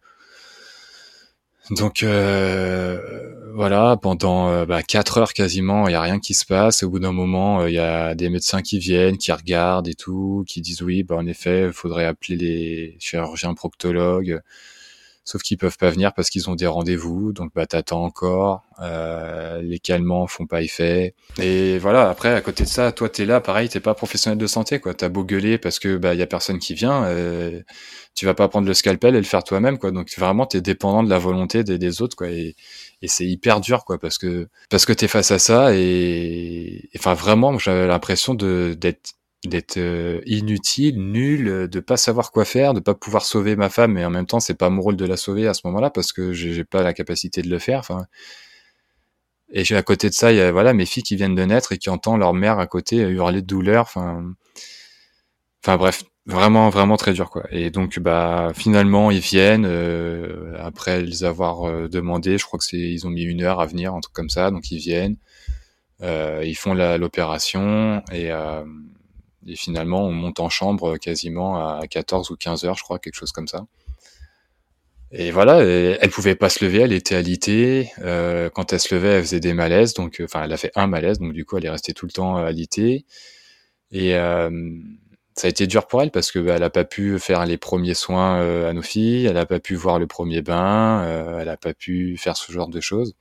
Donc 1.69 2.03
euh, 2.03 2.99
voilà, 3.53 3.95
pendant 4.01 4.49
euh, 4.49 4.65
bah, 4.65 4.81
4 4.83 5.17
heures 5.19 5.33
quasiment, 5.33 5.87
il 5.87 5.91
y 5.91 5.95
a 5.95 6.01
rien 6.01 6.19
qui 6.19 6.33
se 6.33 6.45
passe. 6.45 6.83
Au 6.83 6.89
bout 6.89 6.99
d'un 6.99 7.13
moment, 7.13 7.61
euh, 7.61 7.69
il 7.69 7.75
y 7.75 7.79
a 7.79 8.15
des 8.15 8.29
médecins 8.29 8.61
qui 8.61 8.79
viennent, 8.79 9.17
qui 9.17 9.31
regardent 9.31 9.87
et 9.87 9.93
tout, 9.93 10.43
qui 10.47 10.61
disent 10.61 10.81
oui, 10.81 11.03
bah, 11.03 11.15
en 11.15 11.25
effet, 11.27 11.67
il 11.67 11.73
faudrait 11.73 12.05
appeler 12.05 12.35
les 12.35 12.97
chirurgiens 12.99 13.53
proctologues 13.53 14.41
sauf 15.31 15.41
qu'ils 15.41 15.57
peuvent 15.57 15.77
pas 15.77 15.89
venir 15.89 16.13
parce 16.13 16.29
qu'ils 16.29 16.49
ont 16.49 16.55
des 16.55 16.67
rendez-vous, 16.67 17.31
donc 17.31 17.51
bah 17.55 17.65
t'attends 17.65 18.03
encore, 18.03 18.63
euh, 18.81 19.61
les 19.61 19.79
calmants 19.79 20.27
font 20.27 20.45
pas 20.45 20.61
effet, 20.61 21.15
et 21.39 21.77
voilà. 21.79 22.09
Après, 22.09 22.33
à 22.33 22.41
côté 22.41 22.63
de 22.63 22.69
ça, 22.69 22.91
toi 22.91 23.07
t'es 23.09 23.25
là, 23.25 23.39
pareil, 23.39 23.69
t'es 23.69 23.79
pas 23.79 23.93
professionnel 23.93 24.37
de 24.37 24.47
santé, 24.47 24.79
quoi. 24.79 24.93
T'as 24.93 25.09
beau 25.09 25.23
gueuler 25.23 25.57
parce 25.57 25.79
que 25.79 25.97
bah 25.97 26.13
y 26.15 26.21
a 26.21 26.27
personne 26.27 26.59
qui 26.59 26.73
vient, 26.73 27.05
euh, 27.05 27.61
tu 28.15 28.25
vas 28.25 28.33
pas 28.33 28.49
prendre 28.49 28.67
le 28.67 28.73
scalpel 28.73 29.15
et 29.15 29.19
le 29.19 29.23
faire 29.23 29.43
toi-même, 29.43 29.77
quoi. 29.77 29.91
Donc 29.91 30.09
vraiment, 30.17 30.45
t'es 30.45 30.61
dépendant 30.61 31.03
de 31.03 31.09
la 31.09 31.17
volonté 31.17 31.63
des, 31.63 32.01
autres, 32.01 32.17
quoi. 32.17 32.29
Et, 32.29 32.55
et 33.01 33.07
c'est 33.07 33.25
hyper 33.25 33.61
dur, 33.61 33.85
quoi, 33.85 33.97
parce 33.99 34.17
que 34.17 34.49
parce 34.69 34.85
que 34.85 34.93
t'es 34.93 35.07
face 35.07 35.31
à 35.31 35.39
ça, 35.39 35.73
et 35.73 36.89
enfin 36.97 37.13
vraiment, 37.13 37.57
j'avais 37.57 37.87
l'impression 37.87 38.33
de 38.33 38.75
d'être 38.79 39.13
d'être 39.45 39.77
euh, 39.77 40.21
inutile, 40.25 40.99
nul, 40.99 41.47
euh, 41.47 41.67
de 41.67 41.79
pas 41.79 41.97
savoir 41.97 42.31
quoi 42.31 42.45
faire, 42.45 42.73
de 42.73 42.79
pas 42.79 42.93
pouvoir 42.93 43.25
sauver 43.25 43.55
ma 43.55 43.69
femme, 43.69 43.93
mais 43.93 44.05
en 44.05 44.09
même 44.09 44.27
temps 44.27 44.39
c'est 44.39 44.53
pas 44.53 44.69
mon 44.69 44.81
rôle 44.81 44.95
de 44.95 45.05
la 45.05 45.17
sauver 45.17 45.47
à 45.47 45.53
ce 45.53 45.61
moment-là 45.65 45.89
parce 45.89 46.13
que 46.13 46.31
j'ai 46.33 46.63
pas 46.63 46.83
la 46.83 46.93
capacité 46.93 47.41
de 47.41 47.49
le 47.49 47.59
faire. 47.59 47.79
Enfin, 47.79 48.05
et 49.53 49.63
à 49.75 49.83
côté 49.83 50.09
de 50.09 50.13
ça, 50.13 50.31
il 50.31 50.37
y 50.37 50.41
a 50.41 50.51
voilà 50.51 50.73
mes 50.73 50.85
filles 50.85 51.03
qui 51.03 51.15
viennent 51.15 51.35
de 51.35 51.43
naître 51.43 51.71
et 51.73 51.77
qui 51.77 51.89
entendent 51.89 52.19
leur 52.19 52.33
mère 52.33 52.59
à 52.59 52.67
côté 52.67 52.97
hurler 52.97 53.41
de 53.41 53.47
douleur. 53.47 53.81
Enfin, 53.81 54.33
enfin 55.63 55.77
bref, 55.77 56.03
vraiment 56.27 56.69
vraiment 56.69 56.97
très 56.97 57.13
dur 57.13 57.29
quoi. 57.31 57.43
Et 57.51 57.71
donc 57.71 57.99
bah 57.99 58.51
finalement 58.55 59.11
ils 59.11 59.19
viennent 59.19 59.65
euh, 59.65 60.55
après 60.59 61.01
les 61.01 61.23
avoir 61.23 61.89
demandé, 61.89 62.37
je 62.37 62.45
crois 62.45 62.59
que 62.59 62.65
c'est 62.65 62.77
ils 62.77 63.07
ont 63.07 63.09
mis 63.09 63.23
une 63.23 63.41
heure 63.41 63.59
à 63.59 63.65
venir, 63.65 63.93
un 63.95 63.99
truc 64.01 64.13
comme 64.13 64.29
ça, 64.29 64.51
donc 64.51 64.71
ils 64.71 64.79
viennent, 64.79 65.17
ils 66.01 66.55
font 66.55 66.73
l'opération 66.75 68.03
et 68.11 68.31
et 69.47 69.55
finalement, 69.55 70.05
on 70.05 70.11
monte 70.11 70.39
en 70.39 70.49
chambre 70.49 70.97
quasiment 70.97 71.57
à 71.57 71.87
14 71.87 72.31
ou 72.31 72.35
15 72.35 72.65
heures, 72.65 72.77
je 72.77 72.83
crois, 72.83 72.99
quelque 72.99 73.15
chose 73.15 73.31
comme 73.31 73.47
ça. 73.47 73.65
Et 75.13 75.31
voilà, 75.31 75.61
elle 75.61 76.09
pouvait 76.09 76.35
pas 76.35 76.49
se 76.49 76.63
lever, 76.63 76.79
elle 76.79 76.93
était 76.93 77.15
alitée. 77.15 77.91
Euh, 77.99 78.49
quand 78.49 78.71
elle 78.71 78.79
se 78.79 78.95
levait, 78.95 79.09
elle 79.09 79.23
faisait 79.23 79.41
des 79.41 79.53
malaises, 79.53 79.93
donc 79.93 80.21
euh, 80.21 80.25
enfin, 80.25 80.43
elle 80.43 80.53
a 80.53 80.57
fait 80.57 80.71
un 80.75 80.87
malaise, 80.87 81.19
donc 81.19 81.33
du 81.33 81.43
coup, 81.43 81.57
elle 81.57 81.65
est 81.65 81.69
restée 81.69 81.93
tout 81.93 82.05
le 82.05 82.13
temps 82.13 82.37
euh, 82.37 82.45
alitée. 82.45 83.05
Et 83.91 84.15
euh, 84.15 84.49
ça 85.35 85.47
a 85.47 85.49
été 85.49 85.67
dur 85.67 85.87
pour 85.87 86.01
elle 86.01 86.11
parce 86.11 86.31
que 86.31 86.39
bah, 86.39 86.53
elle 86.55 86.63
a 86.63 86.69
pas 86.69 86.85
pu 86.85 87.19
faire 87.19 87.45
les 87.45 87.57
premiers 87.57 87.93
soins 87.93 88.39
euh, 88.39 88.69
à 88.69 88.73
nos 88.73 88.81
filles, 88.81 89.25
elle 89.25 89.37
a 89.37 89.45
pas 89.45 89.59
pu 89.59 89.75
voir 89.75 89.99
le 89.99 90.07
premier 90.07 90.41
bain, 90.41 91.37
elle 91.41 91.49
a 91.49 91.57
pas 91.57 91.73
pu 91.73 92.15
faire 92.17 92.37
ce 92.37 92.51
genre 92.53 92.69
de 92.69 92.79
choses. 92.79 93.15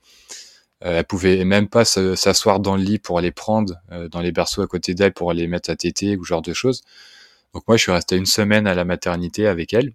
Euh, 0.83 0.99
elle 0.99 1.05
pouvait 1.05 1.45
même 1.45 1.67
pas 1.67 1.85
s'asseoir 1.85 2.59
dans 2.59 2.75
le 2.75 2.83
lit 2.83 2.99
pour 2.99 3.17
aller 3.19 3.31
prendre 3.31 3.75
euh, 3.91 4.07
dans 4.09 4.19
les 4.19 4.31
berceaux 4.31 4.61
à 4.61 4.67
côté 4.67 4.95
d'elle 4.95 5.13
pour 5.13 5.29
aller 5.29 5.47
mettre 5.47 5.69
à 5.69 5.75
téter 5.75 6.17
ou 6.17 6.23
genre 6.23 6.41
de 6.41 6.53
choses. 6.53 6.81
Donc 7.53 7.67
moi, 7.67 7.77
je 7.77 7.83
suis 7.83 7.91
resté 7.91 8.17
une 8.17 8.25
semaine 8.25 8.67
à 8.67 8.73
la 8.75 8.85
maternité 8.85 9.47
avec 9.47 9.73
elle. 9.73 9.93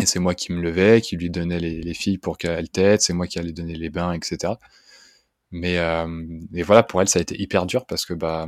Et 0.00 0.06
c'est 0.06 0.18
moi 0.18 0.34
qui 0.34 0.52
me 0.52 0.60
levais, 0.60 1.00
qui 1.00 1.16
lui 1.16 1.30
donnais 1.30 1.58
les, 1.58 1.94
filles 1.94 2.18
pour 2.18 2.38
qu'elle 2.38 2.68
tète, 2.68 3.02
c'est 3.02 3.14
moi 3.14 3.26
qui 3.26 3.38
allais 3.38 3.52
donner 3.52 3.76
les 3.76 3.88
bains, 3.88 4.12
etc. 4.12 4.54
Mais 5.50 5.78
euh, 5.78 6.06
et 6.54 6.62
voilà, 6.62 6.82
pour 6.82 7.00
elle, 7.00 7.08
ça 7.08 7.18
a 7.18 7.22
été 7.22 7.40
hyper 7.40 7.66
dur 7.66 7.86
parce 7.86 8.04
que 8.04 8.12
bah, 8.14 8.46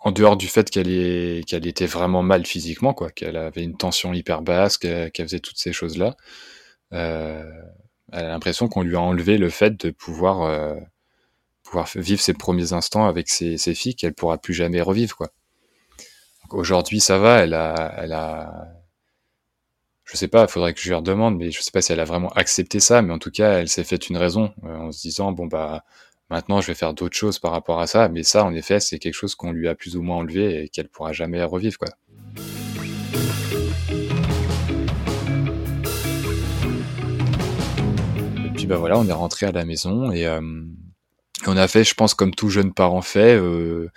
en 0.00 0.12
dehors 0.12 0.36
du 0.36 0.46
fait 0.48 0.70
qu'elle 0.70 0.88
était 0.88 1.86
vraiment 1.86 2.22
mal 2.22 2.46
physiquement, 2.46 2.94
quoi, 2.94 3.10
qu'elle 3.10 3.36
avait 3.36 3.64
une 3.64 3.76
tension 3.76 4.12
hyper 4.12 4.42
basse, 4.42 4.78
qu'elle 4.78 5.10
faisait 5.14 5.40
toutes 5.40 5.58
ces 5.58 5.72
choses-là, 5.72 6.16
elle 8.12 8.26
a 8.26 8.28
l'impression 8.28 8.68
qu'on 8.68 8.82
lui 8.82 8.96
a 8.96 9.00
enlevé 9.00 9.38
le 9.38 9.50
fait 9.50 9.76
de 9.84 9.90
pouvoir 9.90 10.42
euh, 10.42 10.76
pouvoir 11.62 11.88
vivre 11.94 12.20
ses 12.20 12.34
premiers 12.34 12.72
instants 12.72 13.06
avec 13.06 13.28
ses, 13.28 13.56
filles 13.74 13.94
qu'elle 13.94 14.14
pourra 14.14 14.38
plus 14.38 14.54
jamais 14.54 14.80
revivre 14.82 15.16
quoi. 15.16 15.30
Aujourd'hui 16.50 17.00
ça 17.00 17.18
va, 17.18 17.40
elle 17.40 17.54
a 17.54 17.94
elle 17.98 18.12
a 18.12 18.68
je 20.04 20.16
sais 20.16 20.28
pas, 20.28 20.42
il 20.42 20.48
faudrait 20.48 20.74
que 20.74 20.80
je 20.80 20.88
lui 20.88 20.94
redemande, 20.94 21.38
mais 21.38 21.50
je 21.50 21.62
sais 21.62 21.70
pas 21.70 21.80
si 21.80 21.92
elle 21.92 22.00
a 22.00 22.04
vraiment 22.04 22.30
accepté 22.30 22.80
ça, 22.80 23.00
mais 23.00 23.14
en 23.14 23.18
tout 23.18 23.30
cas 23.30 23.60
elle 23.60 23.68
s'est 23.68 23.84
faite 23.84 24.10
une 24.10 24.18
raison 24.18 24.52
euh, 24.64 24.76
en 24.76 24.92
se 24.92 25.00
disant 25.00 25.32
bon 25.32 25.46
bah 25.46 25.84
maintenant 26.28 26.60
je 26.60 26.66
vais 26.66 26.74
faire 26.74 26.92
d'autres 26.94 27.16
choses 27.16 27.38
par 27.38 27.52
rapport 27.52 27.80
à 27.80 27.86
ça, 27.86 28.08
mais 28.08 28.22
ça 28.22 28.44
en 28.44 28.54
effet 28.54 28.80
c'est 28.80 28.98
quelque 28.98 29.14
chose 29.14 29.34
qu'on 29.34 29.52
lui 29.52 29.68
a 29.68 29.74
plus 29.74 29.96
ou 29.96 30.02
moins 30.02 30.18
enlevé 30.18 30.64
et 30.64 30.68
qu'elle 30.68 30.88
pourra 30.88 31.12
jamais 31.12 31.42
revivre 31.44 31.78
quoi. 31.78 31.88
Bah 38.72 38.78
voilà, 38.78 38.98
on 38.98 39.06
est 39.06 39.12
rentré 39.12 39.44
à 39.44 39.52
la 39.52 39.66
maison 39.66 40.10
et 40.12 40.26
euh, 40.26 40.40
on 41.46 41.56
a 41.58 41.68
fait, 41.68 41.84
je 41.84 41.92
pense, 41.94 42.14
comme 42.14 42.34
tout 42.34 42.48
jeune 42.48 42.72
parent 42.72 43.02
fait, 43.02 43.36
euh, 43.36 43.90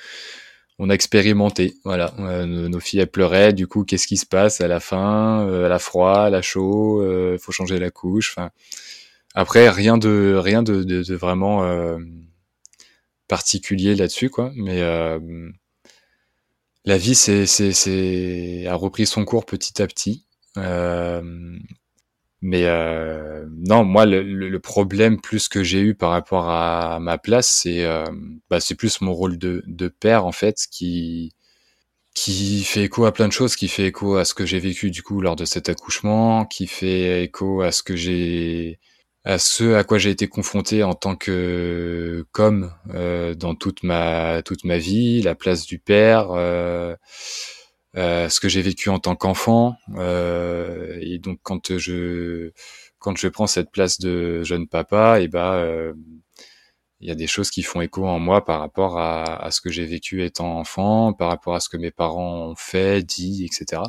on 0.80 0.90
a 0.90 0.94
expérimenté. 0.94 1.76
Voilà, 1.86 2.14
euh, 2.20 2.46
nos 2.46 2.80
filles 2.82 3.00
elles 3.00 3.10
pleuraient. 3.10 3.54
Du 3.54 3.68
coup, 3.68 3.86
qu'est-ce 3.86 4.06
qui 4.06 4.18
se 4.18 4.26
passe 4.26 4.60
à 4.60 4.68
la 4.68 4.82
fin? 4.82 5.48
Elle 5.48 5.72
a 5.72 5.80
froid, 5.80 6.26
elle 6.28 6.36
a 6.36 6.42
chaud, 6.42 7.02
il 7.32 7.40
faut 7.40 7.54
changer 7.54 7.80
la 7.80 7.90
couche. 7.90 8.34
Enfin, 8.36 8.50
après 9.34 9.70
rien 9.70 9.98
de 9.98 10.36
rien 10.38 10.62
de, 10.62 10.84
de, 10.84 11.16
vraiment 11.16 11.66
particulier 13.30 13.96
là-dessus, 13.96 14.30
quoi. 14.30 14.52
Mais 14.56 14.82
la 16.84 16.98
vie 16.98 17.16
c'est 17.16 17.46
c'est 17.46 17.72
c'est 17.72 18.68
a 18.68 18.76
repris 18.76 19.06
son 19.06 19.24
cours 19.24 19.46
petit 19.46 19.82
à 19.82 19.88
petit. 19.88 20.26
Euh, 22.46 22.50
mais 22.50 22.66
euh, 22.66 23.46
non, 23.68 23.84
moi 23.84 24.06
le, 24.06 24.22
le, 24.24 24.60
problème 24.60 25.20
plus 25.22 25.48
que 25.50 25.64
j'ai 25.64 25.80
eu 25.82 25.96
par 25.96 26.12
rapport 26.12 26.50
à 26.50 27.00
ma 27.00 27.18
place, 27.18 27.50
c'est 27.50 27.84
euh, 27.86 28.06
bah, 28.50 28.60
c'est 28.60 28.76
plus 28.76 29.02
mon 29.02 29.14
rôle 29.14 29.38
de, 29.38 29.64
de 29.68 29.88
père 29.88 30.26
en 30.26 30.32
fait 30.32 30.58
qui 30.72 31.34
qui 32.16 32.64
fait 32.64 32.86
écho 32.86 33.06
à 33.06 33.14
plein 33.14 33.28
de 33.28 33.34
choses, 33.34 33.56
qui 33.58 33.68
fait 33.68 33.88
écho 33.88 34.16
à 34.18 34.26
ce 34.26 34.34
que 34.34 34.46
j'ai 34.46 34.60
vécu 34.60 34.92
du 34.92 35.04
coup 35.04 35.22
lors 35.22 35.36
de 35.36 35.46
cet 35.46 35.70
accouchement, 35.70 36.46
qui 36.46 36.68
fait 36.68 37.24
écho 37.26 37.62
à 37.62 37.72
ce 37.72 37.84
que 37.84 37.96
j'ai 37.96 38.80
à 39.26 39.40
ce 39.40 39.74
à 39.76 39.84
quoi 39.84 39.98
j'ai 39.98 40.12
été 40.12 40.28
confronté 40.28 40.84
en 40.84 40.94
tant 40.96 41.16
que 41.16 42.26
comme 42.32 42.72
euh, 42.94 43.34
dans 43.36 43.56
toute 43.56 43.84
ma 43.84 44.42
toute 44.44 44.64
ma 44.66 44.78
vie, 44.78 45.22
la 45.22 45.36
place 45.36 45.66
du 45.66 45.80
père, 45.80 46.30
euh, 47.96 48.26
euh, 48.26 48.30
ce 48.30 48.40
que 48.40 48.50
j'ai 48.50 48.62
vécu 48.62 48.90
en 48.90 49.00
tant 49.00 49.16
qu'enfant, 49.16 49.78
euh, 49.96 50.98
et 51.02 51.20
donc 51.20 51.40
quand 51.44 51.78
je 51.78 52.52
quand 53.00 53.18
je 53.18 53.28
prends 53.28 53.48
cette 53.48 53.72
place 53.72 54.00
de 54.00 54.44
jeune 54.44 54.68
papa, 54.68 55.22
et 55.22 55.28
bah 55.28 55.64
il 57.02 57.08
y 57.08 57.12
a 57.12 57.16
des 57.16 57.28
choses 57.28 57.52
qui 57.52 57.62
font 57.62 57.82
écho 57.82 58.08
en 58.08 58.20
moi 58.20 58.44
par 58.46 58.60
rapport 58.60 58.98
à, 59.00 59.50
ce 59.52 59.62
que 59.62 59.70
j'ai 59.70 59.86
vécu 59.86 60.24
étant 60.24 60.58
enfant, 60.60 61.14
par 61.14 61.30
rapport 61.30 61.56
à 61.56 61.60
ce 61.60 61.70
que 61.70 61.78
mes 61.78 61.92
parents 61.92 62.50
ont 62.50 62.56
fait, 62.56 63.04
dit, 63.04 63.46
etc. 63.46 63.84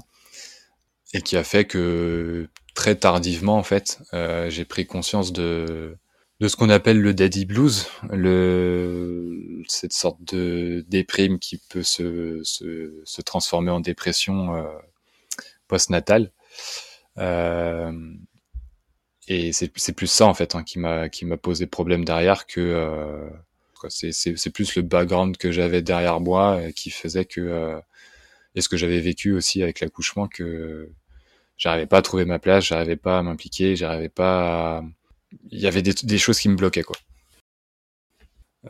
Et 1.14 1.22
qui 1.22 1.36
a 1.36 1.44
fait 1.44 1.64
que 1.64 2.48
très 2.74 2.96
tardivement 2.96 3.56
en 3.56 3.62
fait, 3.62 4.00
euh, 4.12 4.50
j'ai 4.50 4.64
pris 4.64 4.86
conscience 4.86 5.32
de 5.32 5.96
de 6.40 6.49
ce 6.49 6.57
qu'on 6.57 6.68
appelle 6.68 7.01
le 7.01 7.14
daddy 7.14 7.46
blues, 7.46 7.87
le 8.11 9.62
cette 9.68 9.92
sorte 9.92 10.22
de 10.22 10.85
déprime 10.88 11.38
qui 11.38 11.59
peut 11.59 11.83
se 11.83 12.40
se, 12.44 13.01
se 13.05 13.22
transformer 13.22 13.70
en 13.70 13.81
dépression 13.81 14.55
euh, 14.55 14.64
postnatale. 15.68 16.31
Euh, 17.18 17.92
et 19.29 19.53
c'est 19.53 19.92
plus 19.92 20.07
ça 20.07 20.27
en 20.27 20.35
fait 20.35 20.55
hein, 20.55 20.62
qui 20.62 20.79
m'a 20.79 21.09
qui 21.09 21.25
m'a 21.25 21.37
posé 21.37 21.66
problème 21.66 22.05
derrière 22.05 22.46
que 22.46 22.61
euh, 22.61 23.29
c'est 23.88 24.51
plus 24.51 24.77
le 24.77 24.83
background 24.83 25.37
que 25.37 25.51
j'avais 25.51 25.83
derrière 25.83 26.20
moi 26.20 26.61
qui 26.75 26.90
faisait 26.90 27.25
que 27.25 27.40
euh, 27.40 27.81
et 28.55 28.61
ce 28.61 28.68
que 28.68 28.77
j'avais 28.77 29.01
vécu 29.01 29.33
aussi 29.33 29.62
avec 29.62 29.81
l'accouchement 29.81 30.29
que 30.29 30.90
j'arrivais 31.59 31.87
pas 31.87 31.99
à 31.99 32.03
trouver 32.03 32.25
ma 32.25 32.38
place, 32.38 32.64
j'arrivais 32.66 32.96
pas 32.96 33.18
à 33.18 33.22
m'impliquer, 33.22 33.77
j'arrivais 33.77 34.09
pas 34.09 34.79
à... 34.79 34.85
Il 35.50 35.60
y 35.60 35.66
avait 35.66 35.82
des, 35.82 36.18
choses 36.18 36.38
qui 36.38 36.48
me 36.48 36.56
bloquaient, 36.56 36.82
quoi. 36.82 36.96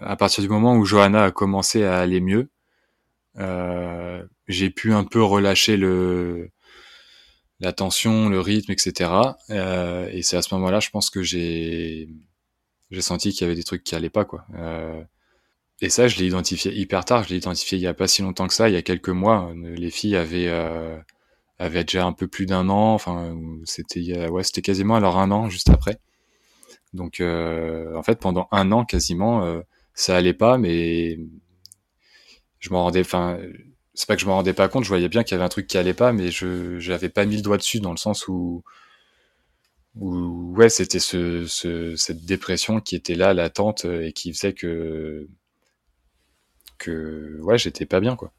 À 0.01 0.17
partir 0.17 0.43
du 0.43 0.49
moment 0.49 0.77
où 0.77 0.85
Johanna 0.85 1.25
a 1.25 1.31
commencé 1.31 1.85
à 1.85 1.99
aller 1.99 2.21
mieux, 2.21 2.51
euh, 3.39 4.23
j'ai 4.49 4.71
pu 4.71 4.93
un 4.93 5.05
peu 5.05 5.23
relâcher 5.23 5.77
le 5.77 6.51
la 7.61 7.73
tension, 7.73 8.29
le 8.29 8.41
rythme, 8.41 8.73
etc. 8.73 9.11
Euh, 9.51 10.09
et 10.13 10.23
c'est 10.23 10.37
à 10.37 10.43
ce 10.43 10.55
moment-là, 10.55 10.81
je 10.81 10.91
pense 10.91 11.09
que 11.11 11.23
j'ai 11.23 12.09
j'ai 12.91 13.01
senti 13.03 13.33
qu'il 13.33 13.43
y 13.43 13.45
avait 13.45 13.55
des 13.55 13.65
trucs 13.65 13.85
qui 13.85 13.95
allaient 13.95 14.11
pas, 14.11 14.25
quoi. 14.25 14.47
Euh, 14.55 15.03
et 15.81 15.91
ça, 15.91 16.09
je 16.09 16.19
l'ai 16.19 16.27
identifié 16.27 16.73
hyper 16.75 17.05
tard. 17.05 17.25
Je 17.25 17.31
l'ai 17.31 17.37
identifié 17.39 17.79
il 17.79 17.83
y 17.83 17.87
a 17.87 17.95
pas 17.95 18.09
si 18.09 18.23
longtemps 18.23 18.49
que 18.49 18.55
ça, 18.55 18.69
il 18.69 18.75
y 18.75 18.79
a 18.79 18.83
quelques 18.83 19.09
mois. 19.11 19.53
Les 19.55 19.91
filles 19.91 20.17
avaient 20.17 20.49
avait 21.59 21.85
déjà 21.85 22.05
un 22.07 22.13
peu 22.13 22.29
plus 22.29 22.47
d'un 22.47 22.69
an. 22.69 22.95
Enfin, 22.95 23.37
c'était 23.65 24.29
ouais, 24.29 24.43
c'était 24.45 24.63
quasiment 24.63 24.97
un 24.97 25.31
an 25.31 25.51
juste 25.51 25.71
après. 25.71 25.99
Donc, 26.97 27.21
euh, 27.21 27.95
en 27.97 28.03
fait, 28.03 28.19
pendant 28.21 28.49
un 28.53 28.73
an 28.73 28.85
quasiment, 28.85 29.45
euh, 29.45 29.61
ça 29.95 30.17
allait 30.17 30.35
pas, 30.35 30.59
mais 30.59 31.19
je 32.59 32.71
m'en 32.71 32.85
rendais. 32.85 33.01
Enfin, 33.01 33.39
c'est 33.95 34.07
pas 34.09 34.17
que 34.17 34.23
je 34.23 34.27
m'en 34.27 34.37
rendais 34.37 34.53
pas 34.55 34.69
compte. 34.69 34.85
Je 34.85 34.89
voyais 34.89 35.09
bien 35.09 35.23
qu'il 35.25 35.33
y 35.33 35.37
avait 35.37 35.45
un 35.45 35.49
truc 35.49 35.67
qui 35.67 35.79
allait 35.79 35.95
pas, 35.95 36.13
mais 36.13 36.31
je 36.31 36.79
j'avais 36.81 37.09
pas 37.09 37.25
mis 37.27 37.37
le 37.37 37.43
doigt 37.43 37.57
dessus 37.59 37.81
dans 37.81 37.93
le 37.93 37.97
sens 37.99 38.29
où 38.29 38.63
où 39.97 40.55
ouais, 40.57 40.69
c'était 40.69 40.99
ce, 40.99 41.47
ce 41.47 41.97
cette 41.97 42.25
dépression 42.25 42.81
qui 42.81 42.97
était 42.97 43.15
là, 43.15 43.35
latente, 43.35 43.85
et 43.87 44.13
qui 44.13 44.33
faisait 44.33 44.53
que 44.53 45.29
que 46.79 47.39
ouais, 47.43 47.59
j'étais 47.59 47.87
pas 47.87 48.01
bien 48.01 48.17
quoi. 48.17 48.33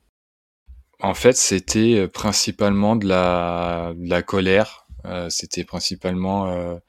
En 0.99 1.13
fait, 1.13 1.35
c'était 1.37 2.07
principalement 2.07 2.95
de 2.95 3.07
la, 3.07 3.93
de 3.95 4.09
la 4.09 4.23
colère. 4.23 4.87
Euh, 5.05 5.29
c'était 5.29 5.63
principalement 5.63 6.79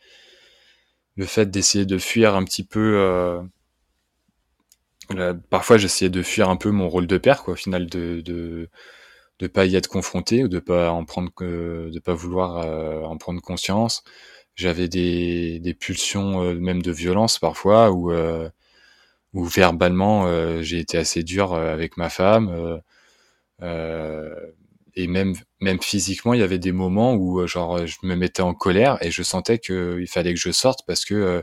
le 1.19 1.27
fait 1.27 1.51
d'essayer 1.51 1.85
de 1.85 1.99
fuir 1.99 2.35
un 2.35 2.45
petit 2.45 2.65
peu. 2.65 2.97
Euh, 2.97 3.43
parfois, 5.51 5.79
j'essayais 5.79 6.11
de 6.11 6.23
fuir 6.23 6.49
un 6.51 6.57
peu 6.57 6.71
mon 6.71 6.89
rôle 6.89 7.07
de 7.07 7.19
père, 7.19 7.43
quoi. 7.43 7.55
Au 7.55 7.57
final, 7.57 7.87
de 7.87 8.21
de 8.21 8.69
de 9.41 9.47
pas 9.49 9.67
y 9.67 9.77
être 9.77 9.89
confronté 9.89 10.45
ou 10.45 10.49
de 10.49 10.59
pas 10.61 10.91
en 10.91 11.05
prendre 11.05 11.31
de 11.41 12.01
pas 12.01 12.15
vouloir 12.15 12.67
en 13.09 13.17
prendre 13.19 13.41
conscience. 13.43 14.05
J'avais 14.57 14.89
des 14.89 15.61
des 15.61 15.75
pulsions 15.75 16.55
même 16.55 16.83
de 16.83 16.93
violence 16.93 17.39
parfois 17.39 17.93
ou 17.93 18.11
verbalement 19.45 20.63
j'ai 20.63 20.79
été 20.81 20.99
assez 20.99 21.23
dur 21.23 21.55
avec 21.55 21.97
ma 21.97 22.11
femme 22.11 22.81
euh, 23.63 24.35
et 24.99 25.07
même 25.07 25.35
même 25.61 25.81
physiquement, 25.81 26.35
il 26.35 26.41
y 26.41 26.43
avait 26.43 26.59
des 26.59 26.73
moments 26.73 27.15
où 27.15 27.41
euh, 27.41 27.47
genre 27.47 27.87
je 27.87 27.97
me 28.03 28.17
mettais 28.17 28.43
en 28.43 28.55
colère 28.55 28.99
et 29.03 29.11
je 29.13 29.23
sentais 29.23 29.59
que 29.59 29.99
il 30.01 30.09
fallait 30.09 30.35
que 30.35 30.41
je 30.41 30.51
sorte 30.51 30.81
parce 30.87 31.05
que 31.05 31.15
euh, 31.15 31.43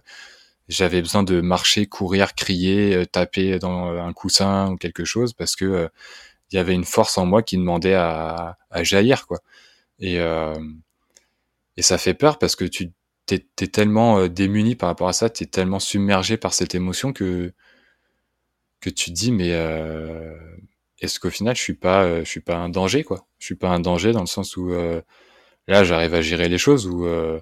j'avais 0.69 1.01
besoin 1.01 1.23
de 1.23 1.41
marcher, 1.41 1.85
courir, 1.87 2.35
crier, 2.35 3.05
taper 3.11 3.59
dans 3.59 3.89
un 3.97 4.13
coussin 4.13 4.71
ou 4.71 4.77
quelque 4.77 5.05
chose 5.05 5.33
parce 5.33 5.55
que 5.55 5.89
il 6.51 6.55
y 6.57 6.59
avait 6.59 6.73
une 6.75 6.85
force 6.85 7.17
en 7.17 7.25
moi 7.25 7.43
qui 7.43 7.57
demandait 7.57 7.95
à, 7.95 8.57
jaillir 8.83 9.27
quoi. 9.27 9.39
Et 9.99 10.17
et 11.77 11.81
ça 11.81 11.97
fait 11.97 12.13
peur 12.13 12.39
parce 12.39 12.55
que 12.55 12.65
tu 12.65 12.91
t'es 13.25 13.45
es 13.61 13.67
tellement 13.67 14.27
démuni 14.27 14.75
par 14.75 14.89
rapport 14.89 15.07
à 15.09 15.13
ça, 15.13 15.29
t'es 15.29 15.45
tellement 15.45 15.79
submergé 15.79 16.37
par 16.37 16.53
cette 16.53 16.75
émotion 16.75 17.13
que 17.13 17.53
que 18.81 18.89
tu 18.89 19.11
te 19.11 19.15
dis 19.15 19.31
mais 19.31 19.51
euh, 19.53 20.37
est-ce 21.01 21.19
qu'au 21.19 21.29
final 21.29 21.55
je 21.55 21.61
suis 21.61 21.73
pas 21.75 22.03
euh, 22.05 22.19
je 22.25 22.29
suis 22.29 22.41
pas 22.41 22.57
un 22.57 22.69
danger 22.69 23.03
quoi? 23.03 23.27
Je 23.39 23.45
suis 23.45 23.55
pas 23.55 23.69
un 23.69 23.79
danger 23.79 24.11
dans 24.13 24.21
le 24.21 24.25
sens 24.27 24.57
où 24.57 24.71
euh, 24.71 25.01
là 25.67 25.83
j'arrive 25.83 26.13
à 26.15 26.21
gérer 26.21 26.49
les 26.49 26.57
choses 26.59 26.87
où 26.87 27.05
euh, 27.07 27.39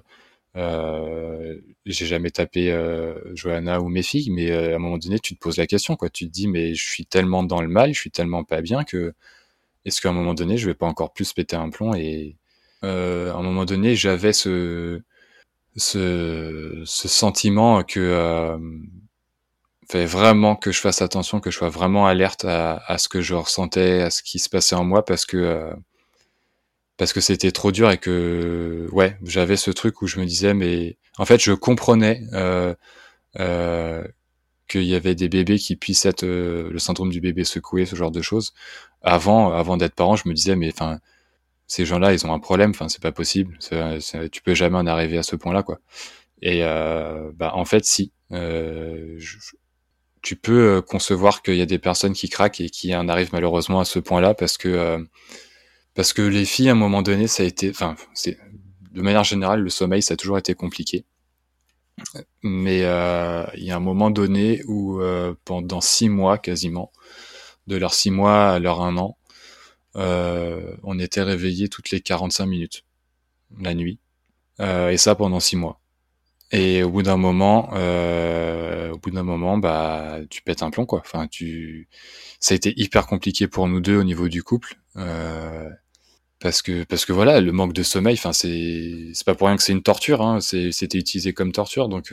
euh, 0.56 1.56
j'ai 1.86 2.06
jamais 2.06 2.30
tapé 2.30 2.72
Johanna 3.34 3.80
ou 3.82 3.88
mes 3.88 4.02
filles 4.02 4.30
mais 4.32 4.50
à 4.52 4.76
un 4.76 4.78
moment 4.78 4.98
donné 4.98 5.18
tu 5.20 5.34
te 5.36 5.40
poses 5.40 5.58
la 5.58 5.66
question 5.66 5.96
quoi. 5.96 6.10
Tu 6.10 6.26
te 6.26 6.32
dis 6.32 6.48
mais 6.48 6.74
je 6.74 6.84
suis 6.86 7.06
tellement 7.06 7.42
dans 7.44 7.62
le 7.62 7.68
mal 7.68 7.94
je 7.94 8.00
suis 8.00 8.10
tellement 8.12 8.44
pas 8.44 8.62
bien 8.62 8.84
que 8.84 9.14
est-ce 9.86 10.00
qu'à 10.02 10.10
un 10.10 10.12
moment 10.12 10.34
donné 10.34 10.56
je 10.58 10.66
vais 10.66 10.74
pas 10.74 10.86
encore 10.86 11.12
plus 11.14 11.32
péter 11.34 11.56
un 11.56 11.70
plomb? 11.70 11.94
Et 11.94 12.36
à 12.82 12.88
un 12.88 13.42
moment 13.42 13.64
donné 13.66 13.96
j'avais 13.96 14.32
ce 14.34 15.02
ce, 15.76 16.82
ce 16.86 17.08
sentiment 17.08 17.82
que 17.84 18.58
fait 19.88 20.06
vraiment 20.06 20.56
que 20.56 20.72
je 20.72 20.80
fasse 20.80 21.02
attention, 21.02 21.40
que 21.40 21.50
je 21.50 21.58
sois 21.58 21.68
vraiment 21.68 22.06
alerte 22.06 22.44
à, 22.44 22.82
à, 22.86 22.98
ce 22.98 23.08
que 23.08 23.20
je 23.20 23.34
ressentais, 23.34 24.02
à 24.02 24.10
ce 24.10 24.22
qui 24.22 24.38
se 24.38 24.48
passait 24.48 24.74
en 24.76 24.84
moi, 24.84 25.04
parce 25.04 25.26
que 25.26 25.36
euh, 25.36 25.74
parce 26.96 27.12
que 27.12 27.20
c'était 27.20 27.52
trop 27.52 27.72
dur 27.72 27.90
et 27.90 27.98
que 27.98 28.88
ouais, 28.92 29.16
j'avais 29.22 29.56
ce 29.56 29.70
truc 29.70 30.02
où 30.02 30.06
je 30.06 30.20
me 30.20 30.26
disais 30.26 30.54
mais 30.54 30.96
en 31.18 31.24
fait 31.24 31.40
je 31.42 31.52
comprenais 31.52 32.22
euh, 32.32 32.74
euh, 33.40 34.04
qu'il 34.68 34.84
y 34.84 34.94
avait 34.94 35.14
des 35.14 35.28
bébés 35.28 35.58
qui 35.58 35.76
puissent 35.76 36.06
être 36.06 36.24
euh, 36.24 36.70
le 36.70 36.78
syndrome 36.78 37.10
du 37.10 37.20
bébé 37.20 37.44
secoué, 37.44 37.86
ce 37.86 37.96
genre 37.96 38.10
de 38.12 38.22
choses. 38.22 38.54
Avant, 39.02 39.52
avant 39.52 39.76
d'être 39.76 39.94
parent, 39.94 40.16
je 40.16 40.28
me 40.28 40.34
disais 40.34 40.56
mais 40.56 40.70
enfin 40.72 41.00
ces 41.66 41.84
gens-là 41.86 42.12
ils 42.12 42.26
ont 42.26 42.32
un 42.34 42.38
problème, 42.40 42.70
enfin 42.70 42.88
c'est 42.88 43.02
pas 43.02 43.12
possible, 43.12 43.58
tu 43.60 44.42
peux 44.42 44.54
jamais 44.54 44.78
en 44.78 44.86
arriver 44.86 45.18
à 45.18 45.22
ce 45.24 45.36
point-là 45.36 45.62
quoi. 45.62 45.80
Et 46.42 46.64
euh, 46.64 47.32
bah 47.34 47.52
en 47.54 47.64
fait 47.64 47.84
si. 47.84 48.12
Euh, 48.32 49.14
je, 49.18 49.38
tu 50.24 50.36
peux 50.36 50.76
euh, 50.76 50.82
concevoir 50.82 51.42
qu'il 51.42 51.56
y 51.56 51.60
a 51.60 51.66
des 51.66 51.78
personnes 51.78 52.14
qui 52.14 52.28
craquent 52.28 52.60
et 52.60 52.70
qui 52.70 52.96
en 52.96 53.08
arrivent 53.08 53.34
malheureusement 53.34 53.80
à 53.80 53.84
ce 53.84 53.98
point-là 53.98 54.34
parce 54.34 54.56
que 54.56 54.68
euh, 54.68 54.98
parce 55.94 56.12
que 56.12 56.22
les 56.22 56.46
filles 56.46 56.70
à 56.70 56.72
un 56.72 56.76
moment 56.76 57.02
donné 57.02 57.28
ça 57.28 57.42
a 57.42 57.46
été 57.46 57.70
enfin 57.70 57.94
c'est 58.14 58.38
de 58.90 59.02
manière 59.02 59.22
générale 59.22 59.60
le 59.60 59.68
sommeil 59.70 60.02
ça 60.02 60.14
a 60.14 60.16
toujours 60.16 60.38
été 60.38 60.54
compliqué. 60.54 61.04
Mais 62.42 62.80
euh, 62.84 63.44
il 63.54 63.64
y 63.64 63.70
a 63.70 63.76
un 63.76 63.80
moment 63.80 64.10
donné 64.10 64.62
où 64.66 65.00
pendant 65.44 65.80
six 65.80 66.08
mois 66.08 66.38
quasiment 66.38 66.90
de 67.66 67.76
leurs 67.76 67.94
six 67.94 68.10
mois 68.10 68.48
à 68.48 68.58
leur 68.58 68.80
un 68.80 68.96
an 68.96 69.16
on 69.94 70.98
était 70.98 71.22
réveillés 71.22 71.68
toutes 71.68 71.90
les 71.90 72.00
45 72.00 72.46
minutes 72.46 72.84
la 73.60 73.74
nuit. 73.74 73.98
Et 74.58 74.96
ça 74.96 75.14
pendant 75.14 75.38
six 75.38 75.56
mois 75.56 75.80
et 76.52 76.82
au 76.82 76.90
bout 76.90 77.02
d'un 77.02 77.16
moment, 77.16 77.70
euh, 77.74 78.92
au 78.92 78.98
bout 78.98 79.10
d'un 79.10 79.22
moment, 79.22 79.58
bah, 79.58 80.20
tu 80.30 80.42
pètes 80.42 80.62
un 80.62 80.70
plomb, 80.70 80.86
quoi. 80.86 81.00
Enfin, 81.00 81.26
tu, 81.28 81.88
ça 82.40 82.54
a 82.54 82.56
été 82.56 82.72
hyper 82.76 83.06
compliqué 83.06 83.48
pour 83.48 83.66
nous 83.68 83.80
deux 83.80 83.96
au 83.98 84.04
niveau 84.04 84.28
du 84.28 84.42
couple, 84.42 84.76
euh, 84.96 85.68
parce 86.40 86.62
que, 86.62 86.84
parce 86.84 87.06
que 87.06 87.12
voilà, 87.12 87.40
le 87.40 87.52
manque 87.52 87.72
de 87.74 87.82
sommeil, 87.82 88.14
enfin, 88.14 88.32
c'est, 88.32 89.10
c'est 89.14 89.24
pas 89.26 89.34
pour 89.34 89.48
rien 89.48 89.56
que 89.56 89.62
c'est 89.62 89.72
une 89.72 89.82
torture, 89.82 90.22
hein. 90.22 90.40
C'était 90.40 90.98
utilisé 90.98 91.32
comme 91.34 91.52
torture, 91.52 91.88
donc, 91.88 92.10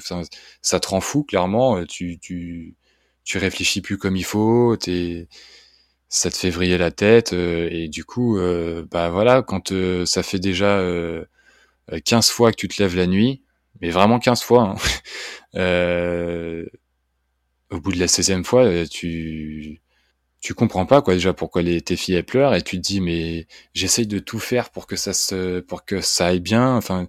ça, 0.61 0.79
te 0.79 0.87
rend 0.87 1.01
fou, 1.01 1.23
clairement. 1.23 1.85
Tu, 1.85 2.19
tu, 2.19 2.75
tu 3.25 3.37
réfléchis 3.37 3.81
plus 3.81 3.97
comme 3.97 4.15
il 4.17 4.25
faut. 4.25 4.75
T'es, 4.77 5.27
ça 6.09 6.31
te 6.31 6.37
fait 6.37 6.49
vriller 6.49 6.77
la 6.77 6.91
tête 6.91 7.33
et 7.33 7.87
du 7.89 8.03
coup 8.05 8.37
bah 8.91 9.09
voilà 9.09 9.41
quand 9.43 9.73
ça 10.05 10.23
fait 10.23 10.39
déjà 10.39 10.83
15 12.05 12.29
fois 12.29 12.51
que 12.51 12.57
tu 12.57 12.67
te 12.67 12.81
lèves 12.81 12.95
la 12.97 13.07
nuit 13.07 13.41
mais 13.81 13.89
vraiment 13.89 14.19
15 14.19 14.41
fois 14.43 14.75
hein, 15.55 15.55
au 17.69 17.79
bout 17.79 17.91
de 17.91 17.99
la 17.99 18.07
16e 18.07 18.43
fois 18.43 18.87
tu 18.87 19.81
tu 20.41 20.55
comprends 20.55 20.85
pas 20.87 21.01
quoi 21.01 21.13
déjà 21.13 21.33
pourquoi 21.33 21.61
les, 21.61 21.81
tes 21.81 21.95
filles 21.95 22.15
elles 22.15 22.25
pleurent 22.25 22.55
et 22.55 22.61
tu 22.63 22.77
te 22.77 22.81
dis 22.81 22.99
mais 22.99 23.47
j'essaye 23.73 24.07
de 24.07 24.19
tout 24.19 24.39
faire 24.39 24.71
pour 24.71 24.87
que 24.87 24.95
ça 24.95 25.13
se 25.13 25.59
pour 25.61 25.85
que 25.85 26.01
ça 26.01 26.27
aille 26.27 26.39
bien. 26.39 26.75
Enfin 26.75 27.07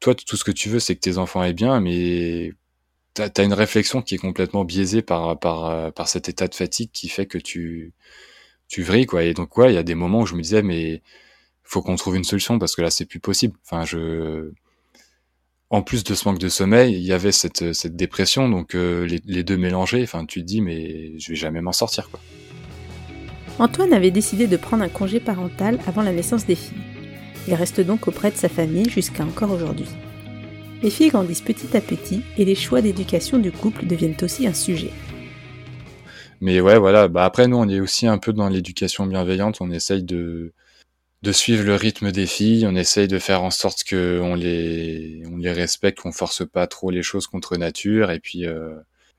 toi 0.00 0.14
tout 0.14 0.36
ce 0.36 0.44
que 0.44 0.52
tu 0.52 0.68
veux 0.68 0.80
c'est 0.80 0.94
que 0.96 1.00
tes 1.00 1.18
enfants 1.18 1.40
aillent 1.40 1.54
bien 1.54 1.80
mais 1.80 2.52
t'as 3.14 3.28
as 3.36 3.42
une 3.42 3.52
réflexion 3.54 4.02
qui 4.02 4.14
est 4.16 4.18
complètement 4.18 4.64
biaisée 4.64 5.02
par 5.02 5.38
par 5.40 5.92
par 5.92 6.08
cet 6.08 6.28
état 6.28 6.48
de 6.48 6.54
fatigue 6.54 6.90
qui 6.92 7.08
fait 7.08 7.26
que 7.26 7.38
tu 7.38 7.94
tu 8.68 8.82
vrilles 8.82 9.06
quoi. 9.06 9.24
Et 9.24 9.34
donc 9.34 9.56
ouais 9.58 9.72
il 9.72 9.74
y 9.74 9.78
a 9.78 9.82
des 9.84 9.94
moments 9.96 10.20
où 10.20 10.26
je 10.26 10.34
me 10.36 10.42
disais 10.42 10.62
mais 10.62 11.02
faut 11.64 11.82
qu'on 11.82 11.96
trouve 11.96 12.16
une 12.16 12.24
solution 12.24 12.58
parce 12.58 12.76
que 12.76 12.82
là 12.82 12.90
c'est 12.90 13.06
plus 13.06 13.20
possible. 13.20 13.56
Enfin 13.64 13.84
je 13.84 14.52
en 15.70 15.82
plus 15.82 16.02
de 16.02 16.14
ce 16.14 16.28
manque 16.28 16.40
de 16.40 16.48
sommeil, 16.48 16.94
il 16.94 17.02
y 17.02 17.12
avait 17.12 17.30
cette, 17.30 17.72
cette 17.72 17.94
dépression, 17.94 18.48
donc 18.48 18.74
euh, 18.74 19.06
les, 19.24 19.44
deux 19.44 19.56
mélangés, 19.56 20.02
enfin 20.02 20.26
tu 20.26 20.40
te 20.40 20.46
dis 20.46 20.60
mais 20.60 21.18
je 21.18 21.30
vais 21.30 21.36
jamais 21.36 21.60
m'en 21.60 21.72
sortir 21.72 22.10
quoi. 22.10 22.20
Antoine 23.60 23.92
avait 23.92 24.10
décidé 24.10 24.46
de 24.46 24.56
prendre 24.56 24.82
un 24.82 24.88
congé 24.88 25.20
parental 25.20 25.78
avant 25.86 26.02
la 26.02 26.12
naissance 26.12 26.46
des 26.46 26.54
filles. 26.54 26.78
Il 27.46 27.54
reste 27.54 27.80
donc 27.80 28.08
auprès 28.08 28.30
de 28.30 28.36
sa 28.36 28.48
famille 28.48 28.88
jusqu'à 28.88 29.22
encore 29.22 29.52
aujourd'hui. 29.52 29.86
Les 30.82 30.90
filles 30.90 31.10
grandissent 31.10 31.42
petit 31.42 31.76
à 31.76 31.80
petit 31.80 32.22
et 32.38 32.44
les 32.44 32.54
choix 32.54 32.80
d'éducation 32.80 33.38
du 33.38 33.52
couple 33.52 33.86
deviennent 33.86 34.16
aussi 34.22 34.46
un 34.46 34.54
sujet. 34.54 34.90
Mais 36.40 36.60
ouais, 36.62 36.78
voilà. 36.78 37.08
Bah 37.08 37.26
après, 37.26 37.48
nous, 37.48 37.58
on 37.58 37.68
est 37.68 37.80
aussi 37.80 38.06
un 38.06 38.16
peu 38.16 38.32
dans 38.32 38.48
l'éducation 38.48 39.04
bienveillante. 39.04 39.58
On 39.60 39.70
essaye 39.70 40.02
de, 40.02 40.52
de 41.22 41.32
suivre 41.32 41.64
le 41.64 41.74
rythme 41.74 42.12
des 42.12 42.26
filles. 42.26 42.66
On 42.66 42.74
essaye 42.74 43.08
de 43.08 43.18
faire 43.18 43.42
en 43.42 43.50
sorte 43.50 43.84
que 43.84 44.20
on 44.22 44.34
les, 44.34 45.22
on 45.30 45.36
les 45.36 45.52
respecte, 45.52 46.00
qu'on 46.00 46.12
force 46.12 46.46
pas 46.46 46.66
trop 46.66 46.90
les 46.90 47.02
choses 47.02 47.26
contre 47.26 47.56
nature. 47.56 48.10
Et 48.10 48.20
puis, 48.20 48.46
euh, 48.46 48.74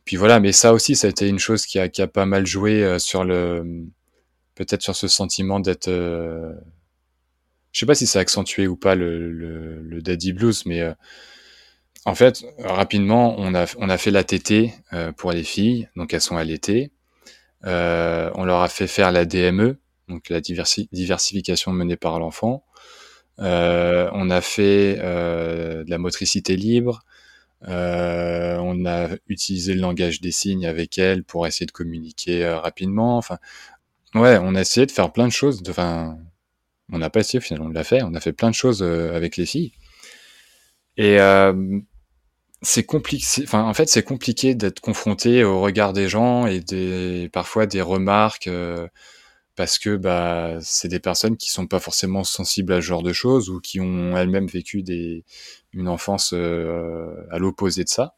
puis 0.06 0.16
voilà. 0.16 0.40
Mais 0.40 0.52
ça 0.52 0.74
aussi, 0.74 0.96
ça 0.96 1.08
a 1.08 1.10
été 1.10 1.28
une 1.28 1.40
chose 1.40 1.66
qui 1.66 1.80
a, 1.80 1.90
qui 1.90 2.02
a 2.02 2.08
pas 2.08 2.26
mal 2.26 2.46
joué 2.46 2.84
euh, 2.84 3.00
sur 3.00 3.24
le, 3.24 3.86
peut-être 4.56 4.82
sur 4.82 4.96
ce 4.96 5.08
sentiment 5.08 5.60
d'être. 5.60 5.90
Euh, 5.90 6.54
je 7.72 7.80
sais 7.80 7.86
pas 7.86 7.96
si 7.96 8.08
ça 8.08 8.20
a 8.20 8.22
accentué 8.24 8.68
ou 8.68 8.76
pas 8.76 8.96
le, 8.96 9.32
le, 9.32 10.02
daddy 10.02 10.34
blues, 10.34 10.66
mais 10.66 10.82
euh, 10.82 10.94
en 12.06 12.16
fait, 12.16 12.44
rapidement, 12.60 13.36
on 13.38 13.54
a, 13.56 13.66
on 13.78 13.90
a 13.90 13.98
fait 13.98 14.12
la 14.12 14.24
TT 14.24 14.74
pour 15.16 15.32
les 15.32 15.44
filles, 15.44 15.88
donc 15.96 16.14
elles 16.14 16.22
sont 16.22 16.36
allaitées. 16.36 16.92
on 17.64 18.44
leur 18.44 18.62
a 18.62 18.68
fait 18.68 18.88
faire 18.88 19.12
la 19.12 19.24
DME, 19.26 19.78
donc 20.12 20.30
la 20.30 20.42
diversification 20.42 21.72
menée 21.72 21.98
par 21.98 22.20
l'enfant. 22.20 22.64
Euh, 23.40 24.10
on 24.14 24.30
a 24.30 24.42
fait 24.42 24.98
euh, 25.00 25.84
de 25.84 25.90
la 25.90 25.98
motricité 25.98 26.56
libre. 26.56 27.02
Euh, 27.68 28.58
on 28.58 28.86
a 28.86 29.10
utilisé 29.28 29.74
le 29.74 29.82
langage 29.82 30.22
des 30.22 30.32
signes 30.32 30.66
avec 30.66 30.98
elle 30.98 31.24
pour 31.24 31.48
essayer 31.48 31.66
de 31.66 31.72
communiquer 31.72 32.48
rapidement. 32.50 33.18
Enfin, 33.18 33.38
ouais, 34.16 34.38
on 34.42 34.56
a 34.56 34.62
essayé 34.62 34.86
de 34.86 34.92
faire 34.92 35.12
plein 35.12 35.28
de 35.28 35.32
choses. 35.32 35.64
Enfin, 35.70 36.18
on 36.92 37.00
n'a 37.00 37.10
pas 37.10 37.22
essayé 37.22 37.40
finalement, 37.42 37.68
on 37.68 37.72
l'a 37.72 37.84
fait. 37.84 38.04
On 38.04 38.14
a 38.14 38.20
fait 38.20 38.34
plein 38.34 38.50
de 38.50 38.56
choses 38.56 38.84
avec 38.84 39.38
les 39.38 39.46
filles. 39.46 39.74
Et 40.98 41.18
c'est 42.62 42.84
compliqué. 42.84 43.44
Enfin, 43.44 43.64
en 43.64 43.74
fait, 43.74 43.90
c'est 43.90 44.04
compliqué 44.04 44.56
d'être 44.56 44.82
confronté 44.82 45.44
au 45.44 45.62
regard 45.62 45.94
des 45.94 46.10
gens 46.10 46.46
et 46.48 46.60
des 46.60 47.30
parfois 47.32 47.66
des 47.66 47.82
remarques 47.82 48.50
parce 49.56 49.80
que 49.80 49.96
bah 49.96 50.58
c'est 50.62 50.88
des 50.88 51.00
personnes 51.00 51.38
qui 51.38 51.50
sont 51.50 51.68
pas 51.68 51.80
forcément 51.80 52.24
sensibles 52.24 52.74
à 52.74 52.82
ce 52.82 52.86
genre 52.86 53.04
de 53.04 53.14
choses 53.14 53.50
ou 53.50 53.60
qui 53.60 53.80
ont 53.80 54.18
elles-mêmes 54.18 54.48
vécu 54.48 54.84
une 55.74 55.88
enfance 55.88 56.34
euh, 56.34 57.14
à 57.32 57.38
l'opposé 57.40 57.84
de 57.84 57.90
ça. 57.90 58.16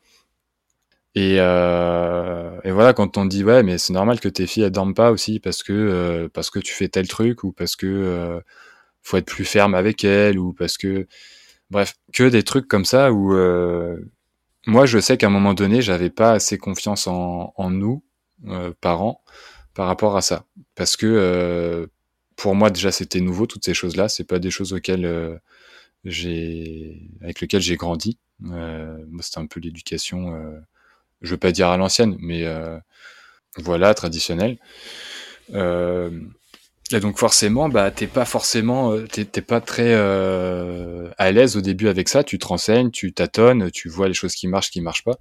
Et, 1.15 1.35
euh, 1.39 2.59
et, 2.63 2.71
voilà, 2.71 2.93
quand 2.93 3.17
on 3.17 3.25
dit 3.25 3.43
ouais, 3.43 3.61
mais 3.61 3.77
c'est 3.77 3.93
normal 3.93 4.19
que 4.19 4.29
tes 4.29 4.47
filles 4.47 4.63
elles 4.63 4.71
dorment 4.71 4.95
pas 4.95 5.11
aussi 5.11 5.39
parce 5.39 5.61
que 5.63 5.73
euh, 5.73 6.29
parce 6.29 6.49
que 6.49 6.59
tu 6.59 6.73
fais 6.73 6.87
tel 6.89 7.07
truc 7.07 7.43
ou 7.43 7.51
parce 7.51 7.75
que 7.75 8.41
faut 9.03 9.17
être 9.17 9.25
plus 9.25 9.45
ferme 9.45 9.75
avec 9.75 10.03
elles 10.03 10.39
ou 10.39 10.53
parce 10.53 10.77
que 10.77 11.07
bref, 11.69 11.95
que 12.13 12.23
des 12.29 12.43
trucs 12.43 12.67
comme 12.67 12.85
ça 12.85 13.11
où 13.11 13.33
moi 14.65 14.85
je 14.85 14.99
sais 14.99 15.17
qu'à 15.17 15.27
un 15.27 15.29
moment 15.29 15.53
donné 15.53 15.81
j'avais 15.81 16.09
pas 16.09 16.31
assez 16.33 16.57
confiance 16.57 17.07
en 17.07 17.69
nous 17.69 18.03
parents 18.81 19.21
par 19.73 19.87
rapport 19.87 20.15
à 20.17 20.21
ça. 20.21 20.45
Parce 20.75 20.97
que 20.97 21.07
euh, 21.07 21.87
pour 22.35 22.55
moi 22.55 22.69
déjà 22.69 22.91
c'était 22.91 23.21
nouveau 23.21 23.47
toutes 23.47 23.65
ces 23.65 23.73
choses-là, 23.73 24.09
c'est 24.09 24.23
pas 24.23 24.39
des 24.39 24.51
choses 24.51 24.73
auxquelles 24.73 25.05
euh, 25.05 25.37
j'ai 26.03 27.09
avec 27.21 27.41
lesquelles 27.41 27.61
j'ai 27.61 27.75
grandi. 27.77 28.17
Euh, 28.51 28.97
moi 29.09 29.21
c'était 29.23 29.39
un 29.39 29.45
peu 29.45 29.59
l'éducation, 29.59 30.35
euh, 30.35 30.59
je 31.21 31.31
veux 31.31 31.37
pas 31.37 31.51
dire 31.51 31.69
à 31.69 31.77
l'ancienne, 31.77 32.17
mais 32.19 32.45
voilà 33.57 33.93
traditionnelle. 33.93 34.57
et 35.53 36.99
donc 36.99 37.17
forcément, 37.17 37.69
bah 37.69 37.91
t'es 37.91 38.07
pas 38.07 38.25
forcément, 38.25 38.97
t'es 39.07 39.41
pas 39.41 39.61
très 39.61 39.93
à 39.93 41.31
l'aise 41.31 41.55
au 41.55 41.61
début 41.61 41.87
avec 41.87 42.09
ça. 42.09 42.23
Tu 42.23 42.39
te 42.39 42.45
renseignes, 42.45 42.91
tu 42.91 43.13
tâtonnes, 43.13 43.71
tu 43.71 43.89
vois 43.89 44.07
les 44.07 44.13
choses 44.13 44.35
qui 44.35 44.47
marchent, 44.47 44.71
qui 44.71 44.81
marchent 44.81 45.03
pas. 45.03 45.17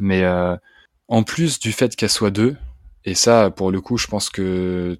Mais 0.00 0.24
en 1.08 1.22
plus 1.22 1.58
du 1.58 1.72
fait 1.72 1.94
qu'elle 1.96 2.10
soit 2.10 2.30
deux, 2.30 2.56
et 3.06 3.14
ça, 3.14 3.50
pour 3.50 3.70
le 3.70 3.80
coup, 3.80 3.96
je 3.98 4.08
pense 4.08 4.30
que 4.30 4.98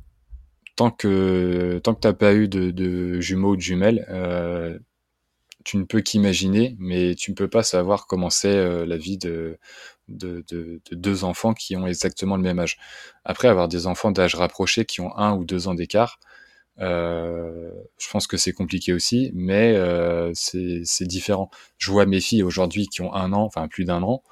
tant 0.77 0.91
que 0.91 1.81
tant 1.85 1.95
que 1.95 2.01
t'as 2.01 2.13
pas 2.15 2.35
eu 2.35 2.49
de, 2.49 2.71
de, 2.71 3.21
jumeaux 3.21 3.53
ou 3.53 3.57
de 3.57 3.61
jumelles, 3.63 4.07
euh, 4.11 4.79
tu 5.65 5.79
ne 5.79 5.85
peux 5.85 6.01
qu'imaginer, 6.01 6.77
mais 6.79 7.15
tu 7.17 7.33
ne 7.33 7.37
peux 7.37 7.49
pas 7.49 7.63
savoir 7.65 8.07
comment 8.07 8.31
c'est 8.31 8.49
euh, 8.49 8.87
la 8.87 8.97
vie 8.97 9.19
de, 9.19 9.59
de, 10.09 10.45
de, 10.49 10.81
de, 10.91 10.97
deux 10.97 11.25
enfants 11.25 11.55
qui 11.55 11.77
ont 11.77 11.87
exactement 11.87 12.37
le 12.37 12.43
même 12.43 12.61
âge. 12.61 12.79
Après, 13.25 13.49
avoir 13.49 13.69
des 13.69 13.87
enfants 13.89 14.13
d'âge 14.13 14.37
rapproché 14.37 14.85
qui 14.85 15.01
ont 15.01 15.17
un 15.19 15.35
ou 15.37 15.45
deux 15.45 15.69
ans 15.69 15.75
d'écart, 15.75 16.21
euh, 16.81 17.71
je 17.99 18.09
pense 18.11 18.27
que 18.27 18.37
c'est 18.37 18.53
compliqué 18.53 18.93
aussi, 18.93 19.31
mais 19.35 19.75
euh, 19.77 20.31
c'est 20.35 21.07
différent. 21.07 21.51
Je 21.79 21.91
vois 21.91 22.07
mes 22.07 22.21
filles 22.21 22.43
aujourd'hui 22.43 22.87
qui 22.89 23.03
ont 23.03 23.15
un 23.15 23.33
an, 23.33 23.43
enfin 23.43 23.67
plus 23.69 23.85
d'un 23.85 24.03
an, 24.03 24.23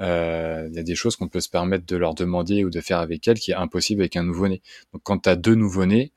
euh, 0.00 0.68
y 0.72 0.78
a 0.78 0.82
des 0.82 0.94
choses 0.94 1.16
qu'on 1.16 1.28
peut 1.28 1.40
se 1.40 1.48
permettre 1.48 1.86
de 1.86 1.96
leur 1.96 2.14
demander 2.14 2.64
ou 2.64 2.70
de 2.70 2.80
faire 2.80 2.98
avec 2.98 3.26
elles 3.28 3.38
qui 3.38 3.50
est 3.52 3.54
impossible 3.54 4.02
avec 4.02 4.16
un 4.16 4.22
nouveau-né. 4.22 4.62
Donc 4.92 5.02
quand 5.04 5.18
tu 5.18 5.28
as 5.28 5.36
deux 5.36 5.54
nouveau-nés, 5.54 6.12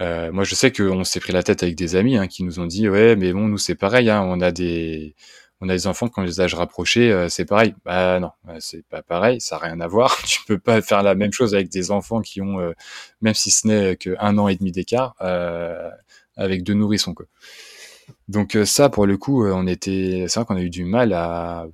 euh, 0.00 0.30
moi 0.32 0.44
je 0.44 0.54
sais 0.54 0.72
qu'on 0.72 1.04
s'est 1.04 1.20
pris 1.20 1.32
la 1.32 1.42
tête 1.42 1.62
avec 1.62 1.74
des 1.74 1.96
amis 1.96 2.16
hein, 2.16 2.26
qui 2.26 2.44
nous 2.44 2.60
ont 2.60 2.66
dit 2.66 2.88
ouais 2.88 3.16
mais 3.16 3.32
bon 3.32 3.48
nous 3.48 3.58
c'est 3.58 3.74
pareil, 3.74 4.10
hein, 4.10 4.22
on 4.22 4.40
a 4.40 4.52
des 4.52 5.14
on 5.60 5.68
a 5.68 5.72
des 5.72 5.86
enfants 5.86 6.08
qui 6.08 6.18
ont 6.18 6.22
les 6.22 6.40
âges 6.40 6.54
rapprochés, 6.54 7.10
euh, 7.10 7.28
c'est 7.28 7.44
pareil. 7.46 7.74
Bah 7.84 8.20
non, 8.20 8.30
c'est 8.60 8.84
pas 8.86 9.02
pareil, 9.02 9.40
ça 9.40 9.56
n'a 9.56 9.62
rien 9.62 9.80
à 9.80 9.86
voir. 9.86 10.16
tu 10.26 10.40
peux 10.46 10.58
pas 10.58 10.82
faire 10.82 11.02
la 11.02 11.14
même 11.14 11.32
chose 11.32 11.54
avec 11.54 11.68
des 11.70 11.90
enfants 11.90 12.20
qui 12.20 12.42
ont, 12.42 12.60
euh, 12.60 12.72
même 13.22 13.34
si 13.34 13.50
ce 13.50 13.66
n'est 13.66 13.96
qu'un 13.96 14.38
an 14.38 14.48
et 14.48 14.56
demi 14.56 14.72
d'écart, 14.72 15.14
euh, 15.22 15.90
avec 16.36 16.62
deux 16.62 16.74
nourrissons. 16.74 17.14
Donc 18.28 18.58
ça, 18.64 18.88
pour 18.90 19.06
le 19.06 19.16
coup, 19.16 19.46
on 19.46 19.66
était, 19.66 20.26
c'est 20.28 20.40
vrai 20.40 20.46
qu'on 20.46 20.56
a 20.56 20.62
eu 20.62 20.70
du 20.70 20.84
mal 20.84 21.12
à, 21.12 21.66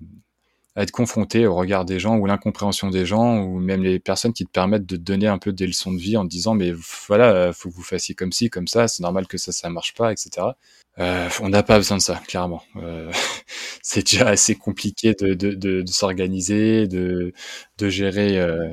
à 0.76 0.82
être 0.82 0.90
confronté 0.90 1.46
au 1.46 1.54
regard 1.54 1.84
des 1.84 1.98
gens 2.00 2.16
ou 2.16 2.26
l'incompréhension 2.26 2.90
des 2.90 3.06
gens 3.06 3.42
ou 3.42 3.58
même 3.58 3.82
les 3.82 3.98
personnes 3.98 4.32
qui 4.32 4.44
te 4.46 4.50
permettent 4.50 4.86
de 4.86 4.96
te 4.96 5.02
donner 5.02 5.26
un 5.26 5.38
peu 5.38 5.52
des 5.52 5.66
leçons 5.66 5.92
de 5.92 5.98
vie 5.98 6.16
en 6.16 6.24
te 6.24 6.30
disant 6.30 6.54
mais 6.54 6.72
voilà 7.08 7.52
faut 7.52 7.70
que 7.70 7.74
vous 7.74 7.82
fassiez 7.82 8.14
comme 8.14 8.32
ci 8.32 8.48
comme 8.50 8.66
ça 8.68 8.88
c'est 8.88 9.02
normal 9.02 9.26
que 9.26 9.38
ça 9.38 9.52
ça 9.52 9.68
marche 9.68 9.94
pas 9.94 10.12
etc 10.12 10.52
euh, 10.98 11.28
on 11.40 11.48
n'a 11.48 11.62
pas 11.62 11.78
besoin 11.78 11.96
de 11.96 12.02
ça 12.02 12.20
clairement. 12.26 12.62
Euh, 12.76 13.10
c'est 13.82 14.02
déjà 14.02 14.28
assez 14.28 14.54
compliqué 14.56 15.14
de, 15.18 15.34
de, 15.34 15.52
de, 15.52 15.82
de 15.82 15.90
s'organiser 15.90 16.86
de, 16.86 17.32
de 17.78 17.88
gérer 17.88 18.38
euh, 18.38 18.68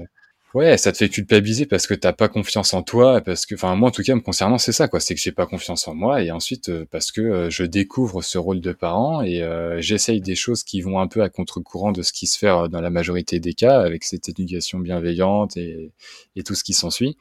Ouais, 0.56 0.80
ça 0.80 0.92
te 0.92 0.98
fait 0.98 1.10
culpabiliser 1.10 1.68
parce 1.68 1.86
que 1.86 1.94
t'as 1.94 2.12
pas 2.12 2.28
confiance 2.28 2.74
en 2.74 2.82
toi, 2.82 3.22
parce 3.22 3.46
que, 3.46 3.54
enfin 3.54 3.76
moi 3.76 3.90
en 3.90 3.92
tout 3.92 4.02
cas 4.02 4.16
me 4.16 4.20
concernant 4.20 4.58
c'est 4.58 4.72
ça 4.72 4.88
quoi, 4.88 5.00
c'est 5.00 5.14
que 5.14 5.22
j'ai 5.22 5.32
pas 5.32 5.46
confiance 5.46 5.88
en 5.88 5.94
moi 5.94 6.24
et 6.24 6.32
ensuite 6.32 6.70
euh, 6.70 6.88
parce 6.90 7.12
que 7.12 7.22
euh, 7.22 7.50
je 7.52 7.64
découvre 7.64 8.24
ce 8.24 8.40
rôle 8.40 8.60
de 8.60 8.72
parent 8.72 9.22
et 9.22 9.44
euh, 9.44 9.80
j'essaye 9.80 10.22
des 10.22 10.34
choses 10.34 10.64
qui 10.64 10.82
vont 10.82 11.00
un 11.00 11.08
peu 11.08 11.22
à 11.22 11.30
contre-courant 11.30 11.92
de 11.92 12.02
ce 12.02 12.12
qui 12.12 12.26
se 12.26 12.36
fait 12.40 12.48
dans 12.70 12.82
la 12.82 12.90
majorité 12.90 13.40
des 13.40 13.54
cas 13.54 13.80
avec 13.80 14.04
cette 14.04 14.28
éducation 14.28 14.80
bienveillante 14.80 15.56
et, 15.56 15.92
et 16.36 16.42
tout 16.42 16.56
ce 16.56 16.64
qui 16.64 16.74
s'ensuit. 16.74 17.16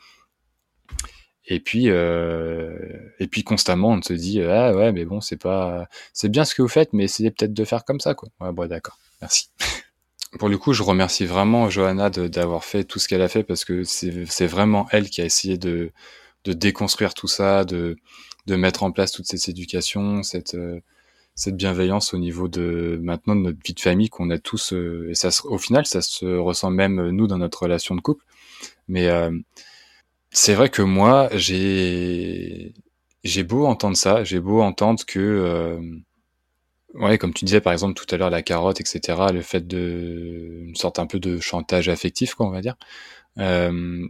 Et 1.51 1.61
puis 1.61 1.87
et 1.87 3.27
puis 3.31 3.43
constamment 3.43 3.91
on 3.91 4.01
te 4.01 4.12
dit 4.12 4.43
ah 4.43 4.75
ouais 4.75 4.93
mais 4.93 5.05
bon 5.05 5.21
c'est 5.21 5.38
pas 5.38 5.88
c'est 6.12 6.29
bien 6.31 6.45
ce 6.45 6.55
que 6.55 6.62
vous 6.62 6.69
faites 6.69 6.93
mais 6.93 7.05
essayez 7.05 7.31
peut-être 7.31 7.55
de 7.55 7.64
faire 7.64 7.85
comme 7.85 8.01
ça 8.01 8.14
quoi. 8.14 8.29
Ouais 8.41 8.53
bon 8.53 8.69
d'accord 8.69 8.99
merci. 9.21 9.49
pour 10.38 10.49
le 10.49 10.59
coup, 10.59 10.73
je 10.73 10.83
remercie 10.83 11.27
vraiment 11.27 11.71
Johanna 11.71 12.11
d'avoir 12.11 12.64
fait 12.64 12.85
tout 12.85 12.99
ce 12.99 13.09
qu'elle 13.09 13.23
a 13.23 13.29
fait 13.29 13.45
parce 13.45 13.64
que 13.64 13.85
c'est 13.85 14.47
vraiment 14.47 14.87
elle 14.91 15.09
qui 15.09 15.21
a 15.21 15.25
essayé 15.25 15.59
de, 15.59 15.93
déconstruire 16.45 17.14
tout 17.14 17.29
ça, 17.29 17.64
de, 17.64 17.97
mettre 18.47 18.83
en 18.83 18.93
place 18.93 19.12
toute 19.12 19.27
cette 19.27 19.49
éducation, 19.49 20.23
cette, 20.23 20.55
euh, 20.55 20.81
cette 21.35 21.57
bienveillance 21.57 22.14
au 22.14 22.19
niveau 22.19 22.49
de 22.49 22.99
maintenant 23.03 23.37
de 23.37 23.43
notre 23.43 23.59
vie 23.64 23.75
de 23.75 23.81
famille 23.81 24.09
qu'on 24.09 24.31
a 24.31 24.38
tous. 24.38 24.73
Euh, 24.73 25.09
et 25.11 25.14
ça, 25.14 25.29
au 25.45 25.59
final, 25.59 25.87
ça 25.87 26.01
se 26.03 26.25
ressent 26.25 26.71
même 26.71 27.11
nous 27.11 27.27
dans 27.27 27.38
notre 27.38 27.62
relation 27.62 27.95
de 27.95 28.01
couple. 28.01 28.25
Mais 28.88 29.09
euh, 29.09 29.31
c'est 30.31 30.55
vrai 30.55 30.69
que 30.71 30.83
moi, 30.83 31.29
j'ai 31.35 32.75
j'ai 33.25 33.43
beau 33.45 33.67
entendre 33.67 33.97
ça, 33.97 34.25
j'ai 34.25 34.41
beau 34.41 34.62
entendre 34.62 35.05
que 35.07 35.19
euh, 35.19 35.81
ouais, 36.94 37.18
comme 37.18 37.35
tu 37.35 37.44
disais 37.44 37.61
par 37.61 37.72
exemple 37.72 37.94
tout 37.94 38.12
à 38.14 38.18
l'heure 38.18 38.31
la 38.31 38.42
carotte, 38.42 38.81
etc. 38.81 39.18
Le 39.33 39.42
fait 39.42 39.66
de 39.66 40.62
une 40.66 40.77
sorte 40.77 40.98
un 40.98 41.07
peu 41.07 41.20
de 41.20 41.40
chantage 41.40 41.88
affectif, 41.88 42.35
quoi, 42.35 42.46
on 42.46 42.51
va 42.51 42.61
dire. 42.61 42.77
Euh, 43.38 44.07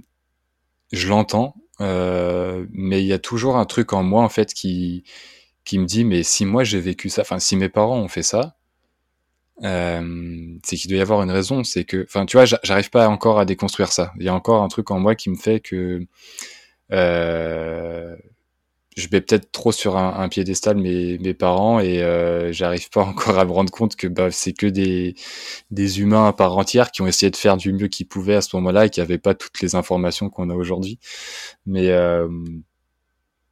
je 0.93 1.09
l'entends, 1.09 1.55
euh, 1.81 2.67
mais 2.73 3.03
il 3.03 3.07
y 3.07 3.13
a 3.13 3.19
toujours 3.19 3.57
un 3.57 3.67
truc 3.67 3.93
en 3.93 4.03
moi 4.03 4.23
en 4.23 4.29
fait 4.29 4.55
qui 4.55 5.05
qui 5.65 5.79
me 5.79 5.85
dit 5.87 6.05
mais 6.05 6.23
si 6.23 6.47
moi 6.47 6.65
j'ai 6.65 6.81
vécu 6.81 7.11
ça, 7.11 7.23
enfin 7.23 7.39
si 7.39 7.57
mes 7.57 7.69
parents 7.69 7.99
ont 7.99 8.09
fait 8.09 8.23
ça, 8.23 8.57
euh, 9.65 10.57
c'est 10.65 10.77
qu'il 10.77 10.91
doit 10.91 10.99
y 10.99 11.03
avoir 11.03 11.23
une 11.23 11.31
raison. 11.31 11.65
C'est 11.65 11.85
que, 11.85 12.05
enfin, 12.05 12.27
tu 12.27 12.37
vois, 12.37 12.45
j'arrive 12.45 12.91
pas 12.91 13.09
encore 13.09 13.39
à 13.39 13.45
déconstruire 13.45 13.93
ça. 13.93 14.13
Il 14.19 14.25
y 14.25 14.29
a 14.29 14.35
encore 14.35 14.63
un 14.63 14.69
truc 14.69 14.91
en 14.91 14.99
moi 15.01 15.15
qui 15.15 15.31
me 15.31 15.37
fait 15.37 15.61
que 15.61 16.07
euh, 16.93 18.17
je 18.99 19.09
mets 19.13 19.21
peut-être 19.21 19.53
trop 19.53 19.73
sur 19.73 19.97
un, 19.97 20.21
un, 20.21 20.29
piédestal 20.29 20.77
mes, 20.77 21.19
mes 21.19 21.35
parents 21.35 21.79
et 21.81 22.03
euh, 22.03 22.53
j'arrive 22.53 22.91
pas 22.91 23.03
encore 23.05 23.39
à 23.39 23.45
me 23.45 23.53
rendre 23.53 23.73
compte 23.73 23.97
que 23.97 24.07
bah, 24.09 24.31
c'est 24.31 24.53
que 24.53 24.67
des, 24.67 25.15
des 25.71 26.01
humains 26.01 26.27
à 26.27 26.33
part 26.33 26.57
entière 26.59 26.91
qui 26.91 27.03
ont 27.03 27.07
essayé 27.07 27.31
de 27.31 27.37
faire 27.37 27.57
du 27.57 27.73
mieux 27.73 27.89
qu'ils 27.89 28.09
pouvaient 28.09 28.35
à 28.37 28.41
ce 28.43 28.57
moment-là 28.57 28.87
et 28.87 28.91
qui 28.91 29.01
n'avaient 29.01 29.19
pas 29.19 29.35
toutes 29.35 29.61
les 29.63 29.75
informations 29.77 30.31
qu'on 30.31 30.51
a 30.51 30.55
aujourd'hui. 30.55 30.99
Mais 31.67 31.91
euh, 31.91 32.29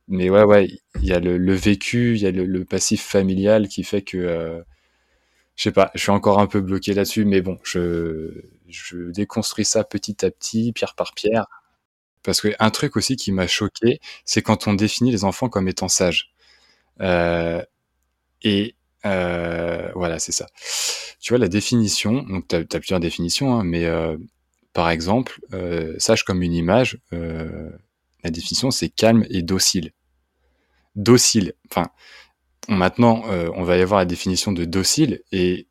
mais 0.08 0.30
ouais, 0.30 0.44
ouais, 0.44 0.68
il 1.00 1.04
y 1.06 1.12
a 1.12 1.18
le, 1.20 1.36
le 1.38 1.54
vécu, 1.54 2.14
il 2.14 2.22
y 2.22 2.26
a 2.26 2.30
le, 2.30 2.44
le, 2.44 2.64
passif 2.64 3.02
familial 3.02 3.68
qui 3.68 3.82
fait 3.82 4.02
que 4.02 4.16
euh, 4.18 4.62
je 5.56 5.64
sais 5.64 5.72
pas, 5.72 5.90
je 5.94 6.00
suis 6.02 6.10
encore 6.12 6.40
un 6.40 6.46
peu 6.46 6.60
bloqué 6.60 6.94
là-dessus, 6.94 7.24
mais 7.24 7.40
bon, 7.42 7.58
je, 7.64 8.42
je 8.68 9.10
déconstruis 9.10 9.64
ça 9.64 9.84
petit 9.84 10.24
à 10.24 10.30
petit, 10.30 10.72
pierre 10.72 10.94
par 10.94 11.14
pierre. 11.14 11.46
Parce 12.26 12.40
que 12.40 12.48
un 12.58 12.70
truc 12.70 12.96
aussi 12.96 13.16
qui 13.16 13.30
m'a 13.30 13.46
choqué, 13.46 14.00
c'est 14.24 14.42
quand 14.42 14.66
on 14.66 14.74
définit 14.74 15.12
les 15.12 15.24
enfants 15.24 15.48
comme 15.48 15.68
étant 15.68 15.88
sages. 15.88 16.32
Euh, 17.00 17.62
et 18.42 18.74
euh, 19.06 19.92
voilà, 19.94 20.18
c'est 20.18 20.32
ça. 20.32 20.48
Tu 21.20 21.32
vois, 21.32 21.38
la 21.38 21.48
définition, 21.48 22.24
donc 22.24 22.48
tu 22.48 22.56
as, 22.56 22.64
plusieurs 22.80 22.98
définitions, 22.98 23.54
hein, 23.54 23.62
mais 23.64 23.84
euh, 23.84 24.16
par 24.72 24.90
exemple, 24.90 25.40
sage 25.98 26.24
comme 26.24 26.42
une 26.42 26.52
image, 26.52 26.98
la 27.12 28.30
définition 28.30 28.70
c'est 28.70 28.88
calme 28.88 29.24
et 29.30 29.42
docile. 29.42 29.92
Docile, 30.96 31.54
enfin, 31.70 31.86
Maintenant, 32.68 33.22
on 33.54 33.62
va 33.62 33.76
y 33.76 33.80
avoir 33.80 34.00
la 34.00 34.06
définition 34.06 34.50
de 34.50 34.64
docile 34.64 35.22
et 35.30 35.68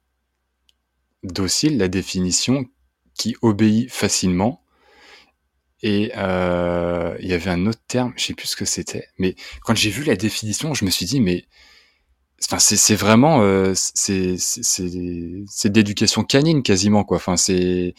docile, 1.24 1.78
la 1.78 1.90
définition 1.90 2.66
qui 3.18 3.36
obéit 3.42 3.92
facilement. 3.92 4.65
Et 5.82 6.12
euh, 6.18 7.16
il 7.20 7.28
y 7.30 7.34
avait 7.34 7.52
un 7.52 7.66
autre 7.68 7.82
terme, 7.88 8.14
je 8.18 8.26
sais 8.26 8.34
plus 8.34 8.48
ce 8.48 8.56
que 8.56 8.66
c'était, 8.66 9.08
mais 9.20 9.36
quand 9.64 9.76
j'ai 9.76 9.90
vu 9.90 10.04
la 10.04 10.16
définition, 10.16 10.74
je 10.74 10.86
me 10.86 10.90
suis 10.90 11.06
dit 11.06 11.20
mais 11.22 11.46
enfin 12.44 12.60
c'est 12.60 12.96
vraiment 12.96 13.42
euh, 13.42 13.74
c'est 13.76 14.36
c'est 14.38 15.70
d'éducation 15.72 16.24
canine 16.24 16.64
quasiment 16.64 17.04
quoi. 17.04 17.18
Enfin 17.18 17.38
c'est 17.38 17.96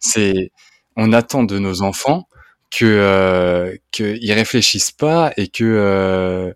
c'est 0.00 0.50
on 0.96 1.12
attend 1.12 1.44
de 1.44 1.58
nos 1.58 1.82
enfants 1.82 2.28
que 2.70 2.84
euh, 2.86 3.76
qu'ils 3.92 4.32
réfléchissent 4.32 4.90
pas 4.92 5.32
et 5.36 5.48
que 5.48 5.64
euh, 5.64 6.52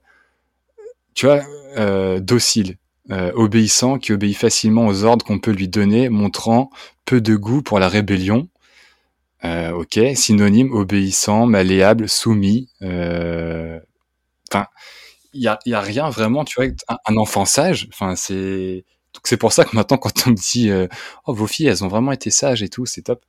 tu 1.14 1.26
vois 1.26 1.42
euh, 1.76 2.20
docile, 2.20 2.76
euh, 3.10 3.32
obéissant, 3.34 3.98
qui 3.98 4.12
obéit 4.12 4.36
facilement 4.36 4.86
aux 4.86 5.04
ordres 5.04 5.24
qu'on 5.24 5.38
peut 5.38 5.50
lui 5.50 5.68
donner, 5.68 6.08
montrant 6.08 6.70
peu 7.04 7.20
de 7.20 7.36
goût 7.36 7.62
pour 7.62 7.78
la 7.78 7.88
rébellion. 7.88 8.48
Euh, 9.44 9.70
ok, 9.72 10.00
synonyme 10.14 10.72
obéissant, 10.72 11.46
malléable, 11.46 12.08
soumis. 12.08 12.68
Euh, 12.82 13.78
enfin, 14.50 14.66
il 15.32 15.42
y 15.42 15.48
a, 15.48 15.58
y 15.66 15.74
a, 15.74 15.80
rien 15.80 16.10
vraiment, 16.10 16.44
tu 16.44 16.60
vois, 16.60 16.70
un, 17.06 17.16
enfant 17.16 17.44
sage. 17.44 17.88
Enfin, 17.92 18.16
c'est 18.16 18.84
donc 19.14 19.22
c'est 19.24 19.36
pour 19.36 19.52
ça 19.52 19.64
que 19.64 19.74
maintenant, 19.76 19.96
quand 19.98 20.26
on 20.26 20.30
me 20.30 20.34
dit, 20.34 20.70
oh 21.26 21.32
vos 21.32 21.46
filles, 21.46 21.66
elles 21.66 21.84
ont 21.84 21.88
vraiment 21.88 22.12
été 22.12 22.30
sages 22.30 22.62
et 22.62 22.68
tout, 22.68 22.86
c'est 22.86 23.02
top 23.02 23.24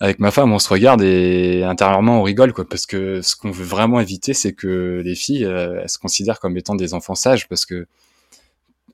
avec 0.00 0.18
ma 0.18 0.30
femme, 0.30 0.50
on 0.52 0.58
se 0.58 0.68
regarde 0.68 1.02
et 1.02 1.62
intérieurement 1.62 2.20
on 2.20 2.22
rigole 2.22 2.54
quoi, 2.54 2.66
parce 2.66 2.86
que 2.86 3.20
ce 3.20 3.36
qu'on 3.36 3.50
veut 3.50 3.64
vraiment 3.64 4.00
éviter, 4.00 4.32
c'est 4.32 4.54
que 4.54 5.02
les 5.04 5.14
filles 5.14 5.44
euh, 5.44 5.80
elles 5.82 5.90
se 5.90 5.98
considèrent 5.98 6.40
comme 6.40 6.56
étant 6.56 6.74
des 6.74 6.94
enfants 6.94 7.14
sages, 7.14 7.48
parce 7.48 7.66
que 7.66 7.86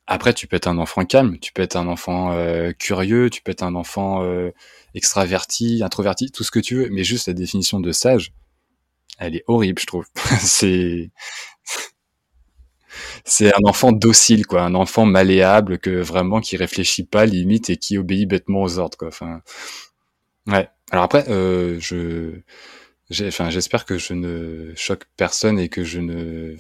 après 0.08 0.34
tu 0.34 0.48
peux 0.48 0.56
être 0.56 0.66
un 0.66 0.78
enfant 0.78 1.04
calme, 1.04 1.38
tu 1.38 1.52
peux 1.52 1.62
être 1.62 1.76
un 1.76 1.86
enfant 1.86 2.32
euh, 2.32 2.72
curieux, 2.72 3.30
tu 3.30 3.40
peux 3.40 3.52
être 3.52 3.62
un 3.62 3.76
enfant 3.76 4.22
euh, 4.24 4.50
extraverti, 4.96 5.82
introverti, 5.84 6.30
tout 6.32 6.42
ce 6.42 6.50
que 6.50 6.58
tu 6.58 6.74
veux, 6.76 6.88
mais 6.90 7.04
juste 7.04 7.28
la 7.28 7.34
définition 7.34 7.78
de 7.80 7.92
sage, 7.92 8.32
elle 9.18 9.36
est 9.36 9.44
horrible, 9.46 9.80
je 9.80 9.86
trouve. 9.86 10.06
c'est 10.40 11.10
c'est 13.24 13.52
un 13.54 13.64
enfant 13.64 13.92
docile 13.92 14.46
quoi, 14.46 14.62
un 14.62 14.74
enfant 14.74 15.04
malléable 15.04 15.78
que 15.78 15.90
vraiment 15.90 16.40
qui 16.40 16.56
réfléchit 16.56 17.04
pas 17.04 17.26
limite 17.26 17.70
et 17.70 17.76
qui 17.76 17.98
obéit 17.98 18.28
bêtement 18.28 18.62
aux 18.62 18.78
ordres 18.78 18.96
quoi. 18.96 19.08
Enfin 19.08 19.42
ouais. 20.46 20.68
Alors 20.90 21.04
après, 21.04 21.24
euh, 21.28 21.80
j'espère 23.10 23.84
que 23.84 23.98
je 23.98 24.14
ne 24.14 24.72
choque 24.76 25.04
personne 25.16 25.58
et 25.58 25.68
que 25.68 25.82
je 25.84 26.00
ne, 26.00 26.56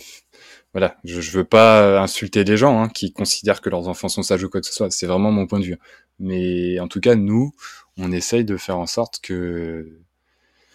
voilà, 0.72 0.96
je, 1.04 1.20
je 1.20 1.30
veux 1.30 1.44
pas 1.44 2.00
insulter 2.00 2.44
des 2.44 2.56
gens 2.56 2.82
hein, 2.82 2.88
qui 2.88 3.12
considèrent 3.12 3.60
que 3.60 3.70
leurs 3.70 3.88
enfants 3.88 4.08
sont 4.08 4.22
sages 4.22 4.44
ou 4.44 4.50
quoi 4.50 4.60
que 4.60 4.66
ce 4.66 4.72
soit. 4.72 4.90
C'est 4.90 5.06
vraiment 5.06 5.32
mon 5.32 5.46
point 5.46 5.60
de 5.60 5.64
vue. 5.64 5.78
Mais 6.18 6.78
en 6.80 6.88
tout 6.88 7.00
cas, 7.00 7.14
nous, 7.14 7.52
on 7.98 8.12
essaye 8.12 8.44
de 8.44 8.56
faire 8.56 8.78
en 8.78 8.86
sorte 8.86 9.20
que 9.22 9.90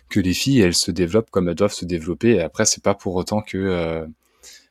que 0.10 0.20
les 0.20 0.34
filles, 0.34 0.62
elles 0.62 0.76
se 0.76 0.92
développent 0.92 1.32
comme 1.32 1.50
elles 1.50 1.56
doivent 1.56 1.74
se 1.74 1.86
développer. 1.86 2.32
Et 2.36 2.42
après, 2.42 2.66
c'est 2.66 2.84
pas 2.84 2.96
pour 2.96 3.16
autant 3.16 3.42
que 3.42 3.58
euh, 3.58 4.06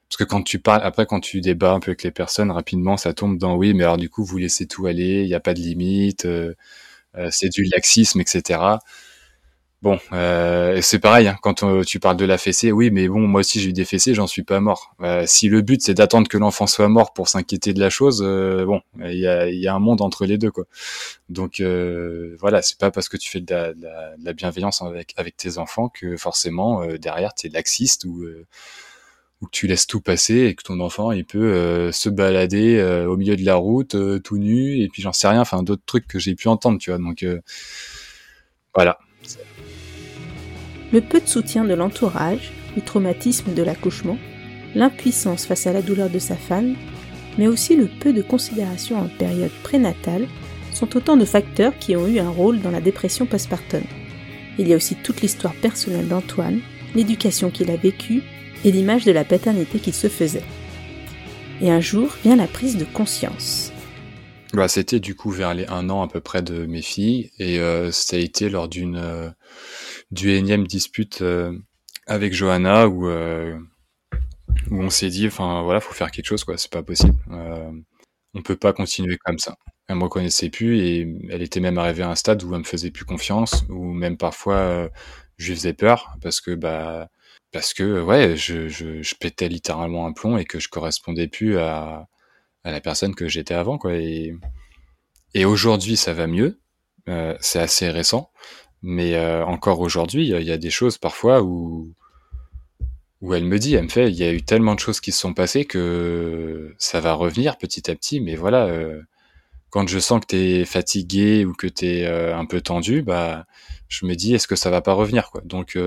parce 0.08 0.18
que 0.18 0.24
quand 0.24 0.42
tu 0.42 0.58
parles, 0.60 0.82
après 0.84 1.06
quand 1.06 1.20
tu 1.20 1.40
débats 1.40 1.72
un 1.72 1.80
peu 1.80 1.90
avec 1.92 2.02
les 2.04 2.10
personnes, 2.12 2.50
rapidement, 2.52 2.96
ça 2.96 3.14
tombe 3.14 3.38
dans 3.38 3.56
oui, 3.56 3.74
mais 3.74 3.84
alors 3.84 3.98
du 3.98 4.10
coup, 4.10 4.24
vous 4.24 4.38
laissez 4.38 4.66
tout 4.66 4.86
aller, 4.86 5.22
il 5.22 5.28
n'y 5.28 5.34
a 5.34 5.40
pas 5.40 5.54
de 5.54 5.60
limite. 5.60 6.26
Euh, 6.26 6.54
euh, 7.16 7.28
c'est 7.32 7.50
du 7.50 7.64
laxisme, 7.64 8.20
etc. 8.20 8.80
Bon, 9.82 9.98
euh, 10.12 10.78
c'est 10.82 10.98
pareil, 10.98 11.26
hein, 11.26 11.38
quand 11.40 11.62
euh, 11.62 11.82
tu 11.84 12.00
parles 12.00 12.18
de 12.18 12.26
la 12.26 12.36
fessée, 12.36 12.70
oui, 12.70 12.90
mais 12.90 13.08
bon, 13.08 13.20
moi 13.20 13.40
aussi 13.40 13.60
j'ai 13.60 13.70
eu 13.70 13.72
des 13.72 13.86
fessées, 13.86 14.12
j'en 14.12 14.26
suis 14.26 14.42
pas 14.42 14.60
mort. 14.60 14.94
Euh, 15.00 15.24
si 15.26 15.48
le 15.48 15.62
but 15.62 15.80
c'est 15.80 15.94
d'attendre 15.94 16.28
que 16.28 16.36
l'enfant 16.36 16.66
soit 16.66 16.88
mort 16.90 17.14
pour 17.14 17.28
s'inquiéter 17.28 17.72
de 17.72 17.80
la 17.80 17.88
chose, 17.88 18.22
euh, 18.22 18.66
bon, 18.66 18.82
il 19.02 19.16
y 19.16 19.26
a, 19.26 19.74
un 19.74 19.78
monde 19.78 20.02
entre 20.02 20.26
les 20.26 20.36
deux, 20.36 20.50
quoi. 20.50 20.64
Donc 21.30 21.62
voilà, 22.40 22.60
c'est 22.60 22.78
pas 22.78 22.90
parce 22.90 23.08
que 23.08 23.16
tu 23.16 23.30
fais 23.30 23.40
de 23.40 23.54
la, 24.22 24.32
bienveillance 24.34 24.82
avec, 24.82 25.36
tes 25.38 25.56
enfants 25.56 25.88
que 25.88 26.16
forcément 26.18 26.84
derrière 26.98 27.32
t'es 27.34 27.48
laxiste 27.48 28.04
ou 28.04 28.26
ou 29.40 29.46
que 29.46 29.50
tu 29.52 29.66
laisses 29.66 29.86
tout 29.86 30.02
passer 30.02 30.40
et 30.46 30.54
que 30.54 30.62
ton 30.62 30.80
enfant 30.80 31.12
il 31.12 31.24
peut 31.24 31.90
se 31.92 32.08
balader 32.10 32.82
au 33.08 33.16
milieu 33.16 33.36
de 33.36 33.44
la 33.44 33.54
route 33.54 33.96
tout 34.22 34.38
nu 34.38 34.82
et 34.82 34.88
puis 34.88 35.02
j'en 35.02 35.12
sais 35.12 35.28
rien 35.28 35.40
enfin 35.40 35.62
d'autres 35.62 35.84
trucs 35.86 36.06
que 36.06 36.18
j'ai 36.18 36.34
pu 36.34 36.48
entendre 36.48 36.78
tu 36.78 36.90
vois 36.90 36.98
donc 36.98 37.24
voilà 38.74 38.98
le 40.92 41.00
peu 41.00 41.20
de 41.20 41.28
soutien 41.28 41.64
de 41.64 41.74
l'entourage 41.74 42.52
le 42.76 42.82
traumatisme 42.82 43.54
de 43.54 43.62
l'accouchement 43.62 44.18
l'impuissance 44.74 45.46
face 45.46 45.66
à 45.66 45.72
la 45.72 45.82
douleur 45.82 46.10
de 46.10 46.18
sa 46.18 46.36
femme 46.36 46.74
mais 47.38 47.48
aussi 47.48 47.76
le 47.76 47.86
peu 47.86 48.12
de 48.12 48.22
considération 48.22 48.98
en 48.98 49.08
période 49.08 49.52
prénatale 49.62 50.26
sont 50.72 50.96
autant 50.96 51.16
de 51.16 51.24
facteurs 51.24 51.76
qui 51.78 51.96
ont 51.96 52.06
eu 52.06 52.18
un 52.18 52.30
rôle 52.30 52.60
dans 52.60 52.70
la 52.70 52.80
dépression 52.80 53.26
postpartum 53.26 53.82
il 54.58 54.68
y 54.68 54.72
a 54.72 54.76
aussi 54.76 54.94
toute 54.94 55.20
l'histoire 55.22 55.54
personnelle 55.54 56.08
d'Antoine 56.08 56.60
l'éducation 56.94 57.50
qu'il 57.50 57.70
a 57.70 57.76
vécue 57.76 58.22
et 58.64 58.72
l'image 58.72 59.04
de 59.04 59.12
la 59.12 59.24
paternité 59.24 59.78
qu'il 59.78 59.94
se 59.94 60.08
faisait. 60.08 60.42
Et 61.60 61.70
un 61.70 61.80
jour 61.80 62.16
vient 62.22 62.36
la 62.36 62.46
prise 62.46 62.76
de 62.76 62.84
conscience. 62.84 63.72
Bah, 64.52 64.66
c'était 64.66 64.98
du 64.98 65.14
coup 65.14 65.30
vers 65.30 65.54
les 65.54 65.66
un 65.66 65.88
an 65.90 66.02
à 66.02 66.08
peu 66.08 66.20
près 66.20 66.42
de 66.42 66.66
mes 66.66 66.82
filles. 66.82 67.30
Et 67.38 67.60
euh, 67.60 67.92
ça 67.92 68.16
a 68.16 68.18
été 68.18 68.48
lors 68.48 68.68
d'une 68.68 68.96
euh, 68.96 69.30
du 70.10 70.30
énième 70.30 70.66
dispute 70.66 71.22
euh, 71.22 71.56
avec 72.06 72.32
Johanna 72.34 72.88
où 72.88 73.08
euh, 73.08 73.58
où 74.70 74.80
on 74.82 74.90
s'est 74.90 75.08
dit 75.08 75.26
enfin 75.26 75.62
voilà 75.62 75.80
faut 75.80 75.94
faire 75.94 76.10
quelque 76.10 76.26
chose 76.26 76.44
quoi. 76.44 76.58
C'est 76.58 76.70
pas 76.70 76.82
possible. 76.82 77.16
Euh, 77.30 77.70
on 78.34 78.42
peut 78.42 78.56
pas 78.56 78.72
continuer 78.72 79.18
comme 79.24 79.38
ça. 79.38 79.56
Elle 79.88 79.96
me 79.96 80.04
reconnaissait 80.04 80.50
plus 80.50 80.78
et 80.80 81.06
elle 81.30 81.42
était 81.42 81.60
même 81.60 81.78
arrivée 81.78 82.02
à 82.02 82.10
un 82.10 82.14
stade 82.16 82.42
où 82.44 82.52
elle 82.54 82.60
me 82.60 82.64
faisait 82.64 82.90
plus 82.90 83.04
confiance 83.04 83.64
ou 83.68 83.92
même 83.92 84.16
parfois 84.16 84.90
je 85.38 85.48
lui 85.48 85.56
faisais 85.56 85.74
peur 85.74 86.16
parce 86.22 86.40
que 86.40 86.52
bah 86.54 87.08
parce 87.52 87.74
que 87.74 88.00
ouais, 88.02 88.36
je, 88.36 88.68
je, 88.68 89.02
je, 89.02 89.14
pétais 89.16 89.48
littéralement 89.48 90.06
un 90.06 90.12
plomb 90.12 90.38
et 90.38 90.44
que 90.44 90.60
je 90.60 90.68
correspondais 90.68 91.28
plus 91.28 91.58
à, 91.58 92.08
à 92.64 92.72
la 92.72 92.80
personne 92.80 93.14
que 93.14 93.28
j'étais 93.28 93.54
avant, 93.54 93.78
quoi. 93.78 93.94
Et, 93.94 94.34
et 95.34 95.44
aujourd'hui, 95.44 95.96
ça 95.96 96.12
va 96.12 96.26
mieux. 96.26 96.60
Euh, 97.08 97.36
c'est 97.40 97.58
assez 97.58 97.88
récent, 97.90 98.30
mais 98.82 99.16
euh, 99.16 99.44
encore 99.44 99.80
aujourd'hui, 99.80 100.28
il 100.28 100.42
y, 100.42 100.52
a 100.52 100.58
des 100.58 100.70
choses 100.70 100.98
parfois 100.98 101.42
où 101.42 101.94
où 103.20 103.34
elle 103.34 103.44
me 103.44 103.58
dit, 103.58 103.74
elle 103.74 103.84
me 103.84 103.88
fait, 103.88 104.10
il 104.10 104.16
y 104.16 104.24
a 104.24 104.32
eu 104.32 104.42
tellement 104.42 104.74
de 104.74 104.80
choses 104.80 105.00
qui 105.00 105.12
se 105.12 105.20
sont 105.20 105.34
passées 105.34 105.66
que 105.66 106.74
ça 106.78 107.00
va 107.00 107.12
revenir 107.12 107.58
petit 107.58 107.90
à 107.90 107.94
petit, 107.94 108.20
mais 108.20 108.34
voilà, 108.34 108.64
euh, 108.66 109.02
quand 109.70 109.88
je 109.88 109.98
sens 109.98 110.20
que 110.20 110.26
tu 110.28 110.36
es 110.36 110.64
fatigué 110.64 111.44
ou 111.44 111.52
que 111.54 111.66
tu 111.66 111.86
es 111.86 112.06
un 112.06 112.46
peu 112.46 112.60
tendu, 112.62 113.02
bah, 113.02 113.46
je 113.88 114.06
me 114.06 114.14
dis 114.14 114.34
est-ce 114.34 114.48
que 114.48 114.56
ça 114.56 114.70
va 114.70 114.80
pas 114.82 114.94
revenir 114.94 115.30
quoi? 115.30 115.42
Donc 115.44 115.78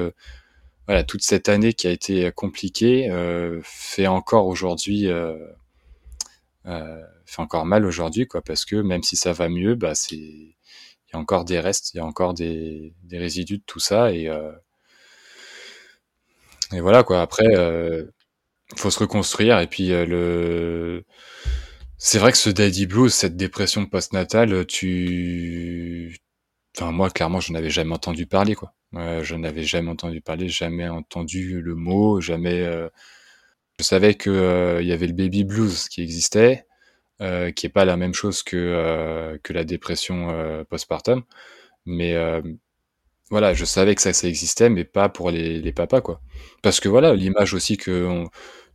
voilà, 0.87 1.03
toute 1.03 1.23
cette 1.23 1.49
année 1.49 1.73
qui 1.73 1.87
a 1.87 1.91
été 1.91 2.31
compliquée 2.31 3.09
fait 3.63 4.07
encore 4.07 4.47
aujourd'hui 4.47 5.09
fait 7.25 7.41
encore 7.41 7.65
mal 7.65 7.85
aujourd'hui 7.85 8.27
quoi 8.27 8.41
parce 8.41 8.65
que 8.65 8.77
même 8.77 9.03
si 9.03 9.15
ça 9.17 9.33
va 9.33 9.49
mieux, 9.49 9.75
bah 9.75 9.95
c'est 9.95 10.15
il 10.15 10.55
y 11.13 11.17
a 11.17 11.19
encore 11.19 11.45
des 11.45 11.59
restes, 11.59 11.93
il 11.93 11.97
y 11.97 11.99
a 11.99 12.05
encore 12.05 12.33
des, 12.33 12.93
des 13.03 13.17
résidus 13.19 13.59
de 13.59 13.63
tout 13.65 13.79
ça 13.79 14.11
et 14.11 14.29
et 16.73 16.81
voilà 16.81 17.03
quoi. 17.03 17.21
Après, 17.21 17.45
euh, 17.55 18.05
faut 18.77 18.89
se 18.91 18.99
reconstruire 18.99 19.59
et 19.59 19.67
puis 19.67 19.89
le 19.89 21.05
c'est 21.97 22.19
vrai 22.19 22.31
que 22.31 22.37
ce 22.37 22.49
daddy 22.49 22.87
blues, 22.87 23.13
cette 23.13 23.37
dépression 23.37 23.85
postnatale, 23.85 24.65
tu, 24.67 26.17
enfin 26.77 26.91
moi 26.91 27.09
clairement, 27.09 27.39
je 27.39 27.53
n'avais 27.53 27.69
jamais 27.69 27.93
entendu 27.93 28.25
parler 28.27 28.55
quoi. 28.55 28.73
je 28.93 29.35
n'avais 29.35 29.63
jamais 29.63 29.89
entendu 29.91 30.21
parler, 30.21 30.49
jamais 30.49 30.89
entendu 30.89 31.61
le 31.61 31.75
mot, 31.75 32.21
jamais. 32.21 32.61
Euh... 32.61 32.89
Je 33.83 33.87
savais 33.89 34.15
que 34.15 34.29
euh, 34.29 34.81
il 34.81 34.87
y 34.87 34.93
avait 34.93 35.07
le 35.07 35.13
baby 35.13 35.43
blues 35.43 35.89
qui 35.89 36.01
existait, 36.01 36.65
euh, 37.21 37.51
qui 37.51 37.65
est 37.67 37.69
pas 37.69 37.83
la 37.83 37.97
même 37.97 38.13
chose 38.13 38.41
que 38.41 38.55
euh, 38.55 39.37
que 39.43 39.51
la 39.51 39.65
dépression 39.65 40.29
postpartum, 40.69 41.23
mais 41.85 42.15
voilà, 43.29 43.53
je 43.53 43.65
savais 43.65 43.95
que 43.95 44.01
ça, 44.01 44.13
ça 44.13 44.27
existait, 44.27 44.69
mais 44.69 44.85
pas 44.85 45.09
pour 45.09 45.31
les, 45.31 45.59
les 45.59 45.73
papas 45.73 46.01
quoi. 46.01 46.21
Parce 46.61 46.79
que 46.79 46.87
voilà, 46.87 47.13
l'image 47.13 47.53
aussi 47.53 47.77
que 47.77 48.23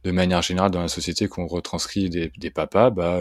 de 0.05 0.11
manière 0.13 0.43
générale 0.43 0.73
dans 0.73 0.83
la 0.83 0.89
société 0.89 1.27
qu'on 1.29 1.47
retranscrit 1.47 2.11
des, 2.11 2.31
des 2.37 2.51
papas, 2.51 2.91
bah 2.91 3.19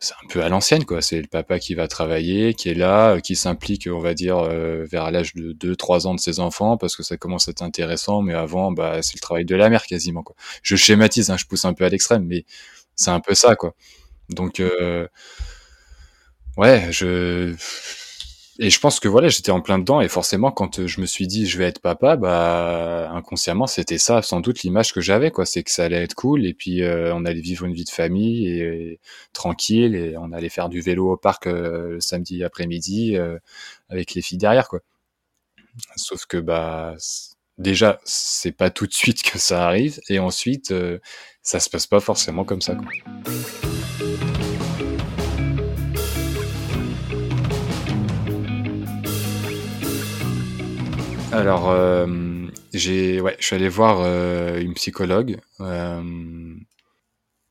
c'est 0.00 0.14
un 0.24 0.28
peu 0.28 0.42
à 0.44 0.48
l'ancienne 0.48 0.84
quoi. 0.84 1.02
C'est 1.02 1.20
le 1.20 1.26
papa 1.28 1.58
qui 1.58 1.74
va 1.74 1.88
travailler, 1.88 2.54
qui 2.54 2.68
est 2.68 2.74
là, 2.74 3.14
euh, 3.16 3.20
qui 3.20 3.34
s'implique, 3.36 3.88
on 3.92 3.98
va 3.98 4.14
dire, 4.14 4.38
euh, 4.38 4.84
vers 4.90 5.10
l'âge 5.10 5.34
de 5.34 5.52
2-3 5.52 6.06
ans 6.06 6.14
de 6.14 6.20
ses 6.20 6.40
enfants 6.40 6.76
parce 6.76 6.96
que 6.96 7.02
ça 7.02 7.16
commence 7.16 7.48
à 7.48 7.50
être 7.52 7.62
intéressant, 7.62 8.22
mais 8.22 8.34
avant, 8.34 8.70
bah 8.72 9.02
c'est 9.02 9.16
le 9.16 9.20
travail 9.20 9.44
de 9.44 9.56
la 9.56 9.68
mère 9.70 9.86
quasiment 9.86 10.22
quoi. 10.22 10.36
Je 10.62 10.76
schématise, 10.76 11.30
hein, 11.30 11.36
je 11.36 11.46
pousse 11.46 11.64
un 11.64 11.74
peu 11.74 11.84
à 11.84 11.88
l'extrême, 11.88 12.24
mais 12.26 12.44
c'est 12.96 13.10
un 13.10 13.20
peu 13.20 13.34
ça 13.34 13.56
quoi. 13.56 13.74
Donc 14.30 14.60
euh, 14.60 15.08
ouais, 16.56 16.88
je 16.90 17.54
et 18.60 18.70
je 18.70 18.80
pense 18.80 18.98
que 18.98 19.06
voilà, 19.06 19.28
j'étais 19.28 19.52
en 19.52 19.60
plein 19.60 19.78
dedans 19.78 20.00
et 20.00 20.08
forcément 20.08 20.50
quand 20.50 20.80
euh, 20.80 20.88
je 20.88 21.00
me 21.00 21.06
suis 21.06 21.28
dit 21.28 21.46
je 21.46 21.58
vais 21.58 21.66
être 21.66 21.80
papa, 21.80 22.16
bah 22.16 23.08
inconsciemment 23.12 23.68
c'était 23.68 23.98
ça 23.98 24.20
sans 24.20 24.40
doute 24.40 24.62
l'image 24.62 24.92
que 24.92 25.00
j'avais 25.00 25.30
quoi, 25.30 25.46
c'est 25.46 25.62
que 25.62 25.70
ça 25.70 25.84
allait 25.84 26.02
être 26.02 26.14
cool 26.14 26.44
et 26.44 26.54
puis 26.54 26.82
euh, 26.82 27.14
on 27.14 27.24
allait 27.24 27.40
vivre 27.40 27.64
une 27.66 27.72
vie 27.72 27.84
de 27.84 27.90
famille 27.90 28.48
et, 28.48 28.98
tranquille 29.32 29.94
et 29.94 30.16
on 30.16 30.32
allait 30.32 30.48
faire 30.48 30.68
du 30.68 30.80
vélo 30.80 31.12
au 31.12 31.16
parc 31.16 31.46
euh, 31.46 31.90
le 31.90 32.00
samedi 32.00 32.42
après-midi 32.42 33.16
avec 33.88 34.14
les 34.14 34.22
filles 34.22 34.38
derrière 34.38 34.68
quoi. 34.68 34.80
Sauf 35.96 36.26
que 36.26 36.38
bah 36.38 36.96
déjà 37.58 38.00
c'est 38.04 38.52
pas 38.52 38.70
tout 38.70 38.88
de 38.88 38.94
suite 38.94 39.22
que 39.22 39.38
ça 39.38 39.66
arrive 39.66 40.00
et 40.08 40.18
ensuite 40.18 40.74
ça 41.42 41.60
se 41.60 41.70
passe 41.70 41.86
pas 41.86 42.00
forcément 42.00 42.44
comme 42.44 42.60
ça 42.60 42.74
quoi. 42.74 42.88
Alors, 51.32 51.70
euh, 51.70 52.06
j'ai, 52.72 53.20
ouais, 53.20 53.36
je 53.38 53.46
suis 53.46 53.56
allé 53.56 53.68
voir 53.68 54.00
euh, 54.00 54.60
une 54.60 54.74
psychologue 54.74 55.38
euh, 55.60 56.54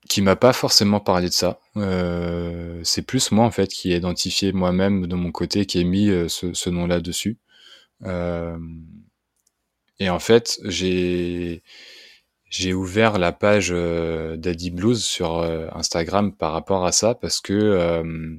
qui 0.10 0.22
m'a 0.22 0.36
pas 0.36 0.54
forcément 0.54 1.00
parlé 1.00 1.28
de 1.28 1.34
ça. 1.34 1.60
Euh, 1.76 2.82
c'est 2.84 3.02
plus 3.04 3.32
moi 3.32 3.46
en 3.46 3.52
fait 3.52 3.68
qui 3.68 3.92
ai 3.94 3.98
identifié 3.98 4.52
moi-même 4.52 5.06
de 5.08 5.16
mon 5.16 5.32
côté, 5.32 5.66
qui 5.66 5.80
ai 5.80 5.84
mis 5.84 6.10
euh, 6.10 6.28
ce, 6.28 6.54
ce 6.54 6.70
nom-là 6.70 7.00
dessus. 7.02 7.38
Euh, 8.04 8.58
et 10.00 10.10
en 10.10 10.20
fait, 10.20 10.60
j'ai 10.66 11.64
j'ai 12.50 12.74
ouvert 12.74 13.18
la 13.20 13.34
page 13.34 13.72
Daddy 13.72 14.72
Blues 14.72 15.04
sur 15.04 15.42
Instagram 15.76 16.34
par 16.34 16.54
rapport 16.54 16.86
à 16.86 16.94
ça 16.94 17.14
parce 17.14 17.42
que 17.42 18.34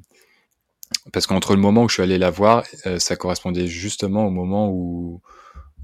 parce 1.12 1.26
qu'entre 1.26 1.54
le 1.54 1.60
moment 1.60 1.84
où 1.84 1.88
je 1.88 1.94
suis 1.94 2.02
allé 2.02 2.18
la 2.18 2.30
voir, 2.30 2.64
euh, 2.86 2.98
ça 2.98 3.16
correspondait 3.16 3.66
justement 3.66 4.26
au 4.26 4.30
moment 4.30 4.70
où, 4.70 5.20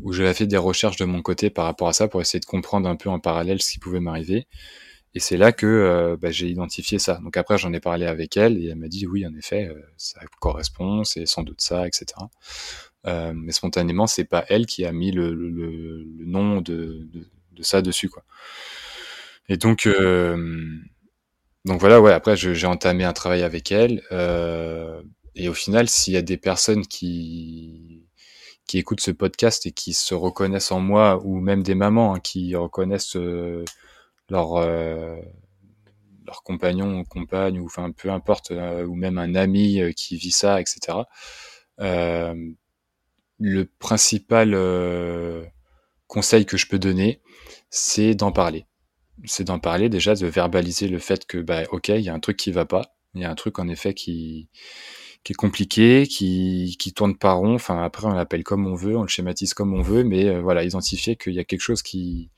où 0.00 0.12
j'avais 0.12 0.34
fait 0.34 0.46
des 0.46 0.56
recherches 0.56 0.96
de 0.96 1.04
mon 1.04 1.22
côté 1.22 1.50
par 1.50 1.64
rapport 1.66 1.88
à 1.88 1.92
ça 1.92 2.08
pour 2.08 2.20
essayer 2.20 2.40
de 2.40 2.46
comprendre 2.46 2.88
un 2.88 2.96
peu 2.96 3.08
en 3.08 3.18
parallèle 3.18 3.62
ce 3.62 3.72
qui 3.72 3.78
pouvait 3.78 4.00
m'arriver. 4.00 4.46
Et 5.14 5.20
c'est 5.20 5.36
là 5.36 5.52
que 5.52 5.66
euh, 5.66 6.16
bah, 6.16 6.30
j'ai 6.32 6.48
identifié 6.48 6.98
ça. 6.98 7.20
Donc 7.22 7.36
après, 7.36 7.56
j'en 7.56 7.72
ai 7.72 7.80
parlé 7.80 8.04
avec 8.06 8.36
elle 8.36 8.58
et 8.58 8.68
elle 8.68 8.76
m'a 8.76 8.88
dit 8.88 9.06
oui, 9.06 9.24
en 9.24 9.34
effet, 9.34 9.68
euh, 9.68 9.80
ça 9.96 10.20
correspond, 10.40 11.04
c'est 11.04 11.26
sans 11.26 11.44
doute 11.44 11.60
ça, 11.60 11.86
etc. 11.86 12.06
Euh, 13.06 13.32
mais 13.34 13.52
spontanément, 13.52 14.06
c'est 14.06 14.24
pas 14.24 14.44
elle 14.48 14.66
qui 14.66 14.84
a 14.84 14.92
mis 14.92 15.12
le, 15.12 15.32
le, 15.32 15.50
le 15.50 16.24
nom 16.26 16.60
de, 16.60 17.06
de, 17.12 17.28
de, 17.52 17.62
ça 17.62 17.80
dessus, 17.80 18.08
quoi. 18.08 18.24
Et 19.48 19.56
donc, 19.56 19.86
donc 21.64 21.80
voilà, 21.80 22.00
ouais. 22.00 22.12
Après, 22.12 22.36
j'ai 22.36 22.66
entamé 22.66 23.04
un 23.04 23.12
travail 23.12 23.42
avec 23.42 23.72
elle. 23.72 24.02
Euh, 24.12 25.02
et 25.34 25.48
au 25.48 25.54
final, 25.54 25.88
s'il 25.88 26.14
y 26.14 26.16
a 26.16 26.22
des 26.22 26.36
personnes 26.36 26.86
qui 26.86 28.04
qui 28.66 28.78
écoutent 28.78 29.00
ce 29.00 29.10
podcast 29.10 29.66
et 29.66 29.72
qui 29.72 29.92
se 29.92 30.14
reconnaissent 30.14 30.72
en 30.72 30.80
moi, 30.80 31.20
ou 31.24 31.40
même 31.40 31.62
des 31.62 31.74
mamans 31.74 32.14
hein, 32.14 32.20
qui 32.20 32.56
reconnaissent 32.56 33.16
euh, 33.16 33.64
leur 34.30 34.56
euh, 34.56 35.16
leur 36.26 36.42
compagnon 36.42 37.00
ou 37.00 37.04
compagne, 37.04 37.60
ou 37.60 37.66
enfin 37.66 37.90
peu 37.92 38.10
importe, 38.10 38.50
euh, 38.52 38.86
ou 38.86 38.94
même 38.94 39.18
un 39.18 39.34
ami 39.34 39.80
qui 39.94 40.16
vit 40.16 40.30
ça, 40.30 40.60
etc. 40.60 40.98
le 43.38 43.64
principal 43.78 44.56
conseil 46.06 46.46
que 46.46 46.56
je 46.56 46.66
peux 46.66 46.78
donner, 46.78 47.20
c'est 47.70 48.14
d'en 48.14 48.32
parler 48.32 48.66
c'est 49.26 49.44
d'en 49.44 49.58
parler 49.58 49.88
déjà, 49.88 50.14
de 50.14 50.26
verbaliser 50.26 50.88
le 50.88 50.98
fait 50.98 51.26
que, 51.26 51.38
bah, 51.38 51.62
ok, 51.70 51.88
il 51.88 52.00
y 52.00 52.08
a 52.08 52.14
un 52.14 52.20
truc 52.20 52.36
qui 52.36 52.52
va 52.52 52.64
pas, 52.64 52.94
il 53.14 53.22
y 53.22 53.24
a 53.24 53.30
un 53.30 53.34
truc 53.34 53.58
en 53.58 53.68
effet 53.68 53.94
qui, 53.94 54.48
est 55.28 55.34
compliqué, 55.34 56.06
qui, 56.06 56.76
qui 56.78 56.92
tourne 56.92 57.16
pas 57.16 57.32
rond. 57.32 57.54
Enfin, 57.54 57.82
après, 57.82 58.06
on 58.06 58.12
l'appelle 58.12 58.44
comme 58.44 58.66
on 58.66 58.74
veut, 58.74 58.96
on 58.96 59.02
le 59.02 59.08
schématise 59.08 59.54
comme 59.54 59.74
on 59.74 59.82
veut, 59.82 60.04
mais 60.04 60.26
euh, 60.26 60.40
voilà, 60.40 60.64
identifier 60.64 61.16
qu'il 61.16 61.34
y 61.34 61.40
a 61.40 61.44
quelque 61.44 61.60
chose 61.60 61.82
qui, 61.82 62.30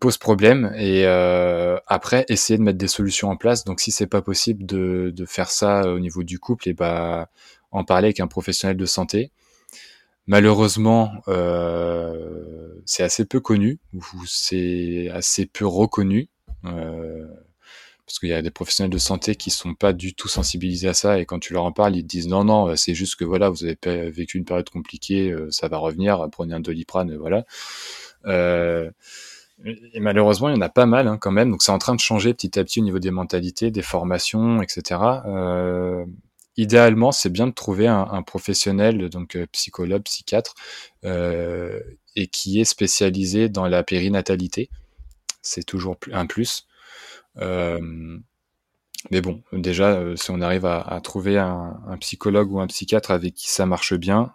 pose 0.00 0.18
problème 0.18 0.72
et 0.76 1.06
euh, 1.06 1.78
après 1.86 2.24
essayer 2.28 2.58
de 2.58 2.62
mettre 2.62 2.78
des 2.78 2.88
solutions 2.88 3.30
en 3.30 3.36
place. 3.36 3.64
Donc, 3.64 3.80
si 3.80 3.90
c'est 3.92 4.06
pas 4.08 4.22
possible 4.22 4.66
de, 4.66 5.12
de 5.14 5.24
faire 5.26 5.50
ça 5.50 5.88
au 5.88 6.00
niveau 6.00 6.24
du 6.24 6.38
couple, 6.38 6.68
et 6.68 6.74
bah 6.74 7.28
en 7.76 7.84
parler 7.84 8.06
avec 8.06 8.20
un 8.20 8.26
professionnel 8.26 8.76
de 8.76 8.86
santé. 8.86 9.30
Malheureusement, 10.28 11.12
euh, 11.28 12.80
c'est 12.84 13.04
assez 13.04 13.24
peu 13.24 13.38
connu, 13.40 13.78
c'est 14.26 15.08
assez 15.10 15.46
peu 15.46 15.66
reconnu, 15.66 16.28
euh, 16.64 17.26
parce 18.04 18.18
qu'il 18.18 18.30
y 18.30 18.32
a 18.32 18.42
des 18.42 18.50
professionnels 18.50 18.90
de 18.90 18.98
santé 18.98 19.36
qui 19.36 19.50
sont 19.50 19.74
pas 19.74 19.92
du 19.92 20.14
tout 20.14 20.26
sensibilisés 20.26 20.88
à 20.88 20.94
ça, 20.94 21.20
et 21.20 21.26
quand 21.26 21.38
tu 21.38 21.52
leur 21.52 21.62
en 21.64 21.70
parles, 21.70 21.94
ils 21.94 22.02
te 22.02 22.08
disent 22.08 22.26
non, 22.26 22.42
non, 22.42 22.74
c'est 22.74 22.94
juste 22.94 23.14
que 23.14 23.24
voilà, 23.24 23.50
vous 23.50 23.64
avez 23.64 24.10
vécu 24.10 24.36
une 24.38 24.44
période 24.44 24.68
compliquée, 24.68 25.30
euh, 25.30 25.48
ça 25.52 25.68
va 25.68 25.78
revenir, 25.78 26.26
prenez 26.32 26.54
un 26.54 26.60
doliprane, 26.60 27.16
voilà. 27.16 27.44
Et 29.94 30.00
malheureusement, 30.00 30.48
il 30.50 30.56
y 30.56 30.58
en 30.58 30.60
a 30.60 30.68
pas 30.68 30.86
mal 30.86 31.08
hein, 31.08 31.18
quand 31.18 31.30
même, 31.30 31.50
donc 31.50 31.62
c'est 31.62 31.72
en 31.72 31.78
train 31.78 31.94
de 31.94 32.00
changer 32.00 32.34
petit 32.34 32.58
à 32.58 32.64
petit 32.64 32.80
au 32.80 32.84
niveau 32.84 32.98
des 32.98 33.12
mentalités, 33.12 33.70
des 33.70 33.82
formations, 33.82 34.60
etc. 34.60 35.00
idéalement, 36.56 37.12
c'est 37.12 37.30
bien 37.30 37.46
de 37.46 37.52
trouver 37.52 37.86
un, 37.86 38.22
professionnel, 38.22 39.08
donc 39.10 39.36
euh, 39.36 39.46
psychologue, 39.52 40.02
psychiatre, 40.02 40.54
euh, 41.04 41.80
et 42.14 42.26
qui 42.28 42.60
est 42.60 42.64
spécialisé 42.64 43.48
dans 43.48 43.66
la 43.66 43.82
périnatalité. 43.82 44.70
C'est 45.42 45.64
toujours 45.64 45.96
un 46.12 46.26
plus. 46.26 46.66
Euh, 47.38 48.18
mais 49.10 49.20
bon, 49.20 49.42
déjà, 49.52 50.00
si 50.16 50.30
on 50.30 50.40
arrive 50.40 50.66
à, 50.66 51.00
trouver 51.02 51.38
un, 51.38 51.96
psychologue 52.00 52.50
ou 52.50 52.60
un 52.60 52.66
psychiatre 52.66 53.10
avec 53.10 53.34
qui 53.34 53.48
ça 53.48 53.66
marche 53.66 53.94
bien, 53.94 54.32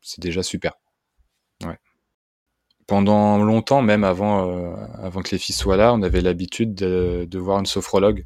c'est 0.00 0.20
déjà 0.20 0.42
super. 0.42 0.74
Ouais. 1.64 1.78
Pendant 2.86 3.38
longtemps, 3.38 3.82
même 3.82 4.04
avant, 4.04 4.48
euh, 4.48 4.74
avant 5.02 5.20
que 5.22 5.30
les 5.32 5.38
filles 5.38 5.56
soient 5.56 5.76
là, 5.76 5.92
on 5.92 6.02
avait 6.02 6.20
l'habitude 6.20 6.74
de, 6.74 7.26
de 7.28 7.38
voir 7.38 7.58
une 7.58 7.66
sophrologue 7.66 8.24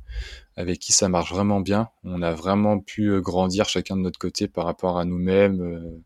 avec 0.57 0.79
qui 0.79 0.93
ça 0.93 1.09
marche 1.09 1.33
vraiment 1.33 1.61
bien. 1.61 1.89
On 2.05 2.23
a 2.23 2.33
vraiment 2.33 2.79
pu 2.79 3.09
euh, 3.11 3.21
grandir 3.21 3.69
chacun 3.69 3.97
de 3.97 4.03
notre 4.03 4.19
côté 4.19 4.49
par 4.49 4.65
rapport 4.67 4.99
à 4.99 5.05
nous-mêmes, 5.05 5.61
euh, 5.61 6.03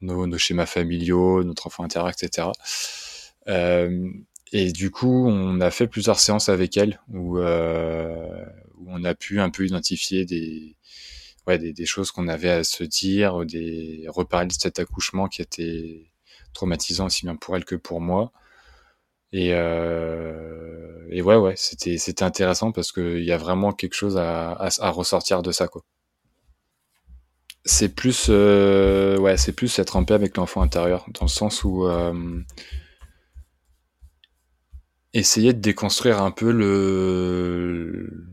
nos, 0.00 0.26
nos, 0.26 0.38
schémas 0.38 0.66
familiaux, 0.66 1.44
notre 1.44 1.66
enfant 1.68 1.84
intérieur, 1.84 2.10
etc. 2.10 2.48
Euh, 3.48 4.10
et 4.52 4.72
du 4.72 4.90
coup, 4.90 5.28
on 5.28 5.60
a 5.60 5.70
fait 5.70 5.86
plusieurs 5.86 6.18
séances 6.18 6.48
avec 6.48 6.76
elle 6.76 7.00
où, 7.08 7.38
euh, 7.38 8.44
où 8.76 8.86
on 8.88 9.04
a 9.04 9.14
pu 9.14 9.40
un 9.40 9.50
peu 9.50 9.66
identifier 9.66 10.24
des, 10.24 10.76
ouais, 11.46 11.58
des, 11.58 11.72
des 11.72 11.86
choses 11.86 12.10
qu'on 12.10 12.28
avait 12.28 12.50
à 12.50 12.64
se 12.64 12.84
dire, 12.84 13.44
des 13.44 14.04
reparler 14.08 14.48
de 14.48 14.52
cet 14.52 14.78
accouchement 14.78 15.28
qui 15.28 15.42
était 15.42 16.10
traumatisant 16.54 17.06
aussi 17.06 17.24
bien 17.26 17.36
pour 17.36 17.56
elle 17.56 17.64
que 17.64 17.76
pour 17.76 18.00
moi. 18.00 18.32
Et, 19.32 19.50
euh, 19.52 21.06
et 21.10 21.20
ouais, 21.22 21.36
ouais, 21.36 21.54
c'était 21.56 21.98
c'était 21.98 22.22
intéressant 22.24 22.72
parce 22.72 22.92
qu'il 22.92 23.22
y 23.24 23.32
a 23.32 23.36
vraiment 23.36 23.72
quelque 23.72 23.94
chose 23.94 24.16
à, 24.16 24.52
à, 24.52 24.90
ressortir 24.90 25.42
de 25.42 25.52
ça, 25.52 25.68
quoi. 25.68 25.82
C'est 27.64 27.94
plus, 27.94 28.28
euh, 28.30 29.18
ouais, 29.18 29.36
c'est 29.36 29.52
plus 29.52 29.78
être 29.78 29.96
en 29.96 30.04
paix 30.04 30.14
avec 30.14 30.36
l'enfant 30.36 30.62
intérieur, 30.62 31.04
dans 31.12 31.26
le 31.26 31.30
sens 31.30 31.64
où 31.64 31.84
euh, 31.86 32.40
essayer 35.12 35.52
de 35.52 35.60
déconstruire 35.60 36.22
un 36.22 36.30
peu 36.30 36.50
le 36.50 38.24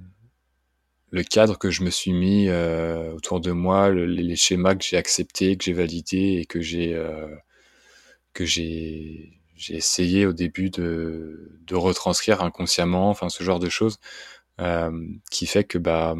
le 1.12 1.24
cadre 1.24 1.58
que 1.58 1.70
je 1.70 1.84
me 1.84 1.90
suis 1.90 2.14
mis 2.14 2.50
autour 2.50 3.40
de 3.42 3.52
moi, 3.52 3.90
le, 3.90 4.06
les 4.06 4.36
schémas 4.36 4.76
que 4.76 4.84
j'ai 4.84 4.98
acceptés, 4.98 5.58
que 5.58 5.64
j'ai 5.64 5.74
validés 5.74 6.40
et 6.42 6.46
que 6.46 6.62
j'ai 6.62 6.94
que 8.36 8.46
j'ai 8.46 9.42
j'ai 9.56 9.76
essayé 9.76 10.26
au 10.26 10.34
début 10.34 10.70
de, 10.70 11.58
de 11.66 11.76
retranscrire 11.76 12.44
inconsciemment, 12.44 13.10
enfin 13.10 13.30
ce 13.30 13.44
genre 13.44 13.60
de 13.60 13.70
choses, 13.70 14.00
euh, 14.62 14.92
qui 15.32 15.48
fait 15.48 15.64
que 15.64 15.78
bah 15.80 16.16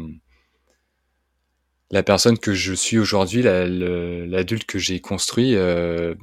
la 1.90 2.02
personne 2.02 2.38
que 2.38 2.52
je 2.52 2.72
suis 2.74 2.98
aujourd'hui, 2.98 3.42
l'adulte 3.42 4.64
que 4.64 4.78
j'ai 4.78 5.00
construit, 5.00 5.54
euh, 5.54 6.14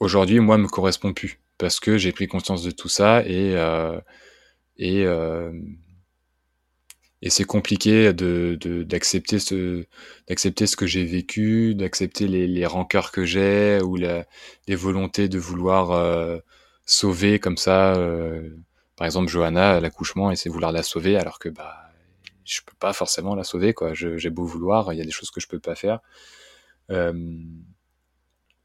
aujourd'hui 0.00 0.40
moi 0.40 0.58
me 0.58 0.68
correspond 0.68 1.12
plus 1.12 1.40
parce 1.58 1.80
que 1.80 1.98
j'ai 1.98 2.12
pris 2.12 2.26
conscience 2.28 2.62
de 2.62 2.70
tout 2.70 2.88
ça 2.88 3.22
et 3.26 3.56
euh, 3.56 3.98
et 4.76 5.04
euh, 5.06 5.52
et 7.22 7.30
c'est 7.30 7.44
compliqué 7.44 8.12
de 8.12 8.56
d'accepter 8.84 9.38
ce 9.40 9.84
d'accepter 10.28 10.66
ce 10.66 10.76
que 10.76 10.86
j'ai 10.86 11.04
vécu, 11.04 11.74
d'accepter 11.74 12.28
les, 12.28 12.46
les 12.46 12.66
rancœurs 12.66 13.10
que 13.12 13.24
j'ai 13.24 13.80
ou 13.82 13.96
la, 13.96 14.26
les 14.68 14.76
volontés 14.76 15.28
de 15.28 15.38
vouloir 15.38 15.90
euh, 15.92 16.38
sauver 16.86 17.38
comme 17.40 17.56
ça. 17.56 17.94
Euh, 17.96 18.50
par 18.96 19.06
exemple, 19.06 19.28
Johanna 19.30 19.80
l'accouchement 19.80 20.30
et 20.30 20.36
c'est 20.36 20.48
vouloir 20.48 20.72
la 20.72 20.82
sauver 20.82 21.16
alors 21.16 21.38
que 21.38 21.48
bah 21.48 21.90
je 22.44 22.60
peux 22.64 22.76
pas 22.78 22.92
forcément 22.92 23.34
la 23.34 23.44
sauver 23.44 23.74
quoi. 23.74 23.92
J'ai 23.94 24.30
beau 24.30 24.44
vouloir, 24.44 24.92
il 24.92 24.98
y 24.98 25.02
a 25.02 25.04
des 25.04 25.10
choses 25.10 25.30
que 25.30 25.40
je 25.40 25.48
peux 25.48 25.60
pas 25.60 25.74
faire. 25.74 26.00
Euh, 26.90 27.12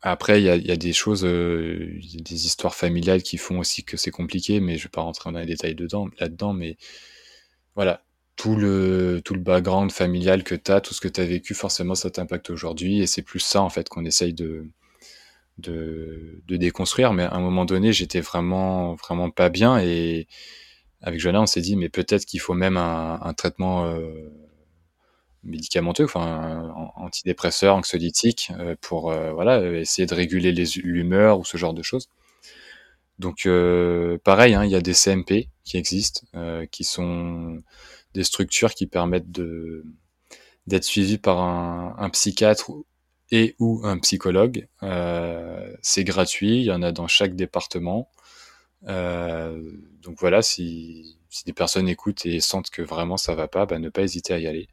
après, 0.02 0.42
il 0.42 0.46
y 0.46 0.50
a, 0.50 0.56
y 0.58 0.72
a, 0.72 0.76
des 0.76 0.92
choses, 0.94 1.22
y 1.24 2.18
a 2.20 2.22
des 2.22 2.46
histoires 2.46 2.76
familiales 2.76 3.24
qui 3.24 3.38
font 3.38 3.60
aussi 3.60 3.84
que 3.86 3.96
c'est 3.98 4.12
compliqué, 4.12 4.60
mais 4.60 4.78
je 4.78 4.84
vais 4.84 4.90
pas 4.90 5.02
rentrer 5.02 5.32
dans 5.32 5.40
les 5.40 5.46
détails 5.46 5.76
dedans, 5.76 6.10
là-dedans, 6.20 6.54
mais 6.54 6.78
voilà, 7.76 8.04
tout 8.36 8.56
le, 8.56 9.22
tout 9.24 9.34
le 9.34 9.40
background 9.40 9.92
familial 9.92 10.44
que 10.44 10.56
tu 10.56 10.72
as, 10.72 10.82
tout 10.82 10.94
ce 10.94 11.02
que 11.02 11.08
tu 11.08 11.22
as 11.22 11.26
vécu, 11.26 11.54
forcément, 11.54 11.96
ça 11.96 12.10
t'impacte 12.10 12.50
aujourd'hui. 12.50 13.02
Et 13.02 13.08
c'est 13.08 13.22
plus 13.22 13.40
ça, 13.40 13.62
en 13.62 13.70
fait, 13.70 13.90
qu'on 13.90 14.06
essaye 14.06 14.34
de, 14.34 14.68
de, 15.60 16.42
de, 16.48 16.58
déconstruire. 16.58 17.14
Mais 17.14 17.24
à 17.24 17.34
un 17.34 17.40
moment 17.40 17.66
donné, 17.66 17.94
j'étais 17.94 18.22
vraiment, 18.22 18.96
vraiment 18.96 19.30
pas 19.30 19.50
bien. 19.50 19.78
Et 19.80 20.28
avec 21.02 21.20
Joanna, 21.20 21.42
on 21.42 21.46
s'est 21.46 21.62
dit, 21.62 21.76
mais 21.76 21.90
peut-être 21.90 22.26
qu'il 22.26 22.40
faut 22.40 22.54
même 22.54 22.78
un, 22.78 23.34
traitement 23.36 23.86
euh, 23.86 24.32
médicamenteux, 25.44 26.06
enfin, 26.06 26.74
antidépresseur, 26.96 27.76
anxiolytique, 27.76 28.52
euh, 28.60 28.76
pour 28.82 29.12
euh, 29.12 29.32
voilà, 29.34 29.62
essayer 29.80 30.06
de 30.08 30.16
réguler 30.16 30.52
l'humeur 30.52 31.40
ou 31.40 31.46
ce 31.46 31.58
genre 31.58 31.74
de 31.74 31.84
choses. 31.84 32.10
Donc, 33.20 33.48
pareil, 34.24 34.56
hein, 34.56 34.66
il 34.66 34.72
y 34.72 34.76
a 34.76 34.82
des 34.82 34.94
CMP 34.94 35.50
qui 35.64 35.78
existent, 35.78 36.22
qui 36.72 36.84
sont 36.84 37.62
des 38.14 38.24
structures 38.24 38.74
qui 38.74 38.88
permettent 38.88 39.32
de 39.32 39.86
d'être 40.68 40.84
suivi 40.84 41.18
par 41.18 41.40
un, 41.40 42.10
psychiatre 42.10 42.72
et 43.32 43.56
ou 43.60 43.82
un 43.84 43.98
psychologue. 44.00 44.68
Euh, 44.84 45.76
c'est 45.82 46.04
gratuit, 46.04 46.60
il 46.60 46.64
y 46.64 46.72
en 46.72 46.82
a 46.82 46.92
dans 46.92 47.08
chaque 47.08 47.36
département. 47.36 48.10
Euh, 48.88 49.62
donc 50.02 50.18
voilà, 50.20 50.42
si, 50.42 51.18
des 51.46 51.54
personnes 51.54 51.90
écoutent 51.90 52.26
et 52.26 52.40
sentent 52.40 52.70
que 52.70 52.82
vraiment 52.82 53.18
ça 53.18 53.36
va 53.36 53.48
pas, 53.48 53.66
bah, 53.66 53.80
ne 53.80 53.90
pas 53.90 54.04
hésiter 54.04 54.34
à 54.34 54.40
y 54.40 54.48
aller. 54.48 54.70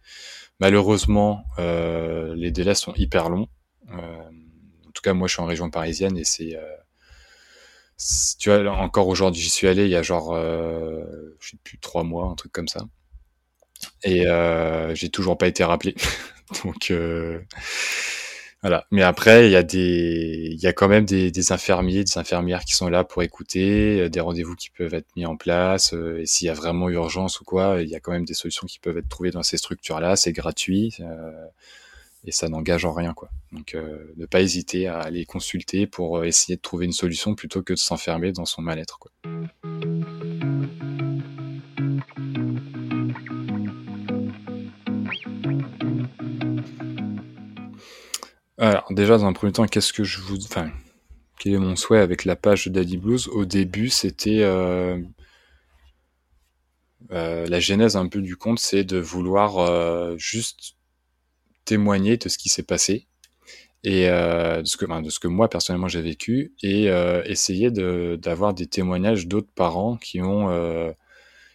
Malheureusement, 0.61 1.45
euh, 1.59 2.35
les 2.37 2.51
délais 2.51 2.75
sont 2.75 2.95
hyper 2.95 3.31
longs. 3.31 3.49
En 3.93 4.93
tout 4.93 5.03
cas, 5.03 5.15
moi, 5.15 5.27
je 5.29 5.35
suis 5.35 5.43
en 5.43 5.47
région 5.47 5.71
parisienne 5.71 6.17
et 6.17 6.25
c'est 6.25 6.57
tu 8.39 8.51
vois, 8.51 8.71
encore 8.73 9.09
aujourd'hui, 9.09 9.43
j'y 9.43 9.51
suis 9.51 9.69
allé 9.69 9.85
il 9.85 9.91
y 9.91 9.97
a 9.97 10.03
genre, 10.03 10.35
je 10.37 11.51
sais 11.51 11.57
plus, 11.65 11.79
trois 11.79 12.05
mois, 12.05 12.27
un 12.27 12.35
truc 12.35 12.53
comme 12.53 12.69
ça. 12.69 12.87
Et 14.05 14.27
euh, 14.27 14.95
j'ai 14.95 15.09
toujours 15.11 15.39
pas 15.39 15.47
été 15.49 15.65
rappelé. 15.65 15.95
Donc 16.65 16.91
euh, 16.91 17.41
voilà. 18.63 18.87
Mais 18.91 19.03
après, 19.03 19.47
il 19.47 19.53
y 19.53 19.57
a 19.57 19.63
des, 19.63 20.51
il 20.53 20.61
y 20.61 20.67
a 20.67 20.73
quand 20.73 20.89
même 20.89 21.05
des, 21.05 21.31
des, 21.31 21.53
infirmiers, 21.53 22.05
des 22.05 22.19
infirmières 22.19 22.65
qui 22.65 22.75
sont 22.75 22.89
là 22.89 23.05
pour 23.05 23.23
écouter, 23.23 24.09
des 24.11 24.21
rendez-vous 24.21 24.57
qui 24.57 24.71
peuvent 24.71 24.95
être 24.95 25.09
mis 25.17 25.27
en 25.27 25.37
place. 25.37 25.93
et 25.93 26.27
s'il 26.27 26.47
y 26.47 26.51
a 26.51 26.55
vraiment 26.55 26.89
urgence 26.89 27.41
ou 27.41 27.45
quoi, 27.45 27.83
il 27.83 27.89
y 27.89 27.95
a 27.95 28.01
quand 28.01 28.13
même 28.13 28.25
des 28.25 28.35
solutions 28.35 28.67
qui 28.67 28.79
peuvent 28.79 28.99
être 28.99 29.09
trouvées 29.09 29.31
dans 29.31 29.43
ces 29.43 29.57
structures-là. 29.57 30.17
C'est 30.17 30.33
gratuit 30.33 30.99
et 32.25 32.33
ça 32.33 32.49
n'engage 32.49 32.85
en 32.85 32.93
rien 32.93 33.15
quoi. 33.15 33.31
Donc 33.53 33.75
euh, 33.75 34.13
ne 34.17 34.27
pas 34.27 34.43
hésiter 34.43 34.87
à 34.87 34.99
aller 35.01 35.25
consulter 35.25 35.87
pour 35.87 36.25
essayer 36.25 36.57
de 36.57 36.61
trouver 36.61 36.87
une 36.87 36.93
solution 36.93 37.35
plutôt 37.35 37.63
que 37.63 37.73
de 37.73 37.79
s'enfermer 37.79 38.33
dans 38.33 38.45
son 38.45 38.63
mal-être 38.63 38.99
Alors 48.61 48.85
déjà 48.91 49.17
dans 49.17 49.25
un 49.25 49.33
premier 49.33 49.53
temps, 49.53 49.67
qu'est-ce 49.67 49.95
que 49.95 50.05
je 50.05 50.21
vous 50.21 50.37
enfin 50.45 50.71
quel 51.39 51.55
est 51.55 51.59
mon 51.59 51.77
souhait 51.77 52.01
avec 52.01 52.27
la 52.27 52.37
page 52.37 52.67
de 52.67 52.71
Daddy 52.71 52.99
Blues? 52.99 53.27
Au 53.29 53.47
début, 53.47 53.89
c'était 53.89 54.41
euh, 54.43 54.99
euh, 57.11 57.47
la 57.47 57.59
genèse 57.61 57.97
un 57.97 58.07
peu 58.07 58.21
du 58.21 58.37
compte, 58.37 58.59
c'est 58.59 58.85
de 58.85 58.99
vouloir 58.99 59.57
euh, 59.57 60.15
juste 60.19 60.77
témoigner 61.65 62.19
de 62.19 62.29
ce 62.29 62.37
qui 62.37 62.51
s'est 62.51 62.63
passé 62.63 63.07
et 63.83 64.09
de, 64.09 64.63
ce 64.65 64.77
que, 64.77 65.27
moi 65.27 65.49
personnellement 65.49 65.89
j'ai 65.89 66.03
vécu 66.03 66.53
et 66.63 66.89
essayer 67.25 67.71
d'avoir 67.71 68.53
des 68.53 68.67
témoignages 68.67 69.27
d'autres 69.27 69.53
parents 69.55 69.97
qui 69.97 70.21
ont 70.21 70.95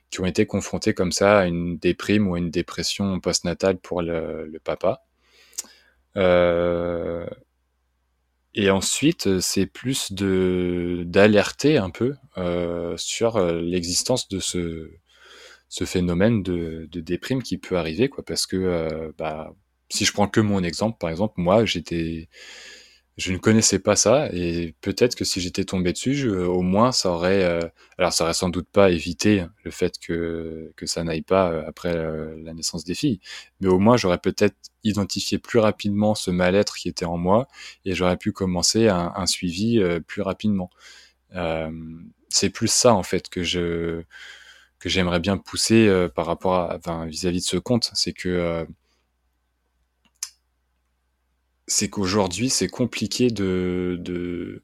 qui 0.10 0.22
ont 0.22 0.26
été 0.26 0.48
confrontés 0.48 0.96
comme 0.96 1.12
ça 1.12 1.40
à 1.42 1.46
une 1.46 1.78
déprime 1.78 2.28
ou 2.28 2.34
à 2.34 2.40
une 2.40 2.50
dépression 2.50 3.20
postnatale 3.20 3.78
pour 3.78 4.02
le 4.02 4.60
papa. 4.64 5.04
Euh, 6.18 7.26
et 8.54 8.70
ensuite, 8.70 9.40
c'est 9.42 9.66
plus 9.66 10.14
de 10.14 11.04
d'alerter 11.06 11.78
un 11.78 11.90
peu 11.90 12.14
euh, 12.38 12.96
sur 12.98 13.40
l'existence 13.40 14.28
de 14.30 14.40
ce 14.40 14.90
ce 15.70 15.86
phénomène 15.86 16.44
de, 16.44 16.88
de 16.92 17.02
déprime 17.02 17.44
qui 17.44 17.58
peut 17.58 17.78
arriver, 17.78 18.10
quoi, 18.10 18.24
parce 18.26 18.48
que 18.48 18.58
euh, 18.58 19.12
bah 19.18 19.54
si 19.90 20.06
je 20.06 20.14
prends 20.14 20.28
que 20.30 20.42
mon 20.42 20.64
exemple, 20.64 20.98
par 21.00 21.10
exemple, 21.12 21.36
moi, 21.38 21.66
j'étais, 21.66 22.30
je 23.18 23.32
ne 23.32 23.38
connaissais 23.38 23.80
pas 23.80 23.96
ça, 23.96 24.28
et 24.34 24.76
peut-être 24.82 25.16
que 25.16 25.24
si 25.24 25.40
j'étais 25.40 25.64
tombé 25.64 25.94
dessus, 25.94 26.16
je, 26.16 26.30
au 26.30 26.62
moins, 26.62 26.92
ça 26.92 27.12
aurait, 27.12 27.44
euh, 27.46 27.62
alors 27.98 28.12
ça 28.12 28.26
aurait 28.26 28.34
sans 28.34 28.50
doute 28.50 28.68
pas 28.70 28.92
évité 28.92 29.46
le 29.64 29.72
fait 29.72 29.98
que 30.00 30.74
que 30.76 30.86
ça 30.86 31.04
n'aille 31.06 31.22
pas 31.22 31.50
euh, 31.50 31.64
après 31.66 31.96
euh, 31.96 32.36
la 32.44 32.54
naissance 32.54 32.84
des 32.84 32.94
filles, 32.94 33.22
mais 33.62 33.70
au 33.70 33.80
moins, 33.80 33.96
j'aurais 33.96 34.18
peut-être 34.18 34.58
identifié 34.84 35.38
plus 35.40 35.60
rapidement 35.60 36.14
ce 36.14 36.30
mal-être 36.30 36.76
qui 36.76 36.90
était 36.90 37.06
en 37.06 37.18
moi, 37.18 37.48
et 37.86 37.96
j'aurais 37.96 38.18
pu 38.18 38.34
commencer 38.34 38.90
un, 38.90 39.26
suivi 39.28 39.82
plus 40.08 40.22
rapidement. 40.22 40.70
C'est 42.30 42.50
plus 42.50 42.68
ça 42.72 42.94
en 42.94 43.04
fait 43.04 43.30
que 43.30 43.44
je 43.44 44.04
que 44.80 44.90
j'aimerais 44.90 45.20
bien 45.20 45.38
pousser 45.38 46.08
par 46.16 46.26
rapport 46.26 46.56
à, 46.56 46.76
enfin, 46.78 47.06
vis-à-vis 47.06 47.40
de 47.40 47.46
ce 47.46 47.58
compte, 47.58 47.92
c'est 47.94 48.14
que 48.14 48.68
c'est 51.68 51.90
qu'aujourd'hui, 51.90 52.50
c'est 52.50 52.68
compliqué 52.68 53.30
de, 53.30 53.98
de, 54.00 54.62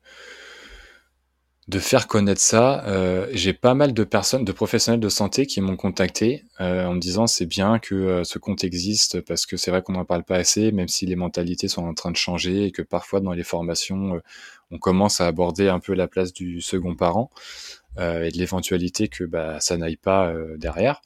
de 1.67 1.79
faire 1.79 2.07
connaître 2.07 2.41
ça. 2.41 2.85
Euh, 2.87 3.27
j'ai 3.31 3.53
pas 3.53 3.73
mal 3.73 3.93
de 3.93 4.03
personnes, 4.03 4.45
de 4.45 4.51
professionnels 4.51 4.99
de 4.99 5.09
santé 5.09 5.45
qui 5.45 5.61
m'ont 5.61 5.77
contacté 5.77 6.43
euh, 6.59 6.85
en 6.85 6.95
me 6.95 6.99
disant 6.99 7.27
c'est 7.27 7.45
bien 7.45 7.79
que 7.79 7.95
euh, 7.95 8.23
ce 8.23 8.39
compte 8.39 8.63
existe 8.63 9.21
parce 9.21 9.45
que 9.45 9.57
c'est 9.57 9.71
vrai 9.71 9.81
qu'on 9.81 9.93
n'en 9.93 10.05
parle 10.05 10.23
pas 10.23 10.35
assez, 10.35 10.71
même 10.71 10.87
si 10.87 11.05
les 11.05 11.15
mentalités 11.15 11.67
sont 11.67 11.83
en 11.83 11.93
train 11.93 12.11
de 12.11 12.17
changer 12.17 12.65
et 12.65 12.71
que 12.71 12.81
parfois 12.81 13.19
dans 13.21 13.33
les 13.33 13.43
formations, 13.43 14.21
on 14.69 14.77
commence 14.79 15.21
à 15.21 15.27
aborder 15.27 15.69
un 15.69 15.79
peu 15.79 15.93
la 15.93 16.07
place 16.07 16.33
du 16.33 16.61
second 16.61 16.95
parent 16.95 17.29
et 17.97 18.31
de 18.31 18.37
l'éventualité 18.37 19.09
que 19.09 19.25
bah, 19.25 19.59
ça 19.59 19.75
n'aille 19.77 19.97
pas 19.97 20.33
derrière 20.57 21.01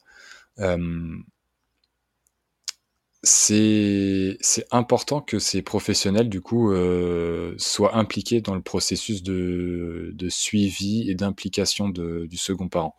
c'est 3.26 4.38
important 4.70 5.20
que 5.20 5.38
ces 5.38 5.62
professionnels, 5.62 6.28
du 6.28 6.40
coup, 6.40 6.72
euh, 6.72 7.54
soient 7.58 7.96
impliqués 7.96 8.40
dans 8.40 8.54
le 8.54 8.62
processus 8.62 9.22
de, 9.22 10.14
suivi 10.28 11.10
et 11.10 11.14
d'implication 11.14 11.88
du 11.88 12.36
second 12.36 12.68
parent. 12.68 12.96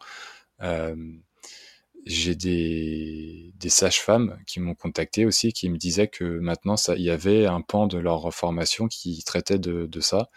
Euh, 0.61 0.95
J'ai 2.05 2.35
des, 2.35 3.53
sages-femmes 3.69 4.39
qui 4.47 4.59
m'ont 4.59 4.75
contacté 4.75 5.25
aussi, 5.25 5.53
qui 5.53 5.69
me 5.69 5.77
disaient 5.77 6.07
que 6.07 6.23
maintenant, 6.39 6.75
il 6.95 7.03
y 7.03 7.09
avait 7.09 7.45
un 7.45 7.61
pan 7.61 7.87
de 7.87 7.97
leur 7.97 8.33
formation 8.33 8.87
qui 8.87 9.23
traitait 9.23 9.59
de, 9.59 9.85
de 9.87 9.99
ça. 10.01 10.29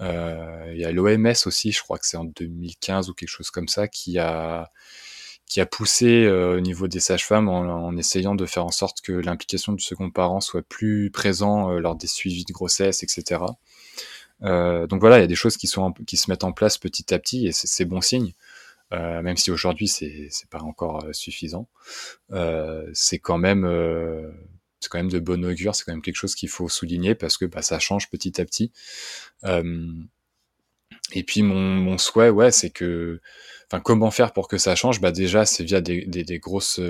Il 0.00 0.76
y 0.78 0.84
a 0.84 0.92
l'OMS 0.92 1.34
aussi, 1.46 1.72
je 1.72 1.82
crois 1.82 1.98
que 1.98 2.06
c'est 2.06 2.16
en 2.16 2.24
2015 2.24 3.10
ou 3.10 3.14
quelque 3.14 3.28
chose 3.28 3.50
comme 3.50 3.68
ça, 3.68 3.88
qui 3.88 4.18
a 4.18 4.70
qui 5.50 5.60
a 5.60 5.66
poussé 5.66 6.28
au 6.28 6.60
niveau 6.60 6.88
des 6.88 7.00
sages-femmes 7.00 7.48
en, 7.48 7.96
essayant 7.96 8.34
de 8.34 8.46
faire 8.46 8.64
en 8.64 8.70
sorte 8.70 9.00
que 9.02 9.12
l'implication 9.12 9.72
du 9.72 9.82
second 9.82 10.08
parent 10.08 10.40
soit 10.40 10.62
plus 10.62 11.10
présent 11.10 11.70
lors 11.70 11.96
des 11.96 12.06
suivis 12.06 12.44
de 12.44 12.52
grossesse, 12.52 13.02
etc. 13.02 13.42
donc 14.40 15.00
voilà, 15.00 15.18
il 15.18 15.20
y 15.20 15.24
a 15.24 15.26
des 15.26 15.34
choses 15.34 15.56
qui 15.56 15.66
sont 15.66 15.92
qui 16.06 16.16
se 16.16 16.30
mettent 16.30 16.44
en 16.44 16.52
place 16.52 16.78
petit 16.78 17.12
à 17.12 17.18
petit 17.18 17.46
et 17.48 17.52
c'est 17.52 17.84
bon 17.84 18.00
signe. 18.00 18.32
Euh, 18.92 19.22
même 19.22 19.36
si 19.36 19.50
aujourd'hui 19.52 19.86
c'est 19.86 20.30
pas 20.50 20.60
encore 20.60 21.04
euh, 21.04 21.12
suffisant, 21.12 21.68
euh, 22.32 22.90
c'est 22.92 23.20
quand 23.20 23.38
même 23.38 23.64
euh, 23.64 24.32
c'est 24.80 24.88
quand 24.88 24.98
même 24.98 25.10
de 25.10 25.20
bon 25.20 25.44
augure, 25.44 25.76
c'est 25.76 25.84
quand 25.84 25.92
même 25.92 26.02
quelque 26.02 26.16
chose 26.16 26.34
qu'il 26.34 26.48
faut 26.48 26.68
souligner 26.68 27.14
parce 27.14 27.38
que 27.38 27.44
bah, 27.44 27.62
ça 27.62 27.78
change 27.78 28.10
petit 28.10 28.40
à 28.40 28.44
petit. 28.44 28.72
et 31.12 31.22
puis 31.24 31.42
mon, 31.42 31.60
mon 31.60 31.98
souhait, 31.98 32.30
ouais, 32.30 32.50
c'est 32.50 32.70
que, 32.70 33.20
enfin, 33.70 33.80
comment 33.80 34.10
faire 34.10 34.32
pour 34.32 34.48
que 34.48 34.58
ça 34.58 34.74
change? 34.76 35.00
Bah 35.00 35.12
déjà, 35.12 35.44
c'est 35.46 35.64
via 35.64 35.80
des, 35.80 36.04
des, 36.06 36.24
des 36.24 36.38
grosses 36.38 36.80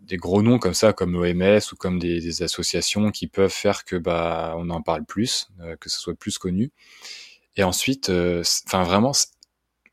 des 0.00 0.16
gros 0.16 0.42
noms 0.42 0.58
comme 0.58 0.74
ça, 0.74 0.92
comme 0.92 1.12
l'OMS 1.12 1.60
ou 1.72 1.76
comme 1.76 1.98
des, 1.98 2.20
des, 2.20 2.42
associations 2.42 3.10
qui 3.10 3.26
peuvent 3.26 3.50
faire 3.50 3.84
que 3.84 3.96
bah 3.96 4.54
on 4.56 4.70
en 4.70 4.80
parle 4.80 5.04
plus, 5.04 5.48
que 5.80 5.90
ce 5.90 5.98
soit 5.98 6.14
plus 6.14 6.38
connu. 6.38 6.70
Et 7.56 7.62
ensuite, 7.64 8.10
enfin 8.66 8.84
vraiment, 8.84 9.12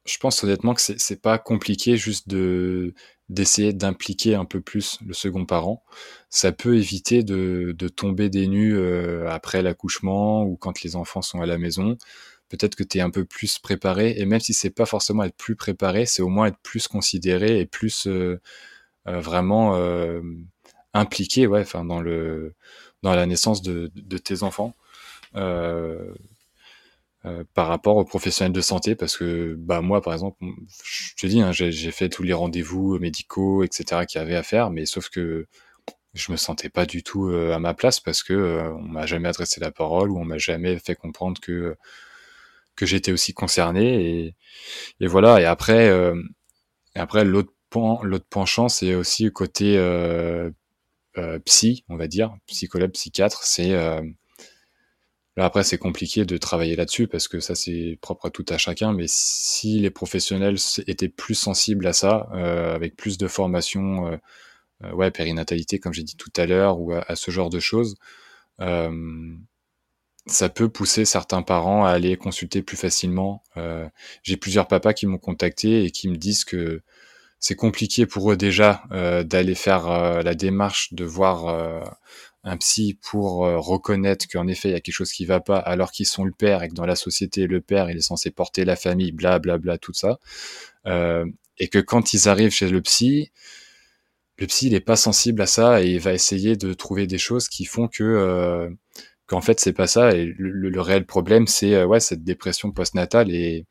je 0.05 0.17
pense 0.17 0.43
honnêtement 0.43 0.73
que 0.73 0.81
c'est 0.81 1.21
pas 1.21 1.37
compliqué 1.37 1.97
juste 1.97 2.27
de 2.29 2.93
d'essayer 3.29 3.73
d'impliquer 3.73 4.35
un 4.35 4.45
peu 4.45 4.61
plus 4.61 4.99
le 5.05 5.13
second 5.13 5.45
parent. 5.45 5.83
Ça 6.29 6.51
peut 6.51 6.77
éviter 6.77 7.23
de, 7.23 7.73
de 7.75 7.87
tomber 7.87 8.29
des 8.29 8.47
nues 8.47 8.75
euh, 8.77 9.29
après 9.29 9.61
l'accouchement 9.61 10.43
ou 10.43 10.57
quand 10.57 10.81
les 10.83 10.95
enfants 10.95 11.21
sont 11.21 11.41
à 11.41 11.45
la 11.45 11.57
maison. 11.57 11.97
Peut-être 12.49 12.75
que 12.75 12.83
tu 12.83 12.99
es 12.99 13.01
un 13.01 13.09
peu 13.09 13.25
plus 13.25 13.59
préparé 13.59 14.15
et 14.17 14.25
même 14.25 14.39
si 14.39 14.53
c'est 14.53 14.69
pas 14.69 14.85
forcément 14.85 15.23
être 15.23 15.35
plus 15.35 15.55
préparé, 15.55 16.05
c'est 16.05 16.21
au 16.21 16.29
moins 16.29 16.47
être 16.47 16.59
plus 16.63 16.87
considéré 16.87 17.59
et 17.59 17.65
plus 17.65 18.07
euh, 18.07 18.39
euh, 19.07 19.19
vraiment 19.19 19.75
impliqué 20.93 21.47
ouais, 21.47 21.61
enfin 21.61 21.85
dans 21.85 22.01
le 22.01 22.53
dans 23.01 23.15
la 23.15 23.25
naissance 23.25 23.61
de, 23.61 23.89
tes 24.17 24.43
enfants. 24.43 24.75
Euh, 25.35 26.13
euh, 27.25 27.45
par 27.53 27.67
rapport 27.69 27.95
aux 27.95 28.03
professionnels 28.03 28.51
de 28.51 28.59
santé 28.59 28.95
parce 28.95 29.15
que 29.15 29.55
bah 29.57 29.79
moi 29.79 30.01
par 30.01 30.11
exemple 30.11 30.43
je 30.83 31.15
te 31.15 31.25
dis 31.25 31.39
hein, 31.39 31.53
j'ai 31.53 31.91
fait 31.91 32.09
tous 32.09 32.21
les 32.21 32.33
rendez-vous 32.33 32.99
médicaux 32.99 33.63
etc 33.63 34.01
qu'il 34.05 34.19
y 34.19 34.21
avait 34.21 34.35
à 34.35 34.43
faire 34.43 34.69
mais 34.71 34.85
sauf 34.85 35.07
que 35.07 35.47
je 36.13 36.33
me 36.33 36.37
sentais 36.37 36.67
pas 36.67 36.85
du 36.85 37.01
tout 37.01 37.29
euh, 37.29 37.53
à 37.53 37.59
ma 37.59 37.73
place 37.73 38.01
parce 38.01 38.23
que 38.23 38.33
euh, 38.33 38.73
on 38.73 38.81
m'a 38.81 39.05
jamais 39.05 39.29
adressé 39.29 39.61
la 39.61 39.71
parole 39.71 40.11
ou 40.11 40.19
on 40.19 40.25
m'a 40.25 40.37
jamais 40.37 40.77
fait 40.79 40.95
comprendre 40.95 41.39
que 41.39 41.77
que 42.75 42.85
j'étais 42.85 43.11
aussi 43.11 43.33
concerné 43.33 44.25
et, 44.25 44.35
et 44.99 45.07
voilà 45.07 45.41
et 45.41 45.45
après 45.45 45.87
et 46.95 46.99
après 46.99 47.25
l'autre 47.25 47.51
l'autre 48.03 48.25
penchant 48.29 48.69
c'est 48.69 48.95
aussi 48.95 49.31
côté 49.31 49.77
psy 51.45 51.83
on 51.89 51.97
va 51.97 52.07
dire 52.07 52.35
psychologue 52.47 52.91
psychiatre 52.91 53.43
c'est 53.43 53.75
Là, 55.35 55.45
après, 55.45 55.63
c'est 55.63 55.79
compliqué 55.79 56.25
de 56.25 56.37
travailler 56.37 56.75
là-dessus 56.75 57.07
parce 57.07 57.27
que 57.27 57.39
ça, 57.39 57.55
c'est 57.55 57.97
propre 58.01 58.27
à 58.27 58.29
tout 58.29 58.45
à 58.49 58.57
chacun. 58.59 58.93
Mais 58.93 59.05
si 59.07 59.79
les 59.79 59.89
professionnels 59.89 60.57
étaient 60.85 61.09
plus 61.09 61.33
sensibles 61.35 61.87
à 61.87 61.93
ça, 61.93 62.29
euh, 62.33 62.75
avec 62.75 62.95
plus 62.95 63.17
de 63.17 63.27
formation, 63.27 64.07
euh, 64.07 64.17
euh, 64.83 64.91
ouais, 64.93 65.11
périnatalité, 65.11 65.79
comme 65.79 65.93
j'ai 65.93 66.03
dit 66.03 66.17
tout 66.17 66.31
à 66.37 66.45
l'heure, 66.45 66.79
ou 66.79 66.93
à, 66.93 67.15
ce 67.15 67.31
genre 67.31 67.49
de 67.49 67.59
choses, 67.59 67.95
euh, 68.61 68.91
ça 70.25 70.49
peut 70.49 70.69
pousser 70.69 71.05
certains 71.05 71.41
parents 71.41 71.85
à 71.85 71.91
aller 71.91 72.15
consulter 72.17 72.61
plus 72.61 72.77
facilement. 72.77 73.43
Euh, 73.57 73.87
j'ai 74.23 74.37
plusieurs 74.37 74.67
papas 74.67 74.93
qui 74.93 75.05
m'ont 75.05 75.17
contacté 75.17 75.83
et 75.83 75.91
qui 75.91 76.07
me 76.07 76.15
disent 76.15 76.45
que 76.45 76.81
c'est 77.39 77.55
compliqué 77.55 78.05
pour 78.05 78.31
eux 78.31 78.37
déjà 78.37 78.83
d'aller 79.25 79.55
faire 79.55 79.89
la 80.23 80.33
démarche 80.33 80.93
de 80.93 81.03
voir 81.03 81.83
un 82.43 82.57
psy 82.57 82.97
pour 83.01 83.45
euh, 83.45 83.57
reconnaître 83.57 84.27
qu'en 84.27 84.47
effet 84.47 84.69
il 84.69 84.71
y 84.73 84.75
a 84.75 84.81
quelque 84.81 84.95
chose 84.95 85.11
qui 85.11 85.25
va 85.25 85.39
pas 85.39 85.57
alors 85.57 85.91
qu'ils 85.91 86.05
sont 86.05 86.25
le 86.25 86.33
père 86.33 86.61
et 86.63 86.69
que 86.69 86.73
dans 86.73 86.85
la 86.85 86.95
société 86.95 87.47
le 87.47 87.61
père 87.61 87.89
il 87.89 87.97
est 87.97 88.01
censé 88.01 88.31
porter 88.31 88.65
la 88.65 88.75
famille 88.75 89.11
bla 89.11 89.39
bla 89.39 89.57
bla 89.57 89.77
tout 89.77 89.93
ça 89.93 90.19
euh, 90.85 91.25
et 91.57 91.69
que 91.69 91.79
quand 91.79 92.13
ils 92.13 92.27
arrivent 92.27 92.51
chez 92.51 92.69
le 92.69 92.81
psy 92.81 93.31
le 94.37 94.47
psy 94.47 94.67
il 94.67 94.73
est 94.73 94.81
pas 94.81 94.97
sensible 94.97 95.41
à 95.41 95.45
ça 95.45 95.81
et 95.81 95.91
il 95.91 95.99
va 95.99 96.13
essayer 96.13 96.57
de 96.57 96.73
trouver 96.73 97.07
des 97.07 97.17
choses 97.17 97.47
qui 97.47 97.63
font 97.63 97.87
que 97.87 98.03
euh, 98.03 98.69
qu'en 99.33 99.41
fait 99.41 99.59
c'est 99.59 99.73
pas 99.73 99.87
ça. 99.87 100.11
Et 100.15 100.33
le, 100.37 100.81
réel 100.81 101.05
problème 101.05 101.47
c'est 101.47 101.75
euh, 101.75 101.85
ouais 101.85 101.99
cette 101.99 102.23
dépression 102.23 102.71
postnatale. 102.71 103.31
Et 103.31 103.65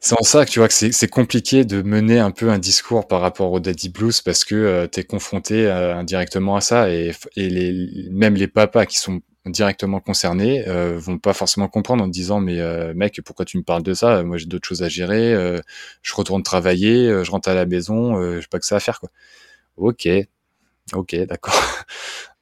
c'est 0.00 0.14
en 0.18 0.22
ça 0.22 0.44
que 0.44 0.50
tu 0.50 0.60
vois 0.60 0.68
que 0.68 0.74
c'est 0.74 1.08
compliqué 1.08 1.64
de 1.64 1.82
mener 1.82 2.20
un 2.20 2.30
peu 2.30 2.50
un 2.50 2.58
discours 2.58 3.08
par 3.08 3.20
rapport 3.20 3.50
au 3.52 3.58
daddy 3.60 3.88
blues 3.88 4.20
parce 4.20 4.44
que 4.44 4.54
euh, 4.54 4.86
tu 4.86 5.00
es 5.00 5.04
confronté 5.04 5.66
euh, 5.66 5.96
indirectement 5.96 6.54
à 6.56 6.60
ça. 6.60 6.90
Et, 6.90 7.12
les, 7.36 8.08
même 8.12 8.34
les 8.36 8.46
papas 8.46 8.86
qui 8.86 8.96
sont 8.98 9.20
directement 9.46 9.98
concernés 10.00 10.68
euh, 10.68 10.98
vont 10.98 11.18
pas 11.18 11.32
forcément 11.32 11.68
comprendre 11.68 12.04
en 12.04 12.08
disant 12.08 12.38
mais 12.40 12.60
mec 12.94 13.20
pourquoi 13.24 13.44
tu 13.44 13.58
me 13.58 13.62
parles 13.64 13.82
de 13.82 13.94
ça? 13.94 14.22
Moi 14.22 14.36
j'ai 14.36 14.46
d'autres 14.46 14.68
choses 14.68 14.82
à 14.82 14.88
gérer 14.88 15.32
je 16.02 16.14
retourne 16.14 16.42
travailler 16.42 17.24
je 17.24 17.30
rentre 17.30 17.48
à 17.48 17.54
la 17.54 17.66
maison 17.66 18.40
j'ai 18.40 18.46
pas 18.48 18.58
que 18.60 18.66
ça 18.66 18.76
à 18.76 18.80
faire 18.80 19.00
quoi. 19.00 19.10
Ok. 19.76 20.08
Ok 20.94 21.16
d'accord 21.26 21.54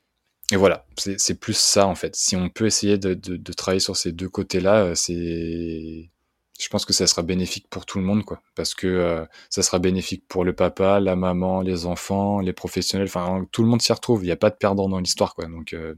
et 0.52 0.56
voilà 0.56 0.86
c'est 0.96 1.40
plus 1.40 1.56
ça 1.56 1.86
en 1.86 1.96
fait 1.96 2.14
si 2.14 2.36
on 2.36 2.48
peut 2.48 2.66
essayer 2.66 2.98
de, 2.98 3.36
travailler 3.52 3.80
sur 3.80 3.96
ces 3.96 4.12
deux 4.12 4.28
côtés 4.28 4.60
là 4.60 4.94
c'est 4.94 6.10
je 6.58 6.68
pense 6.68 6.84
que 6.84 6.92
ça 6.92 7.06
sera 7.06 7.22
bénéfique 7.22 7.66
pour 7.68 7.84
tout 7.86 7.98
le 7.98 8.04
monde, 8.04 8.24
quoi. 8.24 8.40
Parce 8.54 8.74
que 8.74 8.86
euh, 8.86 9.24
ça 9.50 9.62
sera 9.62 9.78
bénéfique 9.78 10.24
pour 10.28 10.44
le 10.44 10.54
papa, 10.54 11.00
la 11.00 11.16
maman, 11.16 11.60
les 11.60 11.86
enfants, 11.86 12.40
les 12.40 12.52
professionnels. 12.52 13.08
Enfin, 13.08 13.46
tout 13.52 13.62
le 13.62 13.68
monde 13.68 13.82
s'y 13.82 13.92
retrouve. 13.92 14.22
Il 14.22 14.26
n'y 14.26 14.32
a 14.32 14.36
pas 14.36 14.50
de 14.50 14.56
perdant 14.56 14.88
dans 14.88 14.98
l'histoire, 14.98 15.34
quoi. 15.34 15.46
Donc, 15.46 15.72
euh, 15.72 15.94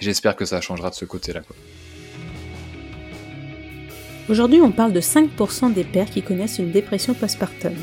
j'espère 0.00 0.36
que 0.36 0.44
ça 0.44 0.60
changera 0.60 0.90
de 0.90 0.94
ce 0.94 1.04
côté-là. 1.04 1.42
Aujourd'hui, 4.28 4.60
on 4.60 4.70
parle 4.70 4.92
de 4.92 5.00
5% 5.00 5.72
des 5.72 5.84
pères 5.84 6.10
qui 6.10 6.22
connaissent 6.22 6.58
une 6.58 6.70
dépression 6.70 7.14
postpartum. 7.14 7.74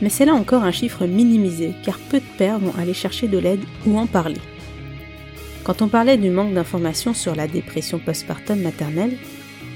Mais 0.00 0.08
c'est 0.08 0.24
là 0.24 0.34
encore 0.34 0.64
un 0.64 0.72
chiffre 0.72 1.06
minimisé, 1.06 1.74
car 1.84 1.98
peu 1.98 2.18
de 2.18 2.26
pères 2.36 2.58
vont 2.58 2.74
aller 2.76 2.94
chercher 2.94 3.28
de 3.28 3.38
l'aide 3.38 3.62
ou 3.86 3.98
en 3.98 4.06
parler. 4.06 4.40
Quand 5.64 5.82
on 5.82 5.88
parlait 5.88 6.16
du 6.16 6.30
manque 6.30 6.54
d'informations 6.54 7.14
sur 7.14 7.34
la 7.34 7.46
dépression 7.46 7.98
postpartum 7.98 8.60
maternelle, 8.60 9.16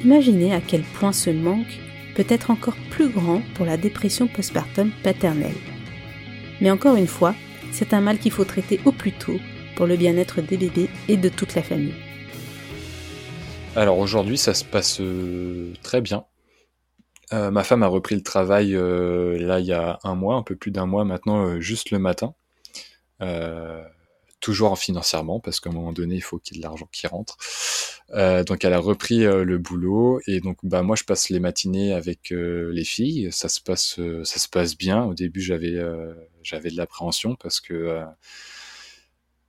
Imaginez 0.05 0.55
à 0.55 0.61
quel 0.61 0.83
point 0.83 1.13
ce 1.13 1.31
manque 1.31 1.81
peut 2.15 2.27
être 2.29 2.51
encore 2.51 2.77
plus 2.91 3.09
grand 3.09 3.43
pour 3.55 3.67
la 3.67 3.77
dépression 3.77 4.29
postpartum 4.29 4.91
paternelle. 5.03 5.57
Mais 6.61 6.71
encore 6.71 6.97
une 6.97 7.07
fois, 7.07 7.35
c'est 7.73 7.93
un 7.93 8.01
mal 8.01 8.19
qu'il 8.19 8.31
faut 8.31 8.45
traiter 8.45 8.81
au 8.85 8.93
plus 8.93 9.13
tôt 9.13 9.39
pour 9.75 9.87
le 9.87 9.97
bien-être 9.97 10.43
des 10.43 10.57
bébés 10.57 10.91
et 11.09 11.17
de 11.17 11.29
toute 11.29 11.55
la 11.55 11.63
famille. 11.63 11.95
Alors 13.75 13.99
aujourd'hui, 13.99 14.39
ça 14.39 14.55
se 14.55 14.65
passe 14.65 15.01
euh, 15.01 15.73
très 15.83 16.01
bien. 16.01 16.25
Euh, 17.33 17.51
ma 17.51 17.65
femme 17.65 17.83
a 17.83 17.89
repris 17.89 18.15
le 18.15 18.23
travail 18.23 18.77
euh, 18.77 19.37
là 19.39 19.59
il 19.59 19.67
y 19.67 19.73
a 19.73 19.99
un 20.05 20.15
mois, 20.15 20.37
un 20.37 20.43
peu 20.43 20.55
plus 20.55 20.71
d'un 20.71 20.87
mois 20.87 21.05
maintenant, 21.05 21.61
juste 21.61 21.91
le 21.91 21.99
matin 21.99 22.35
toujours 24.47 24.79
financièrement, 24.79 25.41
parce 25.41 25.59
qu'à 25.59 25.71
un 25.71 25.73
moment 25.73 25.93
donné, 25.93 26.15
il 26.15 26.21
faut 26.21 26.39
qu'il 26.39 26.57
y 26.57 26.61
ait 26.61 26.63
de 26.63 26.69
l'argent 26.69 26.89
qui 26.93 27.09
rentre. 27.09 27.37
Euh, 28.15 28.45
donc 28.45 28.65
elle 28.65 28.75
a 28.75 28.79
repris 28.79 29.25
euh, 29.25 29.43
le 29.43 29.59
boulot 29.59 30.21
et 30.29 30.39
donc 30.39 30.59
bah 30.63 30.83
moi 30.83 30.95
je 30.95 31.03
passe 31.03 31.29
les 31.31 31.41
matinées 31.41 31.93
avec 31.93 32.31
euh, 32.31 32.71
les 32.73 32.85
filles. 32.85 33.31
Ça 33.33 33.49
se 33.49 33.61
passe 33.61 33.99
ça 34.23 34.39
se 34.39 34.49
passe 34.49 34.77
bien. 34.77 35.03
Au 35.03 35.15
début 35.15 35.41
j'avais 35.41 35.75
j'avais 36.45 36.71
de 36.71 36.77
l'appréhension 36.77 37.35
parce 37.35 37.59
que 37.61 38.05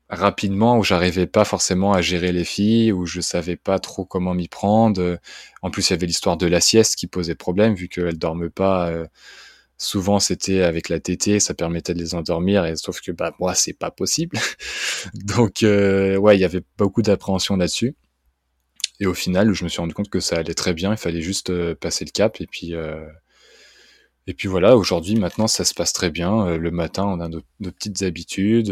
rapidement 0.10 0.80
où 0.80 0.84
j'arrivais 0.84 1.28
pas 1.28 1.46
forcément 1.46 1.94
à 1.94 2.02
gérer 2.02 2.32
les 2.32 2.46
filles 2.46 2.92
où 2.92 3.06
je 3.06 3.22
savais 3.22 3.58
pas 3.58 3.78
trop 3.78 4.04
comment 4.04 4.34
m'y 4.34 4.48
prendre. 4.48 5.20
En 5.62 5.70
plus 5.70 5.90
il 5.90 5.94
y 5.94 5.96
avait 5.96 6.08
l'histoire 6.08 6.38
de 6.38 6.48
la 6.48 6.62
sieste 6.62 6.96
qui 6.96 7.06
posait 7.06 7.36
problème 7.36 7.76
vu 7.76 7.88
qu'elles 7.88 8.18
dorment 8.18 8.50
pas 8.50 8.92
Souvent, 9.78 10.20
c'était 10.20 10.62
avec 10.64 10.90
la 10.90 11.00
tétée, 11.00 11.40
ça 11.40 11.54
permettait 11.54 11.94
de 11.94 12.00
les 12.00 12.16
endormir, 12.16 12.66
et 12.66 12.76
sauf 12.76 13.00
que 13.00 13.12
bah 13.12 13.36
moi, 13.40 13.54
c'est 13.54 13.74
pas 13.78 13.92
possible. 13.92 14.38
Donc, 15.14 15.62
euh, 15.62 16.18
ouais, 16.18 16.36
il 16.36 16.40
y 16.40 16.46
avait 16.46 16.64
beaucoup 16.78 17.04
d'appréhension 17.04 17.58
là-dessus. 17.58 17.96
Et 19.00 19.06
au 19.06 19.14
final, 19.14 19.54
je 19.54 19.64
me 19.64 19.70
suis 19.70 19.80
rendu 19.80 19.94
compte 19.94 20.10
que 20.10 20.20
ça 20.20 20.38
allait 20.38 20.56
très 20.56 20.74
bien. 20.74 20.92
Il 20.92 20.98
fallait 20.98 21.22
juste 21.22 21.52
euh, 21.52 21.76
passer 21.76 22.06
le 22.06 22.12
cap, 22.12 22.42
et 22.42 22.48
puis 22.48 22.74
euh, 22.74 23.06
et 24.26 24.34
puis 24.34 24.48
voilà. 24.48 24.76
Aujourd'hui, 24.76 25.16
maintenant, 25.16 25.48
ça 25.48 25.64
se 25.64 25.74
passe 25.76 25.94
très 25.94 26.10
bien. 26.10 26.58
le 26.58 26.72
matin, 26.72 27.06
on 27.06 27.20
a 27.22 27.30
nos, 27.30 27.42
petites 27.60 28.02
habitudes. 28.04 28.72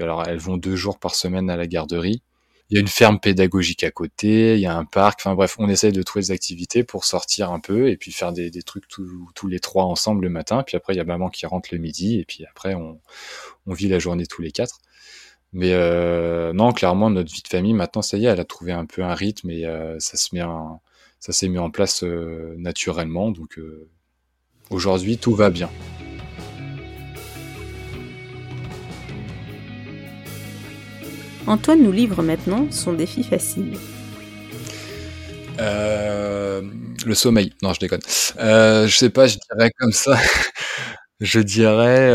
alors, 0.00 0.26
elles 0.26 0.38
vont 0.38 0.56
deux 0.56 0.76
jours 0.76 0.98
par 0.98 1.14
semaine 1.14 1.50
à 1.50 1.56
la 1.56 1.66
garderie 1.66 2.22
il 2.70 2.76
y 2.76 2.78
a 2.78 2.80
une 2.80 2.88
ferme 2.88 3.18
pédagogique 3.18 3.82
à 3.82 3.90
côté, 3.90 4.54
il 4.54 4.60
y 4.60 4.66
a 4.66 4.76
un 4.76 4.84
parc. 4.84 5.20
Enfin 5.20 5.34
bref, 5.34 5.56
on 5.58 5.68
essaye 5.68 5.90
de 5.90 6.02
trouver 6.02 6.22
des 6.26 6.30
activités 6.30 6.84
pour 6.84 7.04
sortir 7.04 7.50
un 7.50 7.58
peu 7.58 7.88
et 7.88 7.96
puis 7.96 8.12
faire 8.12 8.32
des, 8.32 8.50
trucs 8.62 8.86
tous 8.86 9.48
les 9.48 9.58
trois 9.58 9.84
ensemble 9.84 10.22
le 10.22 10.30
matin. 10.30 10.62
Puis 10.64 10.76
après, 10.76 10.94
il 10.94 10.96
y 10.96 11.00
a 11.00 11.04
maman 11.04 11.30
qui 11.30 11.46
rentre 11.46 11.70
le 11.72 11.78
midi 11.78 12.20
et 12.20 12.24
puis 12.24 12.44
après, 12.48 12.74
on, 12.74 13.00
vit 13.66 13.88
la 13.88 13.98
journée 13.98 14.26
tous 14.26 14.42
les 14.42 14.52
quatre. 14.52 14.78
Mais 15.52 15.72
euh, 15.72 16.52
non, 16.52 16.72
clairement, 16.72 17.10
notre 17.10 17.32
vie 17.32 17.42
de 17.42 17.48
famille, 17.48 17.74
maintenant, 17.74 18.02
ça 18.02 18.16
y 18.16 18.26
est, 18.26 18.28
elle 18.28 18.40
a 18.40 18.44
trouvé 18.44 18.70
un 18.72 18.86
peu 18.86 19.02
un 19.02 19.14
rythme 19.14 19.50
et 19.50 19.64
euh, 19.66 19.98
ça 19.98 20.16
se 20.16 20.28
s'est 21.32 21.48
mis 21.48 21.58
en 21.58 21.70
place 21.70 22.04
euh, 22.04 22.54
naturellement. 22.56 23.32
Donc 23.32 23.58
aujourd'hui, 24.70 25.18
tout 25.18 25.34
va 25.34 25.50
bien. 25.50 25.70
Antoine 31.46 31.82
nous 31.82 31.92
livre 31.92 32.22
maintenant 32.22 32.66
son 32.70 32.92
défi 32.92 33.22
facile. 33.22 33.76
le 35.58 37.14
sommeil. 37.14 37.52
Non, 37.62 37.72
je 37.72 37.80
déconne. 37.80 38.00
je 38.38 38.94
sais 38.94 39.10
pas, 39.10 39.26
je 39.26 39.36
dirais 39.52 39.70
comme 39.78 39.92
ça. 39.92 40.18
je 41.20 41.40
dirais 41.40 42.12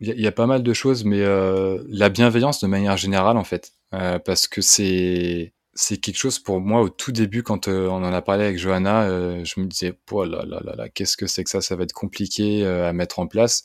il 0.00 0.20
y, 0.20 0.26
a 0.26 0.32
pas 0.32 0.46
mal 0.46 0.62
de 0.62 0.72
choses, 0.72 1.04
mais 1.04 1.20
euh, 1.20 1.82
la 1.88 2.08
bienveillance 2.08 2.60
de 2.60 2.66
manière 2.66 2.96
générale, 2.96 3.36
en 3.36 3.44
fait, 3.44 3.72
euh, 3.94 4.18
parce 4.18 4.48
que 4.48 4.60
c'est 4.60 5.52
c'est 5.76 5.96
quelque 5.96 6.18
chose 6.18 6.38
pour 6.38 6.60
moi 6.60 6.82
au 6.82 6.88
tout 6.88 7.10
début 7.10 7.42
quand 7.42 7.66
euh, 7.66 7.88
on 7.88 7.96
en 7.96 8.12
a 8.12 8.22
parlé 8.22 8.44
avec 8.44 8.58
Johanna, 8.58 9.08
je 9.44 9.60
me 9.60 9.66
disais 9.66 9.98
oh 10.12 10.24
là 10.24 10.44
là 10.46 10.60
là 10.64 10.76
là, 10.76 10.88
qu'est-ce 10.88 11.16
que 11.16 11.26
c'est 11.26 11.42
que 11.42 11.50
ça? 11.50 11.60
Ça 11.60 11.74
va 11.74 11.82
être 11.84 11.92
compliqué 11.92 12.64
à 12.66 12.92
mettre 12.92 13.18
en 13.18 13.26
place 13.26 13.64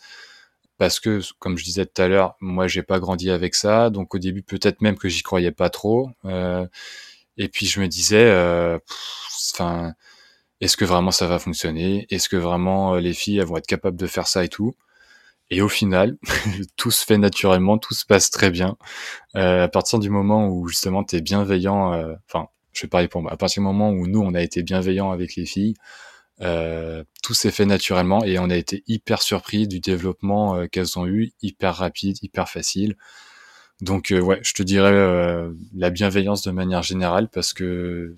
parce 0.79 0.99
que, 0.99 1.21
comme 1.39 1.57
je 1.57 1.63
disais 1.63 1.85
tout 1.85 2.01
à 2.01 2.07
l'heure, 2.07 2.35
moi 2.41 2.67
j'ai 2.67 2.83
pas 2.83 2.99
grandi 2.99 3.29
avec 3.29 3.55
ça, 3.55 3.91
donc 3.91 4.15
au 4.15 4.19
début 4.19 4.43
peut-être 4.43 4.81
même 4.81 4.97
que 4.97 5.09
j'y 5.09 5.21
croyais 5.23 5.51
pas 5.51 5.69
trop. 5.69 6.09
et 7.37 7.49
puis 7.49 7.65
je 7.67 7.79
me 7.81 7.87
disais, 7.87 8.31
enfin, 9.53 9.93
est-ce 10.61 10.77
que 10.77 10.85
vraiment 10.85 11.11
ça 11.11 11.27
va 11.27 11.39
fonctionner? 11.39 12.07
Est-ce 12.09 12.29
que 12.29 12.37
vraiment 12.37 12.95
les 12.95 13.13
filles 13.13 13.39
vont 13.41 13.57
être 13.57 13.67
capables 13.67 13.97
de 13.97 14.07
faire 14.07 14.27
ça 14.27 14.43
et 14.43 14.49
tout? 14.49 14.75
Et 15.51 15.61
au 15.61 15.69
final, 15.69 16.17
tout 16.77 16.91
se 16.91 17.03
fait 17.05 17.17
naturellement, 17.17 17.77
tout 17.77 17.93
se 17.93 18.05
passe 18.05 18.29
très 18.29 18.51
bien. 18.51 18.77
Euh, 19.35 19.63
à 19.63 19.67
partir 19.67 19.99
du 19.99 20.09
moment 20.09 20.47
où 20.47 20.67
justement 20.67 21.03
tu 21.03 21.15
es 21.15 21.21
bienveillant, 21.21 21.93
euh, 21.93 22.13
enfin, 22.27 22.49
je 22.73 22.83
vais 22.83 22.87
parler 22.87 23.07
pour 23.07 23.21
moi, 23.21 23.31
à 23.33 23.37
partir 23.37 23.61
du 23.61 23.65
moment 23.65 23.89
où 23.89 24.07
nous, 24.07 24.21
on 24.21 24.33
a 24.35 24.41
été 24.41 24.63
bienveillants 24.63 25.11
avec 25.11 25.35
les 25.35 25.45
filles, 25.45 25.75
euh, 26.41 27.03
tout 27.23 27.33
s'est 27.33 27.51
fait 27.51 27.65
naturellement 27.65 28.23
et 28.23 28.39
on 28.39 28.49
a 28.49 28.55
été 28.55 28.83
hyper 28.87 29.21
surpris 29.21 29.67
du 29.67 29.79
développement 29.79 30.55
euh, 30.55 30.67
qu'elles 30.67 30.97
ont 30.97 31.05
eu, 31.05 31.33
hyper 31.41 31.75
rapide, 31.75 32.17
hyper 32.21 32.49
facile. 32.49 32.95
Donc 33.81 34.11
euh, 34.11 34.19
ouais, 34.19 34.39
je 34.43 34.53
te 34.53 34.63
dirais 34.63 34.91
la 35.75 35.89
bienveillance 35.89 36.41
de 36.43 36.51
manière 36.51 36.83
générale 36.83 37.29
parce 37.29 37.53
que 37.53 38.15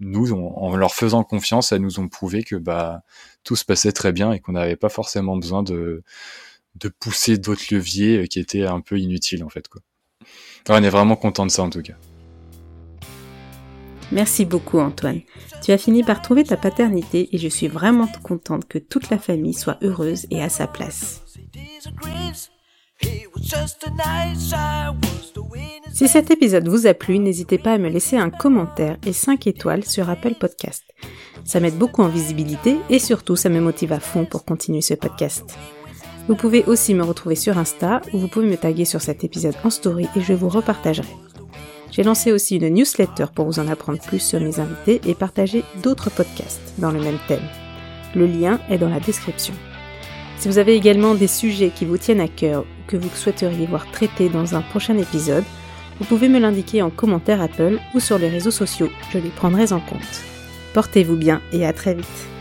nous, 0.00 0.32
en 0.32 0.76
leur 0.76 0.94
faisant 0.94 1.22
confiance, 1.24 1.72
elles 1.72 1.82
nous 1.82 2.00
ont 2.00 2.08
prouvé 2.08 2.42
que 2.42 2.56
bah 2.56 3.02
tout 3.44 3.56
se 3.56 3.64
passait 3.64 3.92
très 3.92 4.12
bien 4.12 4.32
et 4.32 4.40
qu'on 4.40 4.52
n'avait 4.52 4.76
pas 4.76 4.88
forcément 4.88 5.36
besoin 5.36 5.62
de, 5.62 6.02
de 6.76 6.88
pousser 6.88 7.38
d'autres 7.38 7.66
leviers 7.70 8.18
euh, 8.18 8.26
qui 8.26 8.38
étaient 8.38 8.64
un 8.64 8.80
peu 8.80 8.98
inutiles 8.98 9.44
en 9.44 9.48
fait. 9.48 9.68
Quoi. 9.68 9.82
on 10.68 10.82
est 10.82 10.90
vraiment 10.90 11.16
content 11.16 11.46
de 11.46 11.50
ça 11.50 11.62
en 11.62 11.70
tout 11.70 11.82
cas. 11.82 11.94
Merci 14.12 14.44
beaucoup 14.44 14.78
Antoine. 14.78 15.20
Tu 15.62 15.72
as 15.72 15.78
fini 15.78 16.02
par 16.02 16.22
trouver 16.22 16.44
ta 16.44 16.56
paternité 16.56 17.28
et 17.32 17.38
je 17.38 17.48
suis 17.48 17.68
vraiment 17.68 18.08
contente 18.22 18.66
que 18.66 18.78
toute 18.78 19.10
la 19.10 19.18
famille 19.18 19.54
soit 19.54 19.78
heureuse 19.82 20.26
et 20.30 20.42
à 20.42 20.48
sa 20.48 20.66
place. 20.66 21.22
Si 25.92 26.08
cet 26.08 26.30
épisode 26.30 26.68
vous 26.68 26.86
a 26.86 26.94
plu, 26.94 27.18
n'hésitez 27.18 27.58
pas 27.58 27.74
à 27.74 27.78
me 27.78 27.88
laisser 27.88 28.16
un 28.16 28.30
commentaire 28.30 28.96
et 29.06 29.12
5 29.12 29.46
étoiles 29.46 29.84
sur 29.84 30.10
Apple 30.10 30.34
Podcast. 30.34 30.84
Ça 31.44 31.60
m'aide 31.60 31.78
beaucoup 31.78 32.02
en 32.02 32.08
visibilité 32.08 32.76
et 32.90 32.98
surtout 32.98 33.36
ça 33.36 33.48
me 33.48 33.60
motive 33.60 33.92
à 33.92 34.00
fond 34.00 34.24
pour 34.24 34.44
continuer 34.44 34.82
ce 34.82 34.94
podcast. 34.94 35.56
Vous 36.28 36.36
pouvez 36.36 36.64
aussi 36.64 36.94
me 36.94 37.02
retrouver 37.02 37.34
sur 37.34 37.58
Insta 37.58 38.02
où 38.12 38.18
vous 38.18 38.28
pouvez 38.28 38.46
me 38.46 38.56
taguer 38.56 38.84
sur 38.84 39.00
cet 39.00 39.24
épisode 39.24 39.56
en 39.64 39.70
story 39.70 40.06
et 40.16 40.20
je 40.20 40.32
vous 40.32 40.48
repartagerai. 40.48 41.29
J'ai 41.90 42.02
lancé 42.02 42.32
aussi 42.32 42.56
une 42.56 42.68
newsletter 42.68 43.26
pour 43.34 43.46
vous 43.46 43.58
en 43.58 43.68
apprendre 43.68 44.00
plus 44.00 44.20
sur 44.20 44.40
mes 44.40 44.60
invités 44.60 45.00
et 45.06 45.14
partager 45.14 45.64
d'autres 45.82 46.10
podcasts 46.10 46.74
dans 46.78 46.90
le 46.90 47.00
même 47.00 47.18
thème. 47.26 47.42
Le 48.14 48.26
lien 48.26 48.60
est 48.68 48.78
dans 48.78 48.88
la 48.88 49.00
description. 49.00 49.54
Si 50.38 50.48
vous 50.48 50.58
avez 50.58 50.74
également 50.74 51.14
des 51.14 51.26
sujets 51.26 51.70
qui 51.74 51.84
vous 51.84 51.98
tiennent 51.98 52.20
à 52.20 52.28
cœur 52.28 52.62
ou 52.62 52.90
que 52.90 52.96
vous 52.96 53.10
souhaiteriez 53.14 53.66
voir 53.66 53.90
traités 53.90 54.28
dans 54.28 54.54
un 54.54 54.62
prochain 54.62 54.96
épisode, 54.96 55.44
vous 55.98 56.06
pouvez 56.06 56.28
me 56.28 56.38
l'indiquer 56.38 56.80
en 56.80 56.90
commentaire 56.90 57.42
Apple 57.42 57.78
ou 57.94 58.00
sur 58.00 58.18
les 58.18 58.30
réseaux 58.30 58.50
sociaux, 58.50 58.90
je 59.12 59.18
les 59.18 59.28
prendrai 59.28 59.72
en 59.72 59.80
compte. 59.80 60.24
Portez-vous 60.72 61.16
bien 61.16 61.42
et 61.52 61.66
à 61.66 61.72
très 61.72 61.94
vite. 61.94 62.39